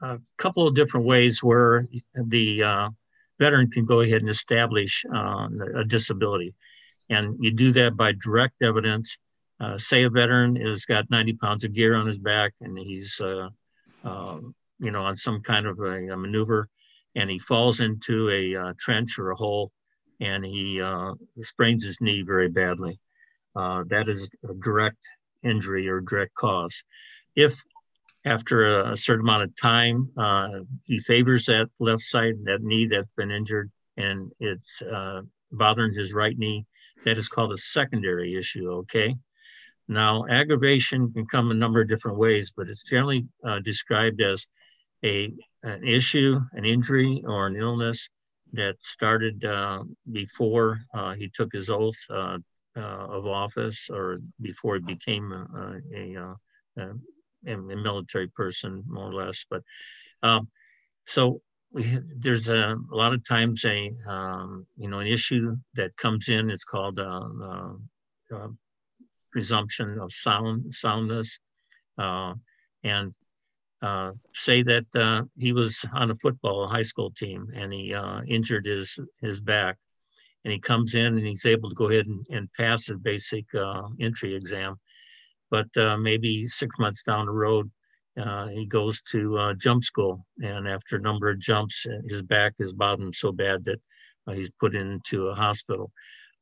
a 0.00 0.18
couple 0.38 0.66
of 0.66 0.74
different 0.74 1.06
ways 1.06 1.42
where 1.42 1.86
the 2.14 2.62
uh, 2.62 2.88
veteran 3.38 3.70
can 3.70 3.84
go 3.84 4.00
ahead 4.00 4.22
and 4.22 4.30
establish 4.30 5.04
uh, 5.14 5.48
a 5.74 5.84
disability. 5.84 6.54
And 7.10 7.36
you 7.40 7.52
do 7.52 7.72
that 7.72 7.96
by 7.96 8.12
direct 8.12 8.62
evidence. 8.62 9.18
Uh, 9.60 9.78
say 9.78 10.04
a 10.04 10.10
veteran 10.10 10.56
has 10.56 10.84
got 10.86 11.10
90 11.10 11.34
pounds 11.34 11.64
of 11.64 11.74
gear 11.74 11.94
on 11.94 12.06
his 12.06 12.18
back 12.18 12.52
and 12.60 12.78
he's, 12.78 13.20
uh, 13.20 13.48
um, 14.02 14.54
you 14.78 14.90
know, 14.90 15.02
on 15.02 15.16
some 15.16 15.40
kind 15.40 15.66
of 15.66 15.78
a, 15.78 16.08
a, 16.08 16.16
maneuver 16.16 16.68
and 17.14 17.30
he 17.30 17.38
falls 17.38 17.80
into 17.80 18.28
a 18.30 18.56
uh, 18.56 18.72
trench 18.78 19.18
or 19.18 19.30
a 19.30 19.36
hole 19.36 19.70
and 20.20 20.44
he 20.44 20.80
uh, 20.80 21.12
sprains 21.42 21.84
his 21.84 22.00
knee 22.00 22.22
very 22.22 22.48
badly. 22.48 22.98
Uh, 23.54 23.84
that 23.88 24.08
is 24.08 24.28
a 24.48 24.54
direct 24.54 24.98
injury 25.44 25.88
or 25.88 26.00
direct 26.00 26.34
cause. 26.34 26.82
If 27.34 27.62
after 28.24 28.80
a, 28.80 28.92
a 28.92 28.96
certain 28.96 29.26
amount 29.26 29.42
of 29.42 29.60
time, 29.60 30.10
uh, 30.16 30.60
he 30.84 30.98
favors 31.00 31.46
that 31.46 31.68
left 31.80 32.02
side, 32.02 32.34
that 32.44 32.62
knee 32.62 32.86
that's 32.86 33.10
been 33.16 33.30
injured, 33.30 33.70
and 33.96 34.30
it's 34.38 34.80
uh, 34.82 35.22
bothering 35.50 35.94
his 35.94 36.12
right 36.12 36.36
knee. 36.36 36.64
That 37.04 37.18
is 37.18 37.28
called 37.28 37.52
a 37.52 37.58
secondary 37.58 38.36
issue, 38.38 38.70
okay? 38.70 39.16
Now, 39.88 40.24
aggravation 40.26 41.12
can 41.12 41.26
come 41.26 41.50
a 41.50 41.54
number 41.54 41.80
of 41.80 41.88
different 41.88 42.18
ways, 42.18 42.52
but 42.56 42.68
it's 42.68 42.84
generally 42.84 43.26
uh, 43.44 43.58
described 43.58 44.22
as 44.22 44.46
a, 45.04 45.32
an 45.64 45.84
issue, 45.84 46.38
an 46.52 46.64
injury, 46.64 47.22
or 47.26 47.48
an 47.48 47.56
illness 47.56 48.08
that 48.52 48.80
started 48.80 49.44
uh, 49.44 49.82
before 50.10 50.80
uh, 50.94 51.14
he 51.14 51.28
took 51.34 51.52
his 51.52 51.70
oath 51.70 51.96
uh, 52.08 52.38
of 52.76 53.26
office 53.26 53.88
or 53.90 54.14
before 54.40 54.76
he 54.76 54.80
became 54.80 55.32
a, 55.32 55.80
a, 55.94 56.34
a 56.82 56.88
a, 57.46 57.56
military 57.56 58.28
person, 58.28 58.82
more 58.86 59.10
or 59.10 59.14
less. 59.14 59.44
But 59.48 59.62
um, 60.22 60.48
so 61.06 61.40
we, 61.72 61.98
there's 62.16 62.48
a, 62.48 62.76
lot 62.90 63.12
of 63.12 63.26
times 63.26 63.64
a 63.64 63.90
um, 64.06 64.66
you 64.76 64.88
know 64.88 64.98
an 64.98 65.06
issue 65.06 65.56
that 65.74 65.96
comes 65.96 66.28
in. 66.28 66.50
It's 66.50 66.64
called 66.64 66.98
uh, 66.98 67.28
uh, 67.42 67.72
uh, 68.34 68.48
presumption 69.30 69.98
of 69.98 70.12
sound 70.12 70.74
soundness, 70.74 71.38
uh, 71.98 72.34
and 72.84 73.14
uh, 73.80 74.12
say 74.32 74.62
that 74.62 74.86
uh, 74.94 75.22
he 75.36 75.52
was 75.52 75.84
on 75.94 76.10
a 76.10 76.16
football 76.16 76.68
high 76.68 76.82
school 76.82 77.10
team 77.10 77.48
and 77.54 77.72
he 77.72 77.92
uh, 77.94 78.22
injured 78.28 78.66
his 78.66 78.98
his 79.20 79.40
back, 79.40 79.78
and 80.44 80.52
he 80.52 80.58
comes 80.58 80.94
in 80.94 81.18
and 81.18 81.26
he's 81.26 81.46
able 81.46 81.68
to 81.68 81.74
go 81.74 81.90
ahead 81.90 82.06
and, 82.06 82.24
and 82.30 82.52
pass 82.58 82.88
a 82.88 82.94
basic 82.94 83.44
uh, 83.54 83.82
entry 84.00 84.34
exam, 84.34 84.76
but 85.50 85.68
uh, 85.76 85.96
maybe 85.96 86.46
six 86.46 86.70
months 86.78 87.02
down 87.02 87.26
the 87.26 87.32
road. 87.32 87.70
Uh, 88.20 88.48
he 88.48 88.66
goes 88.66 89.00
to 89.10 89.54
jump 89.58 89.82
school, 89.82 90.26
and 90.42 90.68
after 90.68 90.96
a 90.96 91.00
number 91.00 91.30
of 91.30 91.40
jumps, 91.40 91.86
his 92.10 92.20
back 92.20 92.52
is 92.58 92.72
bothered 92.74 93.14
so 93.14 93.32
bad 93.32 93.64
that 93.64 93.80
he's 94.34 94.50
put 94.60 94.74
into 94.74 95.28
a 95.28 95.34
hospital. 95.34 95.90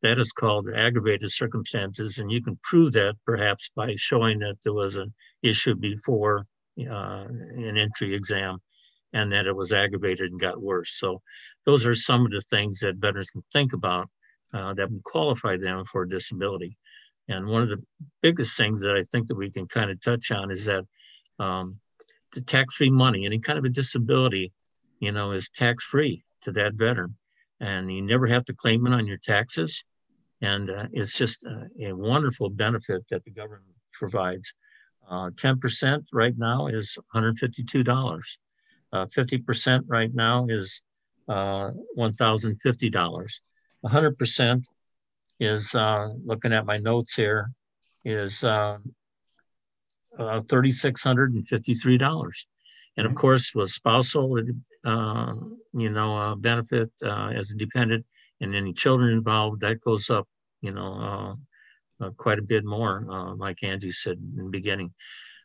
That 0.03 0.19
is 0.19 0.33
called 0.33 0.69
aggravated 0.75 1.31
circumstances, 1.31 2.19
and 2.19 2.31
you 2.31 2.43
can 2.43 2.59
prove 2.65 2.95
that 2.95 3.15
perhaps 3.25 3.71
by 3.77 3.95
showing 3.97 4.41
that 4.41 4.57
there 4.65 4.73
was 4.73 4.97
an 4.97 5.15
issue 5.43 5.77
before 5.77 6.47
uh, 6.81 7.27
an 7.29 7.77
entry 7.77 8.15
exam 8.15 8.59
and 9.13 9.33
that 9.33 9.47
it 9.47 9.55
was 9.55 9.73
aggravated 9.73 10.31
and 10.31 10.41
got 10.41 10.63
worse. 10.63 10.93
So 10.99 11.21
those 11.67 11.87
are 11.87 11.95
some 11.95 12.25
of 12.25 12.33
the 12.33 12.41
things 12.41 12.81
that 12.81 12.97
veterans 12.97 13.31
can 13.31 13.43
think 13.53 13.73
about 13.73 14.09
uh, 14.53 14.75
that 14.75 14.91
would 14.91 15.05
qualify 15.05 15.57
them 15.57 15.85
for 15.85 16.03
a 16.03 16.09
disability. 16.09 16.77
And 17.29 17.47
one 17.47 17.63
of 17.63 17.69
the 17.69 17.83
biggest 18.23 18.57
things 18.57 18.81
that 18.81 18.97
I 18.97 19.05
think 19.05 19.29
that 19.29 19.37
we 19.37 19.51
can 19.51 19.69
kind 19.69 19.91
of 19.91 20.01
touch 20.01 20.31
on 20.31 20.51
is 20.51 20.65
that 20.65 20.85
um, 21.39 21.79
the 22.33 22.41
tax-free 22.41 22.91
money, 22.91 23.25
any 23.25 23.39
kind 23.39 23.59
of 23.59 23.65
a 23.65 23.69
disability, 23.69 24.53
you 24.99 25.13
know, 25.13 25.33
is 25.33 25.49
tax-free 25.51 26.25
to 26.43 26.53
that 26.53 26.75
veteran. 26.75 27.17
And 27.61 27.93
you 27.93 28.03
never 28.03 28.27
have 28.27 28.45
to 28.47 28.55
claim 28.55 28.87
it 28.87 28.93
on 28.93 29.07
your 29.07 29.19
taxes. 29.19 29.85
And 30.41 30.71
uh, 30.71 30.87
it's 30.93 31.17
just 31.17 31.45
a, 31.45 31.89
a 31.89 31.93
wonderful 31.93 32.49
benefit 32.51 33.05
that 33.11 33.25
the 33.25 33.31
government 33.31 33.77
provides. 33.93 34.53
Uh, 35.09 35.31
10% 35.31 36.05
right 36.13 36.35
now 36.37 36.67
is 36.69 36.97
$152. 37.15 38.21
Uh, 38.93 39.07
50% 39.07 39.83
right 39.87 40.15
now 40.15 40.47
is 40.49 40.83
uh, 41.31 41.71
$1,050. 41.97 43.41
100% 43.85 44.65
is, 45.39 45.75
uh, 45.75 46.09
looking 46.25 46.53
at 46.53 46.67
my 46.67 46.77
notes 46.77 47.15
here, 47.15 47.51
is 48.05 48.45
uh, 48.45 48.79
uh, 50.19 50.41
$3,653. 50.41 52.45
And 52.97 53.07
of 53.07 53.15
course, 53.15 53.55
with 53.55 53.71
spousal, 53.71 54.41
uh, 54.85 55.35
you 55.73 55.91
know, 55.91 56.17
uh, 56.17 56.35
benefit 56.35 56.91
uh, 57.03 57.29
as 57.29 57.53
a 57.53 57.55
dependent 57.55 58.05
and 58.41 58.55
any 58.55 58.73
children 58.73 59.13
involved, 59.13 59.61
that 59.61 59.81
goes 59.81 60.11
up, 60.11 60.27
you 60.61 60.73
know, 60.73 61.39
uh, 62.01 62.11
quite 62.17 62.39
a 62.39 62.43
bit 62.43 62.65
more, 62.65 63.07
uh, 63.11 63.35
like 63.35 63.63
Angie 63.63 63.93
said 63.93 64.19
in 64.37 64.45
the 64.45 64.51
beginning. 64.51 64.93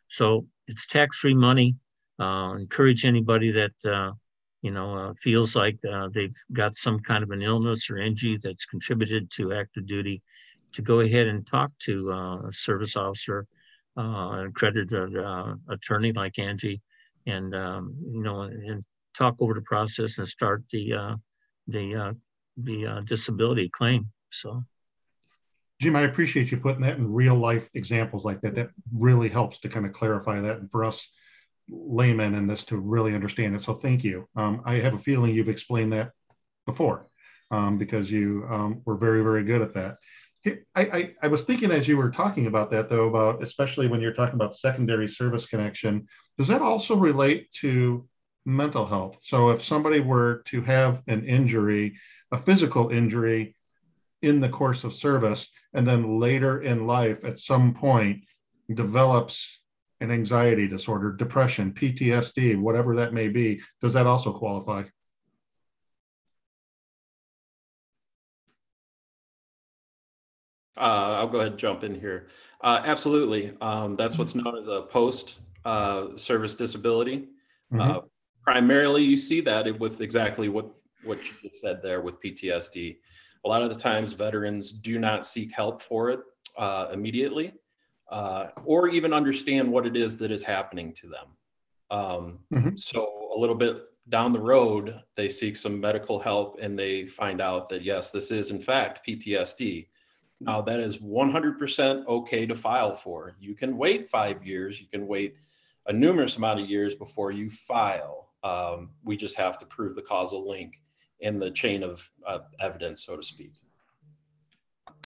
So 0.08 0.46
it's 0.66 0.86
tax-free 0.86 1.34
money. 1.34 1.76
Uh, 2.18 2.56
encourage 2.58 3.04
anybody 3.04 3.52
that 3.52 3.74
uh, 3.84 4.12
you 4.66 4.72
know 4.72 4.94
uh, 4.94 5.14
feels 5.22 5.54
like 5.54 5.78
uh, 5.88 6.08
they've 6.12 6.34
got 6.52 6.76
some 6.76 6.98
kind 6.98 7.22
of 7.22 7.30
an 7.30 7.40
illness 7.40 7.88
or 7.88 7.98
injury 7.98 8.36
that's 8.42 8.66
contributed 8.66 9.30
to 9.30 9.52
active 9.52 9.86
duty 9.86 10.20
to 10.72 10.82
go 10.82 10.98
ahead 10.98 11.28
and 11.28 11.46
talk 11.46 11.70
to 11.78 12.10
a 12.10 12.48
service 12.50 12.96
officer, 12.96 13.46
an 13.96 14.46
accredited 14.48 15.16
attorney 15.70 16.12
like 16.12 16.36
Angie, 16.40 16.82
and 17.26 17.54
um, 17.54 17.94
you 18.10 18.22
know 18.24 18.40
and 18.40 18.84
talk 19.16 19.36
over 19.38 19.54
the 19.54 19.68
process 19.72 20.18
and 20.18 20.26
start 20.26 20.64
the 20.72 21.16
the 21.68 22.16
the 22.56 23.02
disability 23.06 23.68
claim. 23.68 24.10
So. 24.32 24.64
Jim, 25.80 25.94
I 25.94 26.02
appreciate 26.02 26.50
you 26.50 26.56
putting 26.56 26.80
that 26.82 26.96
in 26.96 27.12
real 27.12 27.36
life 27.36 27.68
examples 27.74 28.24
like 28.24 28.40
that. 28.40 28.54
That 28.54 28.70
really 28.92 29.28
helps 29.28 29.60
to 29.60 29.68
kind 29.68 29.86
of 29.86 29.92
clarify 29.92 30.40
that 30.40 30.56
and 30.56 30.70
for 30.70 30.84
us 30.84 31.06
laymen 31.68 32.34
in 32.34 32.46
this 32.46 32.64
to 32.64 32.76
really 32.76 33.14
understand 33.14 33.54
it. 33.54 33.62
So 33.62 33.74
thank 33.74 34.04
you. 34.04 34.28
Um, 34.36 34.62
I 34.64 34.74
have 34.74 34.94
a 34.94 34.98
feeling 34.98 35.34
you've 35.34 35.48
explained 35.48 35.92
that 35.92 36.12
before 36.64 37.08
um, 37.50 37.78
because 37.78 38.10
you 38.10 38.46
um, 38.50 38.82
were 38.84 38.96
very, 38.96 39.22
very 39.22 39.44
good 39.44 39.62
at 39.62 39.74
that. 39.74 39.98
I, 40.46 40.80
I, 40.80 41.14
I, 41.22 41.26
was 41.26 41.42
thinking 41.42 41.72
as 41.72 41.88
you 41.88 41.96
were 41.96 42.10
talking 42.10 42.46
about 42.46 42.70
that 42.70 42.88
though, 42.88 43.08
about 43.08 43.42
especially 43.42 43.88
when 43.88 44.00
you're 44.00 44.12
talking 44.12 44.36
about 44.36 44.56
secondary 44.56 45.08
service 45.08 45.44
connection, 45.44 46.06
does 46.38 46.46
that 46.46 46.62
also 46.62 46.94
relate 46.94 47.50
to 47.62 48.08
mental 48.44 48.86
health? 48.86 49.18
So 49.22 49.50
if 49.50 49.64
somebody 49.64 49.98
were 49.98 50.42
to 50.46 50.62
have 50.62 51.02
an 51.08 51.24
injury, 51.26 51.98
a 52.30 52.38
physical 52.38 52.90
injury 52.90 53.56
in 54.22 54.40
the 54.40 54.48
course 54.48 54.84
of 54.84 54.94
service, 54.94 55.48
and 55.74 55.86
then 55.86 56.20
later 56.20 56.62
in 56.62 56.86
life 56.86 57.24
at 57.24 57.40
some 57.40 57.74
point 57.74 58.22
develops 58.72 59.58
an 60.00 60.10
anxiety 60.10 60.68
disorder, 60.68 61.12
depression, 61.12 61.72
PTSD, 61.72 62.58
whatever 62.58 62.96
that 62.96 63.14
may 63.14 63.28
be, 63.28 63.60
does 63.80 63.94
that 63.94 64.06
also 64.06 64.32
qualify? 64.32 64.82
Uh, 70.76 71.16
I'll 71.18 71.28
go 71.28 71.38
ahead 71.38 71.52
and 71.52 71.58
jump 71.58 71.84
in 71.84 71.98
here. 71.98 72.26
Uh, 72.60 72.82
absolutely. 72.84 73.56
Um, 73.60 73.96
that's 73.96 74.18
what's 74.18 74.34
known 74.34 74.58
as 74.58 74.68
a 74.68 74.82
post 74.82 75.38
uh, 75.64 76.16
service 76.16 76.54
disability. 76.54 77.28
Mm-hmm. 77.72 77.80
Uh, 77.80 78.00
primarily, 78.42 79.02
you 79.02 79.16
see 79.16 79.40
that 79.40 79.78
with 79.78 80.02
exactly 80.02 80.50
what, 80.50 80.66
what 81.02 81.18
you 81.24 81.32
just 81.42 81.62
said 81.62 81.80
there 81.82 82.02
with 82.02 82.20
PTSD. 82.22 82.98
A 83.44 83.48
lot 83.48 83.62
of 83.62 83.70
the 83.72 83.78
times, 83.78 84.12
veterans 84.12 84.72
do 84.72 84.98
not 84.98 85.24
seek 85.24 85.52
help 85.52 85.80
for 85.80 86.10
it 86.10 86.20
uh, 86.58 86.88
immediately 86.92 87.54
uh, 88.10 88.48
or 88.64 88.88
even 88.88 89.12
understand 89.12 89.70
what 89.70 89.86
it 89.86 89.96
is 89.96 90.16
that 90.18 90.30
is 90.30 90.42
happening 90.42 90.92
to 90.94 91.08
them. 91.08 91.26
Um, 91.90 92.38
mm-hmm. 92.52 92.76
So, 92.76 93.30
a 93.34 93.38
little 93.38 93.54
bit 93.54 93.82
down 94.08 94.32
the 94.32 94.40
road, 94.40 95.00
they 95.16 95.28
seek 95.28 95.56
some 95.56 95.80
medical 95.80 96.18
help 96.18 96.58
and 96.60 96.78
they 96.78 97.06
find 97.06 97.40
out 97.40 97.68
that, 97.68 97.82
yes, 97.82 98.10
this 98.10 98.30
is 98.30 98.50
in 98.50 98.60
fact 98.60 99.06
PTSD. 99.06 99.88
Now, 100.40 100.60
that 100.62 100.80
is 100.80 100.98
100% 100.98 102.06
okay 102.06 102.46
to 102.46 102.54
file 102.54 102.94
for. 102.94 103.36
You 103.40 103.54
can 103.54 103.76
wait 103.76 104.10
five 104.10 104.46
years, 104.46 104.80
you 104.80 104.86
can 104.86 105.06
wait 105.06 105.36
a 105.86 105.92
numerous 105.92 106.36
amount 106.36 106.60
of 106.60 106.68
years 106.68 106.94
before 106.94 107.30
you 107.30 107.48
file. 107.48 108.28
Um, 108.44 108.90
we 109.02 109.16
just 109.16 109.36
have 109.36 109.58
to 109.58 109.66
prove 109.66 109.96
the 109.96 110.02
causal 110.02 110.48
link 110.48 110.74
in 111.20 111.38
the 111.38 111.50
chain 111.50 111.82
of 111.82 112.08
uh, 112.26 112.40
evidence, 112.60 113.04
so 113.04 113.16
to 113.16 113.22
speak. 113.22 113.52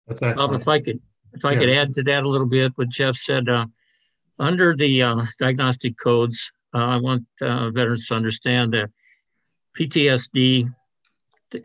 That's 0.07 0.21
excellent. 0.21 0.61
if 0.61 0.67
I 0.67 0.79
could, 0.79 0.99
if 1.33 1.45
I 1.45 1.53
yeah. 1.53 1.59
could 1.59 1.69
add 1.69 1.93
to 1.95 2.03
that 2.03 2.23
a 2.23 2.29
little 2.29 2.47
bit, 2.47 2.73
what 2.75 2.89
Jeff 2.89 3.15
said, 3.15 3.49
uh, 3.49 3.65
under 4.39 4.75
the 4.75 5.01
uh, 5.01 5.25
diagnostic 5.39 5.97
codes, 5.97 6.51
uh, 6.73 6.85
I 6.85 6.97
want 6.97 7.25
uh, 7.41 7.69
veterans 7.69 8.07
to 8.07 8.15
understand 8.15 8.73
that 8.73 8.89
PTSD, 9.79 10.73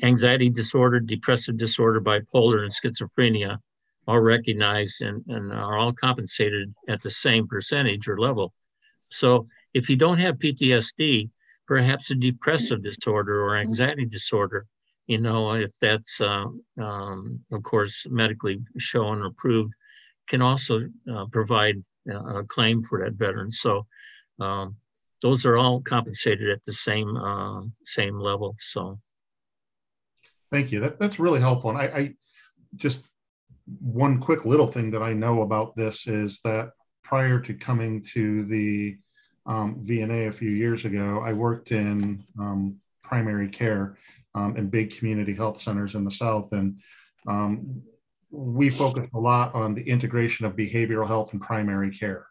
anxiety 0.03 0.51
disorder, 0.51 1.01
depressive 1.01 1.57
disorder, 1.57 2.01
bipolar, 2.01 2.63
and 2.63 2.73
schizophrenia 2.73 3.59
are 4.07 4.23
recognized 4.23 5.03
and, 5.03 5.23
and 5.29 5.53
are 5.53 5.77
all 5.77 5.93
compensated 5.93 6.75
at 6.89 7.03
the 7.03 7.11
same 7.11 7.47
percentage 7.47 8.09
or 8.09 8.19
level. 8.19 8.53
So 9.11 9.47
if 9.75 9.89
you 9.89 9.97
don't 9.97 10.19
have 10.19 10.37
PTSD, 10.37 11.31
perhaps 11.67 12.11
a 12.11 12.15
depressive 12.15 12.83
disorder 12.83 13.43
or 13.43 13.57
anxiety 13.57 14.07
disorder, 14.07 14.67
you 15.09 15.19
know, 15.19 15.55
if 15.55 15.77
that's, 15.81 16.21
uh, 16.21 16.45
um, 16.79 17.41
of 17.51 17.63
course, 17.63 18.07
medically 18.09 18.61
shown 18.77 19.23
or 19.23 19.27
approved, 19.27 19.73
can 20.29 20.43
also 20.43 20.83
uh, 21.11 21.25
provide 21.33 21.83
a 22.09 22.45
claim 22.45 22.83
for 22.83 23.03
that 23.03 23.15
veteran. 23.15 23.51
So 23.51 23.87
um, 24.39 24.77
those 25.23 25.47
are 25.47 25.57
all 25.57 25.81
compensated 25.81 26.51
at 26.51 26.63
the 26.65 26.75
same 26.75 27.17
uh, 27.17 27.63
same 27.87 28.21
level. 28.21 28.55
So, 28.61 29.01
thank 30.53 30.71
you. 30.71 30.81
That, 30.81 30.99
that's 30.99 31.19
really 31.19 31.41
helpful. 31.41 31.71
And 31.71 31.79
I, 31.79 31.85
I 31.85 32.15
just 32.77 33.01
one 33.81 34.21
quick 34.21 34.45
little 34.45 34.67
thing 34.67 34.91
that 34.91 35.03
I 35.03 35.15
know 35.15 35.43
about 35.43 35.75
this 35.75 36.07
is 36.07 36.41
that 36.45 36.73
prior 37.03 37.41
to 37.41 37.55
coming 37.55 38.03
to 38.13 38.45
the 38.45 38.99
um, 39.47 39.83
VNA 39.87 40.29
a 40.29 40.33
few 40.33 40.51
years 40.51 40.85
ago, 40.85 41.23
I 41.25 41.33
worked 41.33 41.73
in 41.73 42.23
um, 42.39 42.77
primary 43.03 43.49
care 43.49 43.97
um, 44.39 44.57
in 44.57 44.69
big 44.69 44.97
community 44.97 45.35
health 45.35 45.61
centers 45.61 45.95
in 45.95 46.05
the 46.05 46.11
South. 46.11 46.53
And 46.53 46.79
um, 47.27 47.83
we 48.31 48.71
focus 48.71 49.09
a 49.15 49.19
lot 49.19 49.55
on 49.55 49.75
the 49.75 49.83
integration 49.83 50.47
of 50.47 50.55
behavioral 50.55 51.07
health 51.07 51.33
and 51.33 51.41
primary 51.41 51.91
care. 51.97 52.27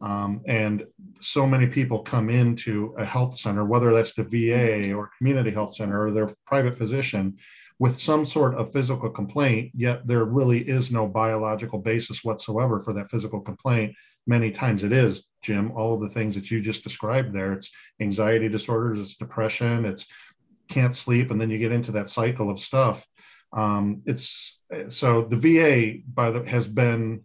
Um, 0.00 0.40
and 0.46 0.84
so 1.20 1.46
many 1.46 1.66
people 1.66 2.00
come 2.00 2.28
into 2.28 2.94
a 2.98 3.04
health 3.04 3.38
center, 3.38 3.64
whether 3.64 3.92
that's 3.94 4.14
the 4.14 4.24
VA 4.24 4.92
or 4.94 5.10
community 5.18 5.50
health 5.50 5.76
center 5.76 6.06
or 6.06 6.10
their 6.10 6.28
private 6.46 6.76
physician, 6.76 7.36
with 7.78 8.00
some 8.00 8.24
sort 8.24 8.54
of 8.54 8.72
physical 8.72 9.10
complaint, 9.10 9.72
yet 9.74 10.06
there 10.06 10.24
really 10.24 10.60
is 10.60 10.90
no 10.90 11.06
biological 11.06 11.78
basis 11.78 12.22
whatsoever 12.24 12.78
for 12.78 12.92
that 12.92 13.10
physical 13.10 13.40
complaint. 13.40 13.94
Many 14.26 14.52
times 14.52 14.84
it 14.84 14.92
is, 14.92 15.24
Jim, 15.42 15.72
all 15.72 15.94
of 15.94 16.00
the 16.00 16.08
things 16.08 16.34
that 16.36 16.50
you 16.50 16.60
just 16.60 16.84
described 16.84 17.32
there. 17.32 17.52
It's 17.52 17.70
anxiety 18.00 18.48
disorders, 18.48 19.00
it's 19.00 19.16
depression, 19.16 19.84
it's 19.84 20.06
can't 20.72 20.96
sleep, 20.96 21.30
and 21.30 21.40
then 21.40 21.50
you 21.50 21.58
get 21.58 21.72
into 21.72 21.92
that 21.92 22.10
cycle 22.10 22.50
of 22.50 22.60
stuff. 22.60 23.06
Um, 23.52 24.02
it's 24.06 24.58
so 24.88 25.22
the 25.22 25.36
VA 25.36 26.00
by 26.06 26.30
the 26.30 26.48
has 26.48 26.66
been 26.66 27.24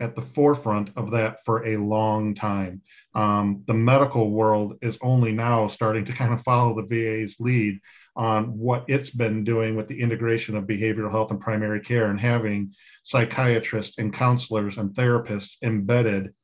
at 0.00 0.14
the 0.14 0.22
forefront 0.22 0.90
of 0.96 1.10
that 1.12 1.44
for 1.44 1.66
a 1.66 1.76
long 1.76 2.34
time. 2.34 2.82
Um, 3.14 3.62
the 3.66 3.74
medical 3.74 4.30
world 4.30 4.78
is 4.80 4.98
only 5.02 5.32
now 5.32 5.68
starting 5.68 6.04
to 6.06 6.12
kind 6.12 6.32
of 6.32 6.42
follow 6.42 6.74
the 6.74 6.86
VA's 6.86 7.36
lead 7.40 7.80
on 8.14 8.58
what 8.58 8.84
it's 8.88 9.10
been 9.10 9.44
doing 9.44 9.76
with 9.76 9.88
the 9.88 10.00
integration 10.00 10.56
of 10.56 10.64
behavioral 10.64 11.10
health 11.10 11.30
and 11.30 11.40
primary 11.40 11.80
care 11.80 12.10
and 12.10 12.20
having 12.20 12.74
psychiatrists 13.04 13.98
and 13.98 14.12
counselors 14.12 14.76
and 14.76 14.90
therapists 14.90 15.56
embedded 15.62 16.34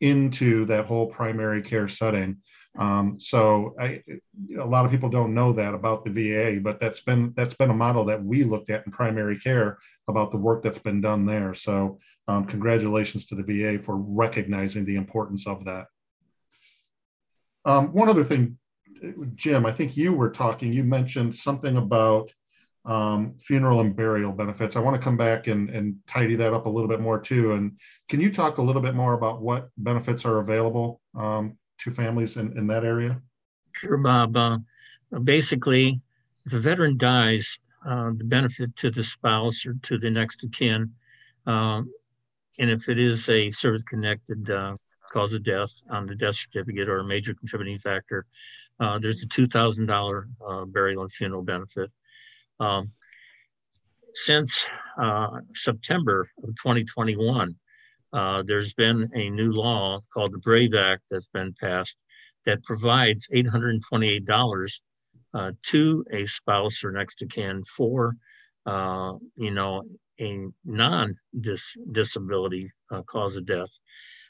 into 0.00 0.64
that 0.66 0.86
whole 0.86 1.06
primary 1.06 1.62
care 1.62 1.88
setting. 1.88 2.38
Um, 2.78 3.18
so 3.18 3.74
I, 3.80 4.02
a 4.58 4.64
lot 4.64 4.84
of 4.84 4.90
people 4.90 5.08
don't 5.08 5.34
know 5.34 5.52
that 5.52 5.74
about 5.74 6.04
the 6.04 6.10
VA, 6.10 6.60
but 6.60 6.80
that's 6.80 7.00
been 7.00 7.32
that's 7.36 7.54
been 7.54 7.70
a 7.70 7.74
model 7.74 8.04
that 8.06 8.22
we 8.22 8.44
looked 8.44 8.70
at 8.70 8.86
in 8.86 8.92
primary 8.92 9.38
care 9.38 9.78
about 10.08 10.30
the 10.30 10.36
work 10.36 10.62
that's 10.62 10.78
been 10.78 11.00
done 11.00 11.26
there. 11.26 11.52
So 11.54 11.98
um, 12.28 12.44
congratulations 12.44 13.26
to 13.26 13.34
the 13.34 13.42
VA 13.42 13.78
for 13.82 13.96
recognizing 13.96 14.84
the 14.84 14.96
importance 14.96 15.46
of 15.46 15.64
that. 15.64 15.86
Um, 17.64 17.92
one 17.92 18.08
other 18.08 18.24
thing, 18.24 18.56
Jim, 19.34 19.66
I 19.66 19.72
think 19.72 19.96
you 19.96 20.12
were 20.12 20.30
talking. 20.30 20.72
You 20.72 20.84
mentioned 20.84 21.34
something 21.34 21.76
about 21.76 22.32
um, 22.84 23.34
funeral 23.38 23.80
and 23.80 23.94
burial 23.94 24.32
benefits. 24.32 24.76
I 24.76 24.80
want 24.80 24.96
to 24.96 25.02
come 25.02 25.16
back 25.16 25.48
and, 25.48 25.68
and 25.70 25.96
tidy 26.06 26.36
that 26.36 26.54
up 26.54 26.66
a 26.66 26.68
little 26.68 26.88
bit 26.88 27.00
more 27.00 27.20
too. 27.20 27.52
And 27.52 27.72
can 28.08 28.20
you 28.20 28.32
talk 28.32 28.58
a 28.58 28.62
little 28.62 28.80
bit 28.80 28.94
more 28.94 29.12
about 29.12 29.42
what 29.42 29.68
benefits 29.76 30.24
are 30.24 30.38
available 30.38 31.00
um, 31.14 31.58
to 31.80 31.90
families 31.90 32.36
in, 32.36 32.56
in 32.56 32.66
that 32.68 32.84
area? 32.84 33.20
Sure, 33.72 33.96
Bob. 33.98 34.36
Uh, 34.36 34.58
basically, 35.24 36.00
if 36.46 36.52
a 36.52 36.58
veteran 36.58 36.96
dies, 36.96 37.58
uh, 37.86 38.10
the 38.16 38.24
benefit 38.24 38.74
to 38.76 38.90
the 38.90 39.02
spouse 39.02 39.64
or 39.66 39.74
to 39.82 39.98
the 39.98 40.10
next 40.10 40.44
of 40.44 40.52
kin, 40.52 40.92
uh, 41.46 41.82
and 42.58 42.70
if 42.70 42.88
it 42.88 42.98
is 42.98 43.28
a 43.28 43.48
service-connected 43.50 44.50
uh, 44.50 44.76
cause 45.10 45.32
of 45.32 45.42
death 45.42 45.70
on 45.90 46.06
the 46.06 46.14
death 46.14 46.36
certificate 46.36 46.88
or 46.88 46.98
a 46.98 47.04
major 47.04 47.34
contributing 47.34 47.78
factor, 47.78 48.26
uh, 48.80 48.98
there's 48.98 49.22
a 49.22 49.28
$2,000 49.28 50.24
uh, 50.46 50.64
burial 50.66 51.02
and 51.02 51.12
funeral 51.12 51.42
benefit. 51.42 51.90
Um, 52.58 52.92
since 54.12 54.66
September 55.54 56.28
of 56.42 56.48
2021, 56.56 57.54
uh, 58.12 58.42
there's 58.46 58.74
been 58.74 59.08
a 59.14 59.30
new 59.30 59.52
law 59.52 60.00
called 60.12 60.32
the 60.32 60.38
Brave 60.38 60.74
Act 60.74 61.04
that's 61.10 61.28
been 61.28 61.54
passed 61.60 61.96
that 62.46 62.64
provides 62.64 63.28
$828 63.34 64.80
uh, 65.34 65.52
to 65.62 66.04
a 66.10 66.24
spouse 66.26 66.82
or 66.82 66.90
next 66.90 67.16
to 67.16 67.26
kin 67.26 67.62
for, 67.64 68.16
uh, 68.66 69.12
you 69.36 69.50
know, 69.50 69.82
a 70.20 70.46
non-disability 70.64 72.72
uh, 72.90 73.02
cause 73.02 73.36
of 73.36 73.44
death. 73.46 73.70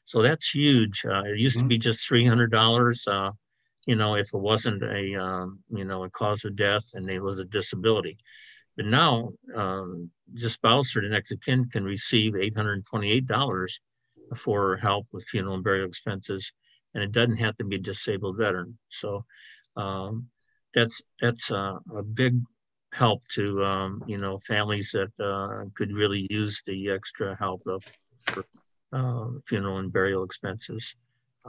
So 0.04 0.22
that's 0.22 0.50
huge. 0.50 1.02
Uh, 1.04 1.22
it 1.24 1.38
used 1.38 1.58
mm-hmm. 1.58 1.66
to 1.66 1.68
be 1.68 1.78
just 1.78 2.10
$300, 2.10 3.08
uh, 3.08 3.30
you 3.86 3.96
know, 3.96 4.16
if 4.16 4.34
it 4.34 4.38
wasn't 4.38 4.82
a, 4.82 5.14
um, 5.14 5.60
you 5.70 5.84
know, 5.84 6.02
a 6.04 6.10
cause 6.10 6.44
of 6.44 6.56
death 6.56 6.84
and 6.94 7.08
it 7.08 7.20
was 7.20 7.38
a 7.38 7.44
disability. 7.44 8.18
But 8.76 8.86
now, 8.86 9.32
um, 9.54 10.10
the 10.32 10.48
spouse 10.48 10.96
or 10.96 11.02
the 11.02 11.08
next 11.08 11.32
of 11.32 11.40
kin 11.40 11.68
can 11.68 11.84
receive 11.84 12.34
$828 12.34 13.68
for 14.36 14.76
help 14.76 15.06
with 15.12 15.24
funeral 15.24 15.54
and 15.54 15.64
burial 15.64 15.86
expenses, 15.86 16.52
and 16.94 17.02
it 17.02 17.12
doesn't 17.12 17.36
have 17.36 17.56
to 17.58 17.64
be 17.64 17.76
a 17.76 17.80
disabled 17.80 18.36
veteran. 18.36 18.78
So 18.88 19.24
um, 19.76 20.28
that's 20.74 21.02
that's 21.20 21.50
uh, 21.50 21.78
a 21.96 22.02
big 22.02 22.40
help 22.92 23.26
to 23.28 23.64
um, 23.64 24.02
you 24.06 24.18
know 24.18 24.38
families 24.38 24.92
that 24.92 25.12
uh, 25.24 25.64
could 25.74 25.92
really 25.92 26.26
use 26.30 26.62
the 26.66 26.90
extra 26.90 27.36
help 27.36 27.62
of 27.66 27.82
for, 28.26 28.44
uh, 28.92 29.26
funeral 29.46 29.78
and 29.78 29.92
burial 29.92 30.24
expenses. 30.24 30.94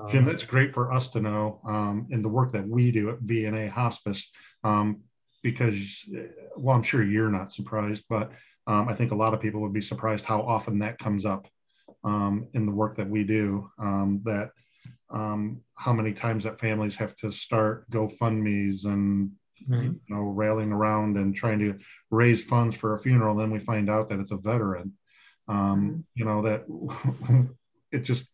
Jim, 0.09 0.25
that's 0.25 0.43
great 0.43 0.73
for 0.73 0.93
us 0.93 1.09
to 1.09 1.19
know 1.19 1.59
um, 1.65 2.07
in 2.11 2.21
the 2.21 2.29
work 2.29 2.53
that 2.53 2.67
we 2.67 2.91
do 2.91 3.09
at 3.09 3.19
VNA 3.19 3.69
Hospice. 3.69 4.29
Um, 4.63 5.01
because 5.43 6.05
well 6.57 6.75
i'm 6.75 6.83
sure 6.83 7.03
you're 7.03 7.29
not 7.29 7.53
surprised 7.53 8.03
but 8.09 8.31
um, 8.67 8.87
i 8.87 8.93
think 8.93 9.11
a 9.11 9.15
lot 9.15 9.33
of 9.33 9.41
people 9.41 9.61
would 9.61 9.73
be 9.73 9.81
surprised 9.81 10.25
how 10.25 10.41
often 10.41 10.79
that 10.79 10.99
comes 10.99 11.25
up 11.25 11.47
um, 12.03 12.47
in 12.53 12.65
the 12.65 12.71
work 12.71 12.97
that 12.97 13.09
we 13.09 13.23
do 13.23 13.69
um, 13.79 14.21
that 14.23 14.51
um, 15.09 15.61
how 15.75 15.93
many 15.93 16.13
times 16.13 16.43
that 16.45 16.59
families 16.59 16.95
have 16.95 17.15
to 17.17 17.31
start 17.31 17.89
gofundme's 17.91 18.85
and 18.85 19.31
right. 19.67 19.83
you 19.83 19.99
know 20.09 20.21
railing 20.21 20.71
around 20.71 21.17
and 21.17 21.35
trying 21.35 21.59
to 21.59 21.77
raise 22.09 22.43
funds 22.43 22.75
for 22.75 22.93
a 22.93 22.99
funeral 22.99 23.35
then 23.35 23.51
we 23.51 23.59
find 23.59 23.89
out 23.89 24.09
that 24.09 24.19
it's 24.19 24.31
a 24.31 24.37
veteran. 24.37 24.93
Um, 25.47 26.05
you 26.15 26.23
know 26.23 26.41
that 26.43 26.65
it 27.91 28.03
just 28.03 28.25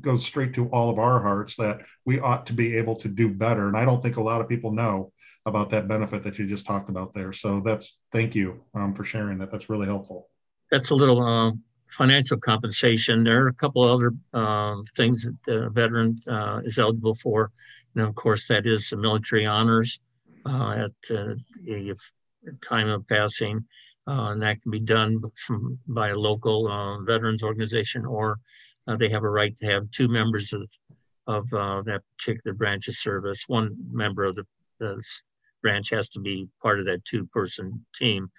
goes 0.00 0.24
straight 0.24 0.54
to 0.54 0.68
all 0.68 0.90
of 0.90 0.98
our 0.98 1.20
hearts 1.20 1.56
that 1.56 1.80
we 2.04 2.20
ought 2.20 2.46
to 2.46 2.52
be 2.52 2.76
able 2.76 2.96
to 2.96 3.08
do 3.08 3.28
better 3.28 3.68
and 3.68 3.76
i 3.76 3.84
don't 3.84 4.02
think 4.02 4.16
a 4.16 4.22
lot 4.22 4.40
of 4.40 4.48
people 4.48 4.72
know 4.72 5.12
about 5.46 5.70
that 5.70 5.86
benefit 5.88 6.22
that 6.22 6.38
you 6.38 6.46
just 6.46 6.66
talked 6.66 6.88
about 6.88 7.12
there. 7.12 7.32
So 7.32 7.60
that's 7.64 7.98
thank 8.12 8.34
you 8.34 8.62
um, 8.74 8.94
for 8.94 9.04
sharing 9.04 9.38
that. 9.38 9.50
That's 9.50 9.68
really 9.68 9.86
helpful. 9.86 10.28
That's 10.70 10.90
a 10.90 10.94
little 10.94 11.22
uh, 11.22 11.52
financial 11.88 12.38
compensation. 12.38 13.24
There 13.24 13.44
are 13.44 13.48
a 13.48 13.54
couple 13.54 13.84
other 13.84 14.12
uh, 14.32 14.76
things 14.96 15.26
that 15.44 15.52
a 15.52 15.70
veteran 15.70 16.18
uh, 16.26 16.60
is 16.64 16.78
eligible 16.78 17.14
for. 17.14 17.50
And 17.94 18.06
of 18.06 18.14
course, 18.14 18.48
that 18.48 18.66
is 18.66 18.88
the 18.88 18.96
military 18.96 19.46
honors 19.46 20.00
uh, 20.46 20.86
at 20.86 21.16
uh, 21.16 21.34
a 21.68 21.94
time 22.62 22.88
of 22.88 23.06
passing. 23.06 23.64
Uh, 24.06 24.32
and 24.32 24.42
that 24.42 24.60
can 24.60 24.70
be 24.70 24.80
done 24.80 25.20
by 25.88 26.10
a 26.10 26.14
local 26.14 27.04
veterans 27.06 27.42
organization, 27.42 28.04
or 28.04 28.38
they 28.98 29.08
have 29.08 29.22
a 29.24 29.30
right 29.30 29.56
to 29.56 29.66
have 29.66 29.90
two 29.90 30.08
members 30.08 30.52
of 30.52 30.68
of 31.26 31.48
that 31.86 32.02
particular 32.18 32.54
branch 32.54 32.86
of 32.88 32.94
service. 32.94 33.44
One 33.46 33.74
member 33.90 34.24
of 34.24 34.36
the, 34.36 34.44
the 34.78 35.02
branch 35.64 35.88
has 35.90 36.10
to 36.10 36.20
be 36.20 36.46
part 36.62 36.78
of 36.78 36.84
that 36.84 37.04
two 37.06 37.26
person 37.32 37.84
team, 37.96 38.30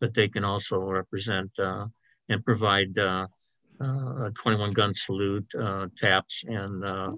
but 0.00 0.12
they 0.12 0.28
can 0.28 0.44
also 0.44 0.80
represent 0.80 1.50
uh, 1.58 1.86
and 2.28 2.44
provide 2.44 2.98
uh, 2.98 3.26
uh, 3.80 4.26
a 4.26 4.32
21 4.34 4.72
gun 4.72 4.92
salute, 4.92 5.46
uh, 5.58 5.86
taps, 5.96 6.42
and 6.46 6.84
uh, 6.84 7.12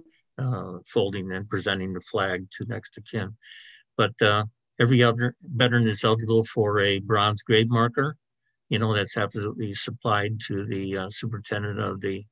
folding 0.87 1.31
and 1.31 1.49
presenting 1.49 1.93
the 1.93 2.01
flag 2.01 2.45
to 2.51 2.65
next 2.67 2.91
to 2.91 3.01
kin. 3.01 3.35
But 3.97 4.13
every 4.79 5.01
other 5.03 5.35
veteran 5.41 5.87
is 5.87 6.03
eligible 6.03 6.45
for 6.45 6.79
a 6.79 6.99
bronze 6.99 7.41
grave 7.41 7.69
marker. 7.69 8.15
You 8.69 8.79
know, 8.79 8.93
that's 8.93 9.17
absolutely 9.17 9.73
supplied 9.73 10.39
to 10.47 10.65
the 10.65 11.07
superintendent 11.09 11.79
of 11.79 12.01
the 12.01 12.23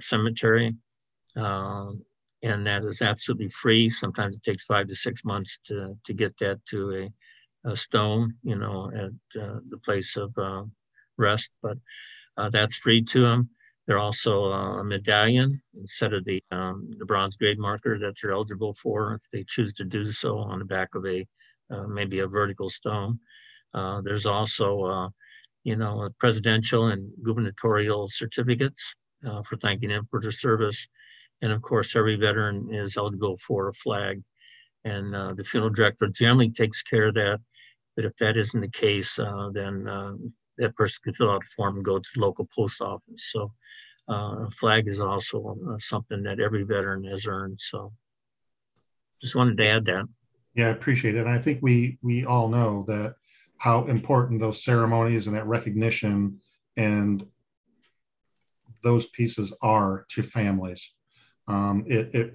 cemetery. 0.00 0.74
And 2.42 2.66
that 2.66 2.84
is 2.84 3.02
absolutely 3.02 3.50
free. 3.50 3.90
Sometimes 3.90 4.36
it 4.36 4.42
takes 4.42 4.64
five 4.64 4.88
to 4.88 4.96
six 4.96 5.24
months 5.24 5.58
to, 5.66 5.96
to 6.04 6.14
get 6.14 6.36
that 6.38 6.64
to 6.66 7.10
a, 7.64 7.70
a 7.70 7.76
stone, 7.76 8.34
you 8.42 8.56
know, 8.56 8.90
at 8.94 9.40
uh, 9.40 9.58
the 9.68 9.78
place 9.84 10.16
of 10.16 10.32
uh, 10.38 10.64
rest, 11.18 11.50
but 11.62 11.76
uh, 12.38 12.48
that's 12.48 12.76
free 12.76 13.02
to 13.02 13.20
them. 13.20 13.50
They're 13.86 13.98
also 13.98 14.52
uh, 14.52 14.80
a 14.80 14.84
medallion 14.84 15.60
instead 15.78 16.14
of 16.14 16.24
the, 16.24 16.42
um, 16.50 16.90
the 16.96 17.04
bronze 17.04 17.36
grade 17.36 17.58
marker 17.58 17.98
that 17.98 18.14
they're 18.22 18.32
eligible 18.32 18.72
for 18.74 19.14
if 19.14 19.22
they 19.32 19.44
choose 19.46 19.74
to 19.74 19.84
do 19.84 20.10
so 20.10 20.38
on 20.38 20.60
the 20.60 20.64
back 20.64 20.94
of 20.94 21.04
a 21.06 21.26
uh, 21.70 21.86
maybe 21.86 22.20
a 22.20 22.26
vertical 22.26 22.70
stone. 22.70 23.18
Uh, 23.74 24.00
there's 24.00 24.26
also, 24.26 25.10
you 25.64 25.76
know, 25.76 26.08
presidential 26.18 26.88
and 26.88 27.12
gubernatorial 27.22 28.08
certificates 28.08 28.94
for 29.44 29.56
thanking 29.60 29.90
them 29.90 30.06
for 30.10 30.20
their 30.20 30.32
service 30.32 30.88
and 31.42 31.52
of 31.52 31.62
course, 31.62 31.96
every 31.96 32.16
veteran 32.16 32.72
is 32.72 32.96
eligible 32.96 33.36
for 33.38 33.68
a 33.68 33.72
flag. 33.72 34.22
And 34.84 35.14
uh, 35.14 35.34
the 35.34 35.44
funeral 35.44 35.72
director 35.72 36.08
generally 36.08 36.50
takes 36.50 36.82
care 36.82 37.08
of 37.08 37.14
that. 37.14 37.40
But 37.96 38.04
if 38.04 38.16
that 38.16 38.36
isn't 38.36 38.60
the 38.60 38.68
case, 38.68 39.18
uh, 39.18 39.50
then 39.52 39.86
uh, 39.86 40.12
that 40.58 40.76
person 40.76 41.00
can 41.04 41.14
fill 41.14 41.30
out 41.30 41.42
a 41.44 41.46
form 41.48 41.76
and 41.76 41.84
go 41.84 41.98
to 41.98 42.08
the 42.14 42.20
local 42.20 42.48
post 42.54 42.80
office. 42.80 43.30
So 43.32 43.52
uh, 44.08 44.46
a 44.46 44.50
flag 44.50 44.88
is 44.88 45.00
also 45.00 45.56
uh, 45.68 45.78
something 45.78 46.22
that 46.22 46.40
every 46.40 46.62
veteran 46.62 47.04
has 47.04 47.26
earned. 47.26 47.60
So 47.60 47.92
just 49.20 49.34
wanted 49.34 49.58
to 49.58 49.66
add 49.66 49.84
that. 49.86 50.06
Yeah, 50.54 50.68
I 50.68 50.70
appreciate 50.70 51.14
it. 51.14 51.20
And 51.20 51.28
I 51.28 51.38
think 51.38 51.60
we 51.62 51.98
we 52.02 52.24
all 52.24 52.48
know 52.48 52.84
that 52.88 53.14
how 53.58 53.86
important 53.86 54.40
those 54.40 54.64
ceremonies 54.64 55.26
and 55.26 55.36
that 55.36 55.46
recognition 55.46 56.40
and 56.76 57.26
those 58.82 59.06
pieces 59.08 59.52
are 59.60 60.06
to 60.10 60.22
families 60.22 60.90
um, 61.50 61.84
it, 61.86 62.14
it 62.14 62.34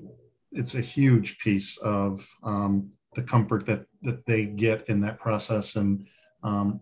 it's 0.51 0.75
a 0.75 0.81
huge 0.81 1.37
piece 1.39 1.77
of 1.77 2.27
um, 2.43 2.89
the 3.15 3.23
comfort 3.23 3.65
that 3.65 3.85
that 4.01 4.25
they 4.25 4.45
get 4.45 4.87
in 4.89 4.99
that 5.01 5.19
process 5.19 5.75
and 5.75 6.05
um, 6.43 6.81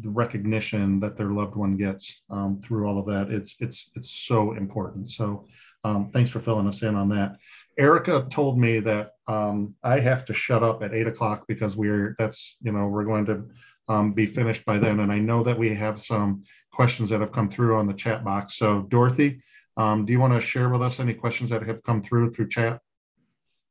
the 0.00 0.10
recognition 0.10 0.98
that 1.00 1.16
their 1.16 1.30
loved 1.30 1.56
one 1.56 1.76
gets 1.76 2.22
um, 2.30 2.60
through 2.62 2.86
all 2.86 2.98
of 2.98 3.06
that. 3.06 3.30
It's 3.30 3.54
it's 3.60 3.90
it's 3.94 4.10
so 4.10 4.52
important. 4.52 5.10
So 5.10 5.46
um, 5.84 6.10
thanks 6.10 6.30
for 6.30 6.40
filling 6.40 6.66
us 6.66 6.82
in 6.82 6.94
on 6.94 7.08
that. 7.10 7.36
Erica 7.78 8.26
told 8.30 8.58
me 8.58 8.80
that 8.80 9.12
um, 9.28 9.74
I 9.84 10.00
have 10.00 10.24
to 10.24 10.34
shut 10.34 10.62
up 10.62 10.82
at 10.82 10.94
eight 10.94 11.06
o'clock 11.06 11.44
because 11.46 11.76
we're 11.76 12.16
that's 12.18 12.56
you 12.62 12.72
know 12.72 12.86
we're 12.86 13.04
going 13.04 13.26
to 13.26 13.44
um, 13.88 14.12
be 14.12 14.26
finished 14.26 14.64
by 14.64 14.78
then. 14.78 15.00
And 15.00 15.12
I 15.12 15.18
know 15.18 15.42
that 15.44 15.58
we 15.58 15.74
have 15.74 16.02
some 16.02 16.44
questions 16.72 17.10
that 17.10 17.20
have 17.20 17.32
come 17.32 17.50
through 17.50 17.76
on 17.76 17.86
the 17.86 17.94
chat 17.94 18.24
box. 18.24 18.54
So 18.54 18.82
Dorothy, 18.82 19.42
um, 19.78 20.04
do 20.04 20.12
you 20.12 20.20
want 20.20 20.34
to 20.34 20.40
share 20.40 20.68
with 20.68 20.82
us 20.82 21.00
any 21.00 21.14
questions 21.14 21.50
that 21.50 21.62
have 21.62 21.82
come 21.84 22.02
through 22.02 22.30
through 22.30 22.48
chat? 22.48 22.80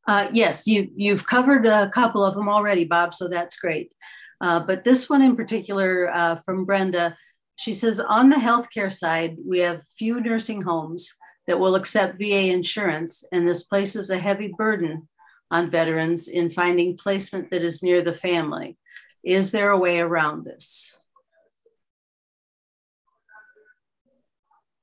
Uh, 0.08 0.30
yes, 0.32 0.66
you, 0.66 0.90
you've 0.96 1.28
covered 1.28 1.66
a 1.66 1.90
couple 1.90 2.24
of 2.24 2.34
them 2.34 2.48
already, 2.48 2.86
Bob, 2.86 3.14
so 3.14 3.28
that's 3.28 3.60
great. 3.60 3.94
Uh, 4.40 4.62
but 4.62 4.86
this 4.86 5.10
one 5.10 5.22
in 5.22 5.36
particular 5.36 6.10
uh, 6.14 6.38
from 6.46 6.64
Brenda, 6.64 7.18
she 7.58 7.74
says, 7.74 8.00
on 8.00 8.30
the 8.30 8.38
healthcare 8.38 8.92
side, 8.92 9.36
we 9.46 9.60
have 9.60 9.84
few 9.98 10.22
nursing 10.22 10.62
homes 10.62 11.14
that 11.46 11.60
will 11.60 11.76
accept 11.76 12.20
VA 12.20 12.52
insurance, 12.52 13.26
and 13.34 13.46
this 13.46 13.64
places 13.64 14.10
a 14.10 14.18
heavy 14.18 14.54
burden 14.58 15.10
on 15.52 15.70
veterans 15.70 16.30
in 16.30 16.50
finding 16.50 16.98
placement 16.98 17.52
that 17.52 17.64
is 17.64 17.84
near 17.84 18.02
the 18.02 18.14
family. 18.14 18.78
Is 19.24 19.52
there 19.52 19.72
a 19.72 19.78
way 19.78 20.00
around 20.00 20.46
this? 20.46 20.97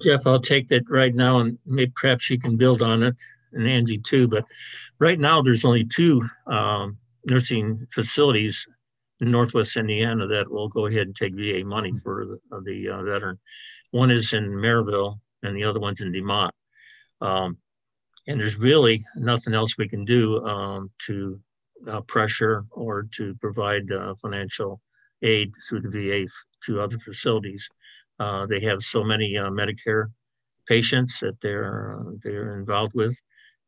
Jeff, 0.04 0.26
I'll 0.26 0.40
take 0.40 0.68
that 0.68 0.84
right 0.88 1.14
now 1.14 1.38
and 1.38 1.58
maybe 1.64 1.92
perhaps 1.96 2.28
you 2.28 2.38
can 2.38 2.56
build 2.56 2.82
on 2.82 3.02
it 3.02 3.20
and 3.54 3.66
Angie 3.66 3.98
too. 3.98 4.28
But 4.28 4.44
right 4.98 5.18
now, 5.18 5.40
there's 5.40 5.64
only 5.64 5.84
two 5.84 6.22
um, 6.46 6.98
nursing 7.24 7.86
facilities 7.90 8.66
in 9.20 9.30
Northwest 9.30 9.76
Indiana 9.76 10.26
that 10.26 10.50
will 10.50 10.68
go 10.68 10.86
ahead 10.86 11.06
and 11.06 11.16
take 11.16 11.34
VA 11.34 11.64
money 11.64 11.92
for 12.02 12.26
the, 12.26 12.60
the 12.60 12.88
uh, 12.90 13.02
veteran. 13.02 13.38
One 13.92 14.10
is 14.10 14.32
in 14.32 14.50
Merrillville 14.50 15.18
and 15.42 15.56
the 15.56 15.64
other 15.64 15.80
one's 15.80 16.00
in 16.00 16.12
DeMotte. 16.12 16.50
Um, 17.20 17.56
and 18.26 18.40
there's 18.40 18.58
really 18.58 19.02
nothing 19.16 19.54
else 19.54 19.78
we 19.78 19.88
can 19.88 20.04
do 20.04 20.44
um, 20.44 20.90
to 21.06 21.40
uh, 21.88 22.00
pressure 22.02 22.64
or 22.70 23.06
to 23.12 23.34
provide 23.36 23.90
uh, 23.90 24.14
financial 24.20 24.80
aid 25.22 25.52
through 25.68 25.80
the 25.80 25.88
VA 25.88 26.26
to 26.66 26.80
other 26.80 26.98
facilities. 26.98 27.68
Uh, 28.18 28.46
they 28.46 28.60
have 28.60 28.82
so 28.82 29.02
many 29.02 29.36
uh, 29.36 29.50
Medicare 29.50 30.06
patients 30.66 31.20
that 31.20 31.36
they're 31.42 31.98
uh, 31.98 32.10
they're 32.22 32.58
involved 32.58 32.94
with, 32.94 33.16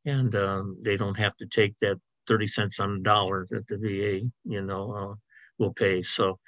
and 0.05 0.35
um, 0.35 0.77
they 0.83 0.97
don't 0.97 1.19
have 1.19 1.37
to 1.37 1.47
take 1.47 1.79
that 1.81 1.99
30 2.29 2.47
cents 2.47 2.81
on 2.81 2.95
the 2.95 3.03
dollar 3.03 3.47
that 3.51 3.67
the 3.69 3.79
VA 3.79 4.29
you 4.45 4.63
know 4.63 4.93
uh, 4.93 5.15
will 5.59 5.73
pay. 5.73 6.03
So 6.03 6.39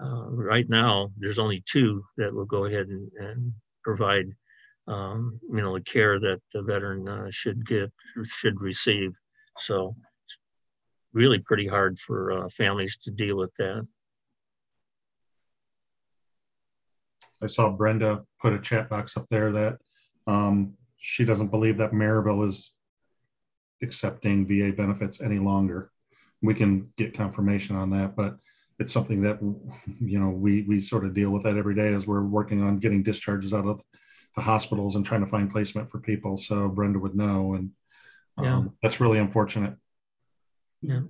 right 0.00 0.68
now, 0.68 1.10
there's 1.16 1.38
only 1.38 1.62
two 1.66 2.04
that 2.16 2.34
will 2.34 2.44
go 2.44 2.66
ahead 2.66 2.88
and, 2.88 3.10
and 3.18 3.52
provide 3.82 4.26
um, 4.86 5.40
you 5.50 5.62
know, 5.62 5.74
the 5.74 5.80
care 5.80 6.20
that 6.20 6.40
the 6.52 6.62
veteran 6.62 7.08
uh, 7.08 7.30
should 7.30 7.66
get, 7.66 7.92
should 8.24 8.60
receive. 8.60 9.12
So 9.58 9.94
really 11.12 11.38
pretty 11.38 11.66
hard 11.66 11.98
for 11.98 12.32
uh, 12.32 12.48
families 12.50 12.98
to 13.04 13.10
deal 13.10 13.36
with 13.36 13.54
that. 13.58 13.86
I 17.44 17.48
saw 17.48 17.70
Brenda 17.70 18.22
put 18.40 18.52
a 18.52 18.58
chat 18.58 18.88
box 18.88 19.16
up 19.16 19.26
there 19.30 19.52
that 19.52 19.78
um, 20.26 20.74
she 20.96 21.24
doesn't 21.24 21.48
believe 21.48 21.78
that 21.78 21.92
Merrillville 21.92 22.48
is 22.48 22.74
accepting 23.82 24.46
VA 24.46 24.72
benefits 24.72 25.20
any 25.20 25.38
longer. 25.38 25.90
We 26.42 26.54
can 26.54 26.92
get 26.96 27.16
confirmation 27.16 27.76
on 27.76 27.90
that, 27.90 28.16
but 28.16 28.36
it's 28.78 28.92
something 28.92 29.22
that 29.22 29.38
you 30.00 30.18
know 30.18 30.30
we 30.30 30.62
we 30.62 30.80
sort 30.80 31.04
of 31.04 31.14
deal 31.14 31.30
with 31.30 31.44
that 31.44 31.56
every 31.56 31.74
day 31.74 31.94
as 31.94 32.06
we're 32.06 32.24
working 32.24 32.62
on 32.62 32.78
getting 32.78 33.02
discharges 33.02 33.54
out 33.54 33.66
of 33.66 33.80
the 34.34 34.42
hospitals 34.42 34.96
and 34.96 35.06
trying 35.06 35.20
to 35.20 35.30
find 35.30 35.50
placement 35.50 35.90
for 35.90 36.00
people. 36.00 36.36
So 36.36 36.68
Brenda 36.68 36.98
would 36.98 37.14
know, 37.14 37.54
and 37.54 37.70
um, 38.36 38.44
yeah. 38.44 38.64
that's 38.82 39.00
really 39.00 39.18
unfortunate. 39.18 39.74
Yeah. 40.82 41.02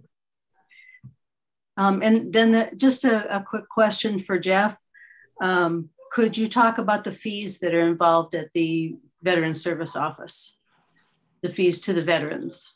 Um, 1.76 2.02
and 2.02 2.32
then 2.32 2.52
the, 2.52 2.70
just 2.76 3.04
a, 3.04 3.36
a, 3.36 3.42
quick 3.42 3.68
question 3.68 4.18
for 4.20 4.38
Jeff. 4.38 4.78
Um, 5.40 5.90
could 6.14 6.36
you 6.36 6.48
talk 6.48 6.78
about 6.78 7.02
the 7.02 7.10
fees 7.10 7.58
that 7.58 7.74
are 7.74 7.88
involved 7.88 8.36
at 8.36 8.48
the 8.54 8.96
Veteran 9.24 9.52
Service 9.52 9.96
Office? 9.96 10.58
The 11.42 11.48
fees 11.48 11.80
to 11.80 11.92
the 11.92 12.02
veterans? 12.02 12.74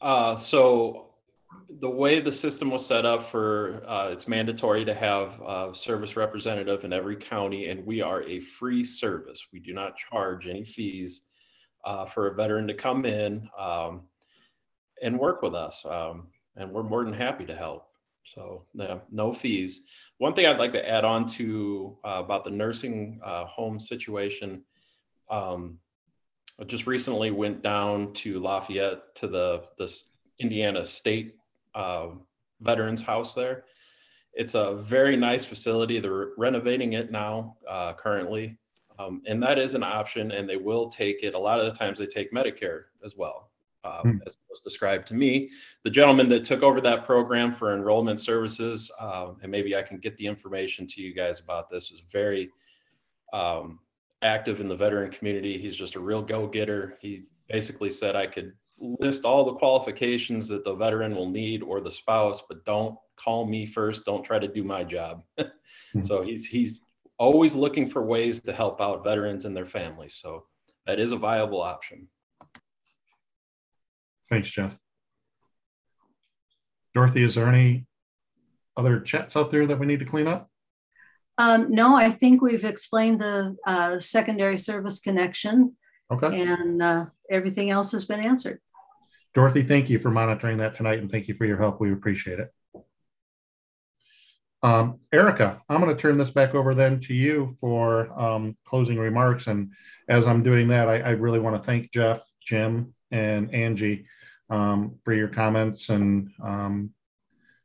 Uh, 0.00 0.34
so 0.34 1.10
the 1.78 1.88
way 1.88 2.18
the 2.18 2.32
system 2.32 2.72
was 2.72 2.84
set 2.84 3.06
up 3.06 3.22
for 3.22 3.84
uh, 3.86 4.08
it's 4.08 4.26
mandatory 4.26 4.84
to 4.84 4.92
have 4.92 5.40
a 5.40 5.70
service 5.72 6.16
representative 6.16 6.82
in 6.82 6.92
every 6.92 7.14
county 7.14 7.68
and 7.68 7.86
we 7.86 8.00
are 8.00 8.22
a 8.24 8.40
free 8.40 8.82
service 8.82 9.46
we 9.52 9.60
do 9.60 9.72
not 9.72 9.96
charge 9.96 10.46
any 10.46 10.64
fees 10.64 11.22
uh, 11.84 12.04
for 12.04 12.28
a 12.28 12.34
veteran 12.34 12.66
to 12.66 12.74
come 12.74 13.04
in 13.04 13.48
um, 13.58 14.02
and 15.02 15.18
work 15.18 15.42
with 15.42 15.54
us 15.54 15.84
um, 15.86 16.28
and 16.56 16.70
we're 16.70 16.82
more 16.82 17.04
than 17.04 17.12
happy 17.14 17.44
to 17.44 17.54
help 17.54 17.87
so 18.34 18.64
yeah, 18.74 18.98
no 19.10 19.32
fees 19.32 19.82
one 20.18 20.34
thing 20.34 20.46
i'd 20.46 20.58
like 20.58 20.72
to 20.72 20.88
add 20.88 21.04
on 21.04 21.26
to 21.26 21.96
uh, 22.04 22.22
about 22.24 22.44
the 22.44 22.50
nursing 22.50 23.20
uh, 23.24 23.44
home 23.44 23.78
situation 23.80 24.62
um, 25.30 25.78
I 26.60 26.64
just 26.64 26.86
recently 26.86 27.30
went 27.30 27.62
down 27.62 28.12
to 28.14 28.40
lafayette 28.40 29.14
to 29.16 29.28
the 29.28 29.62
indiana 30.38 30.84
state 30.84 31.34
uh, 31.74 32.08
veterans 32.60 33.02
house 33.02 33.34
there. 33.34 33.64
It's 34.34 34.54
a 34.54 34.74
very 34.74 35.16
nice 35.16 35.44
facility. 35.44 36.00
They're 36.00 36.30
renovating 36.36 36.92
it 36.92 37.10
now, 37.10 37.56
uh, 37.68 37.94
currently. 37.94 38.58
Um, 38.98 39.22
and 39.26 39.42
that 39.42 39.58
is 39.58 39.74
an 39.74 39.82
option, 39.82 40.32
and 40.32 40.48
they 40.48 40.56
will 40.56 40.88
take 40.88 41.22
it. 41.22 41.34
A 41.34 41.38
lot 41.38 41.60
of 41.60 41.66
the 41.66 41.78
times, 41.78 41.98
they 41.98 42.06
take 42.06 42.32
Medicare 42.32 42.84
as 43.04 43.16
well, 43.16 43.50
um, 43.88 44.12
hmm. 44.12 44.18
as 44.26 44.36
was 44.48 44.60
described 44.60 45.06
to 45.08 45.14
me. 45.14 45.50
The 45.84 45.90
gentleman 45.90 46.28
that 46.30 46.44
took 46.44 46.62
over 46.62 46.80
that 46.80 47.04
program 47.04 47.52
for 47.52 47.74
enrollment 47.74 48.20
services, 48.20 48.90
uh, 49.00 49.32
and 49.42 49.50
maybe 49.50 49.76
I 49.76 49.82
can 49.82 49.98
get 49.98 50.16
the 50.16 50.26
information 50.26 50.86
to 50.88 51.00
you 51.00 51.14
guys 51.14 51.40
about 51.40 51.70
this, 51.70 51.90
is 51.90 52.02
very 52.10 52.50
um, 53.32 53.78
active 54.22 54.60
in 54.60 54.68
the 54.68 54.76
veteran 54.76 55.10
community. 55.10 55.58
He's 55.58 55.76
just 55.76 55.94
a 55.94 56.00
real 56.00 56.22
go 56.22 56.46
getter. 56.46 56.98
He 57.00 57.24
basically 57.48 57.90
said 57.90 58.16
I 58.16 58.26
could 58.26 58.52
list 58.80 59.24
all 59.24 59.44
the 59.44 59.54
qualifications 59.54 60.48
that 60.48 60.64
the 60.64 60.74
veteran 60.74 61.14
will 61.14 61.28
need 61.28 61.62
or 61.62 61.80
the 61.80 61.90
spouse, 61.90 62.42
but 62.48 62.64
don't 62.64 62.96
call 63.16 63.46
me 63.46 63.66
first. 63.66 64.04
Don't 64.04 64.24
try 64.24 64.38
to 64.38 64.48
do 64.48 64.64
my 64.64 64.84
job. 64.84 65.22
mm-hmm. 65.38 66.02
So 66.02 66.22
he's 66.22 66.46
he's 66.46 66.82
always 67.18 67.54
looking 67.54 67.86
for 67.86 68.02
ways 68.02 68.40
to 68.42 68.52
help 68.52 68.80
out 68.80 69.02
veterans 69.02 69.44
and 69.44 69.56
their 69.56 69.66
families. 69.66 70.14
So 70.14 70.44
that 70.86 71.00
is 71.00 71.12
a 71.12 71.16
viable 71.16 71.60
option. 71.60 72.08
Thanks, 74.30 74.50
Jeff. 74.50 74.76
Dorothy, 76.94 77.22
is 77.22 77.34
there 77.34 77.48
any 77.48 77.86
other 78.76 79.00
chats 79.00 79.36
out 79.36 79.50
there 79.50 79.66
that 79.66 79.78
we 79.78 79.86
need 79.86 80.00
to 80.00 80.04
clean 80.04 80.26
up? 80.26 80.50
Um, 81.38 81.70
no, 81.70 81.96
I 81.96 82.10
think 82.10 82.42
we've 82.42 82.64
explained 82.64 83.20
the 83.20 83.56
uh, 83.66 84.00
secondary 84.00 84.58
service 84.58 85.00
connection. 85.00 85.76
Okay. 86.10 86.42
And 86.42 86.82
uh, 86.82 87.06
everything 87.30 87.70
else 87.70 87.92
has 87.92 88.04
been 88.04 88.20
answered. 88.20 88.60
Dorothy, 89.34 89.62
thank 89.62 89.88
you 89.90 89.98
for 89.98 90.10
monitoring 90.10 90.58
that 90.58 90.74
tonight 90.74 90.98
and 90.98 91.10
thank 91.10 91.28
you 91.28 91.34
for 91.34 91.44
your 91.44 91.58
help. 91.58 91.80
We 91.80 91.92
appreciate 91.92 92.40
it. 92.40 92.52
Um, 94.62 94.98
Erica, 95.12 95.62
I'm 95.68 95.80
going 95.80 95.94
to 95.94 96.00
turn 96.00 96.18
this 96.18 96.30
back 96.30 96.54
over 96.54 96.74
then 96.74 96.98
to 97.00 97.14
you 97.14 97.54
for 97.60 98.10
um, 98.18 98.56
closing 98.64 98.98
remarks. 98.98 99.46
And 99.46 99.70
as 100.08 100.26
I'm 100.26 100.42
doing 100.42 100.66
that, 100.68 100.88
I, 100.88 100.98
I 101.00 101.10
really 101.10 101.38
want 101.38 101.54
to 101.54 101.62
thank 101.62 101.92
Jeff, 101.92 102.20
Jim, 102.40 102.94
and 103.12 103.54
Angie 103.54 104.06
um, 104.50 104.96
for 105.04 105.12
your 105.12 105.28
comments 105.28 105.88
and 105.88 106.30
um, 106.42 106.90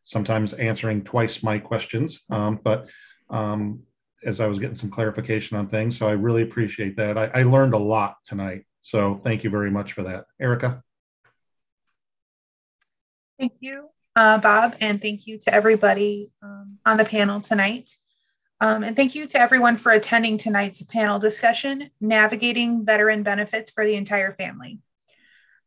sometimes 0.06 0.54
answering 0.54 1.04
twice 1.04 1.44
my 1.44 1.60
questions. 1.60 2.22
Um, 2.30 2.60
but 2.64 2.90
um, 3.30 3.84
as 4.26 4.40
I 4.40 4.48
was 4.48 4.60
getting 4.60 4.76
some 4.76 4.90
clarification 4.90 5.58
on 5.58 5.68
things, 5.68 5.98
so 5.98 6.08
I 6.08 6.12
really 6.12 6.44
appreciate 6.44 6.98
that. 6.98 7.18
I, 7.18 7.26
I 7.34 7.44
learned 7.44 7.74
a 7.74 7.80
lot 7.80 8.18
tonight. 8.26 8.66
So 8.82 9.20
thank 9.24 9.44
you 9.44 9.50
very 9.50 9.72
much 9.72 9.94
for 9.94 10.04
that. 10.04 10.26
Erica. 10.40 10.84
Thank 13.40 13.54
you, 13.60 13.90
uh, 14.16 14.38
Bob, 14.38 14.76
and 14.80 15.02
thank 15.02 15.26
you 15.26 15.40
to 15.40 15.54
everybody 15.54 16.32
um, 16.42 16.78
on 16.86 16.98
the 16.98 17.06
panel 17.06 17.42
tonight. 17.42 17.90
Um, 18.62 18.84
and 18.84 18.96
thank 18.96 19.16
you 19.16 19.28
to 19.28 19.40
everyone 19.40 19.76
for 19.76 19.92
attending 19.92 20.38
tonight's 20.38 20.82
panel 20.84 21.20
discussion, 21.20 21.90
Navigating 22.00 22.86
Veteran 22.86 23.24
Benefits 23.24 23.72
for 23.72 23.86
the 23.86 23.96
Entire 23.96 24.34
Family. 24.34 24.80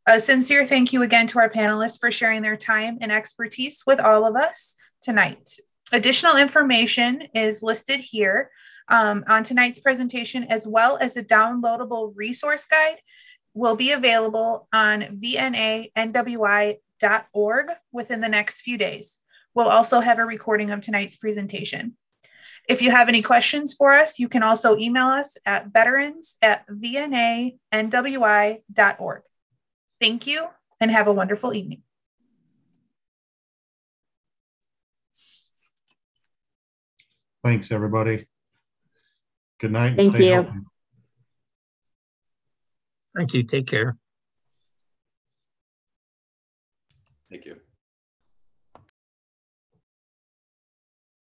A 0.08 0.20
sincere 0.20 0.64
thank 0.64 0.92
you 0.92 1.02
again 1.02 1.26
to 1.28 1.40
our 1.40 1.50
panelists 1.50 1.98
for 1.98 2.12
sharing 2.12 2.40
their 2.40 2.56
time 2.56 2.98
and 3.00 3.10
expertise 3.10 3.82
with 3.84 3.98
all 3.98 4.24
of 4.24 4.36
us 4.36 4.76
tonight. 5.02 5.56
Additional 5.90 6.36
information 6.36 7.24
is 7.34 7.60
listed 7.60 7.98
here 7.98 8.52
um, 8.86 9.24
on 9.26 9.42
tonight's 9.42 9.80
presentation, 9.80 10.44
as 10.44 10.64
well 10.64 10.96
as 11.00 11.16
a 11.16 11.24
downloadable 11.24 12.12
resource 12.14 12.66
guide 12.66 12.98
will 13.52 13.74
be 13.74 13.90
available 13.90 14.68
on 14.72 15.18
vnanwi 15.20 16.76
org 17.32 17.66
within 17.90 18.20
the 18.20 18.28
next 18.28 18.60
few 18.60 18.78
days. 18.78 19.18
We'll 19.54 19.68
also 19.68 19.98
have 19.98 20.20
a 20.20 20.24
recording 20.24 20.70
of 20.70 20.82
tonight's 20.82 21.16
presentation. 21.16 21.96
If 22.68 22.80
you 22.80 22.92
have 22.92 23.08
any 23.08 23.22
questions 23.22 23.74
for 23.74 23.92
us, 23.92 24.20
you 24.20 24.28
can 24.28 24.44
also 24.44 24.76
email 24.76 25.06
us 25.06 25.36
at 25.44 25.72
veterans 25.72 26.36
at 26.42 26.64
vnanwi.org. 26.68 27.52
Thank 30.00 30.26
you 30.26 30.48
and 30.80 30.90
have 30.90 31.08
a 31.08 31.12
wonderful 31.12 31.54
evening. 31.54 31.82
Thanks, 37.42 37.70
everybody. 37.70 38.26
Good 39.58 39.72
night. 39.72 39.96
Thank 39.96 40.16
stay 40.16 40.26
you. 40.26 40.32
healthy. 40.32 40.50
Thank 43.16 43.34
you. 43.34 43.42
Take 43.44 43.66
care. 43.66 43.96
Thank 47.30 47.46
you. 47.46 47.56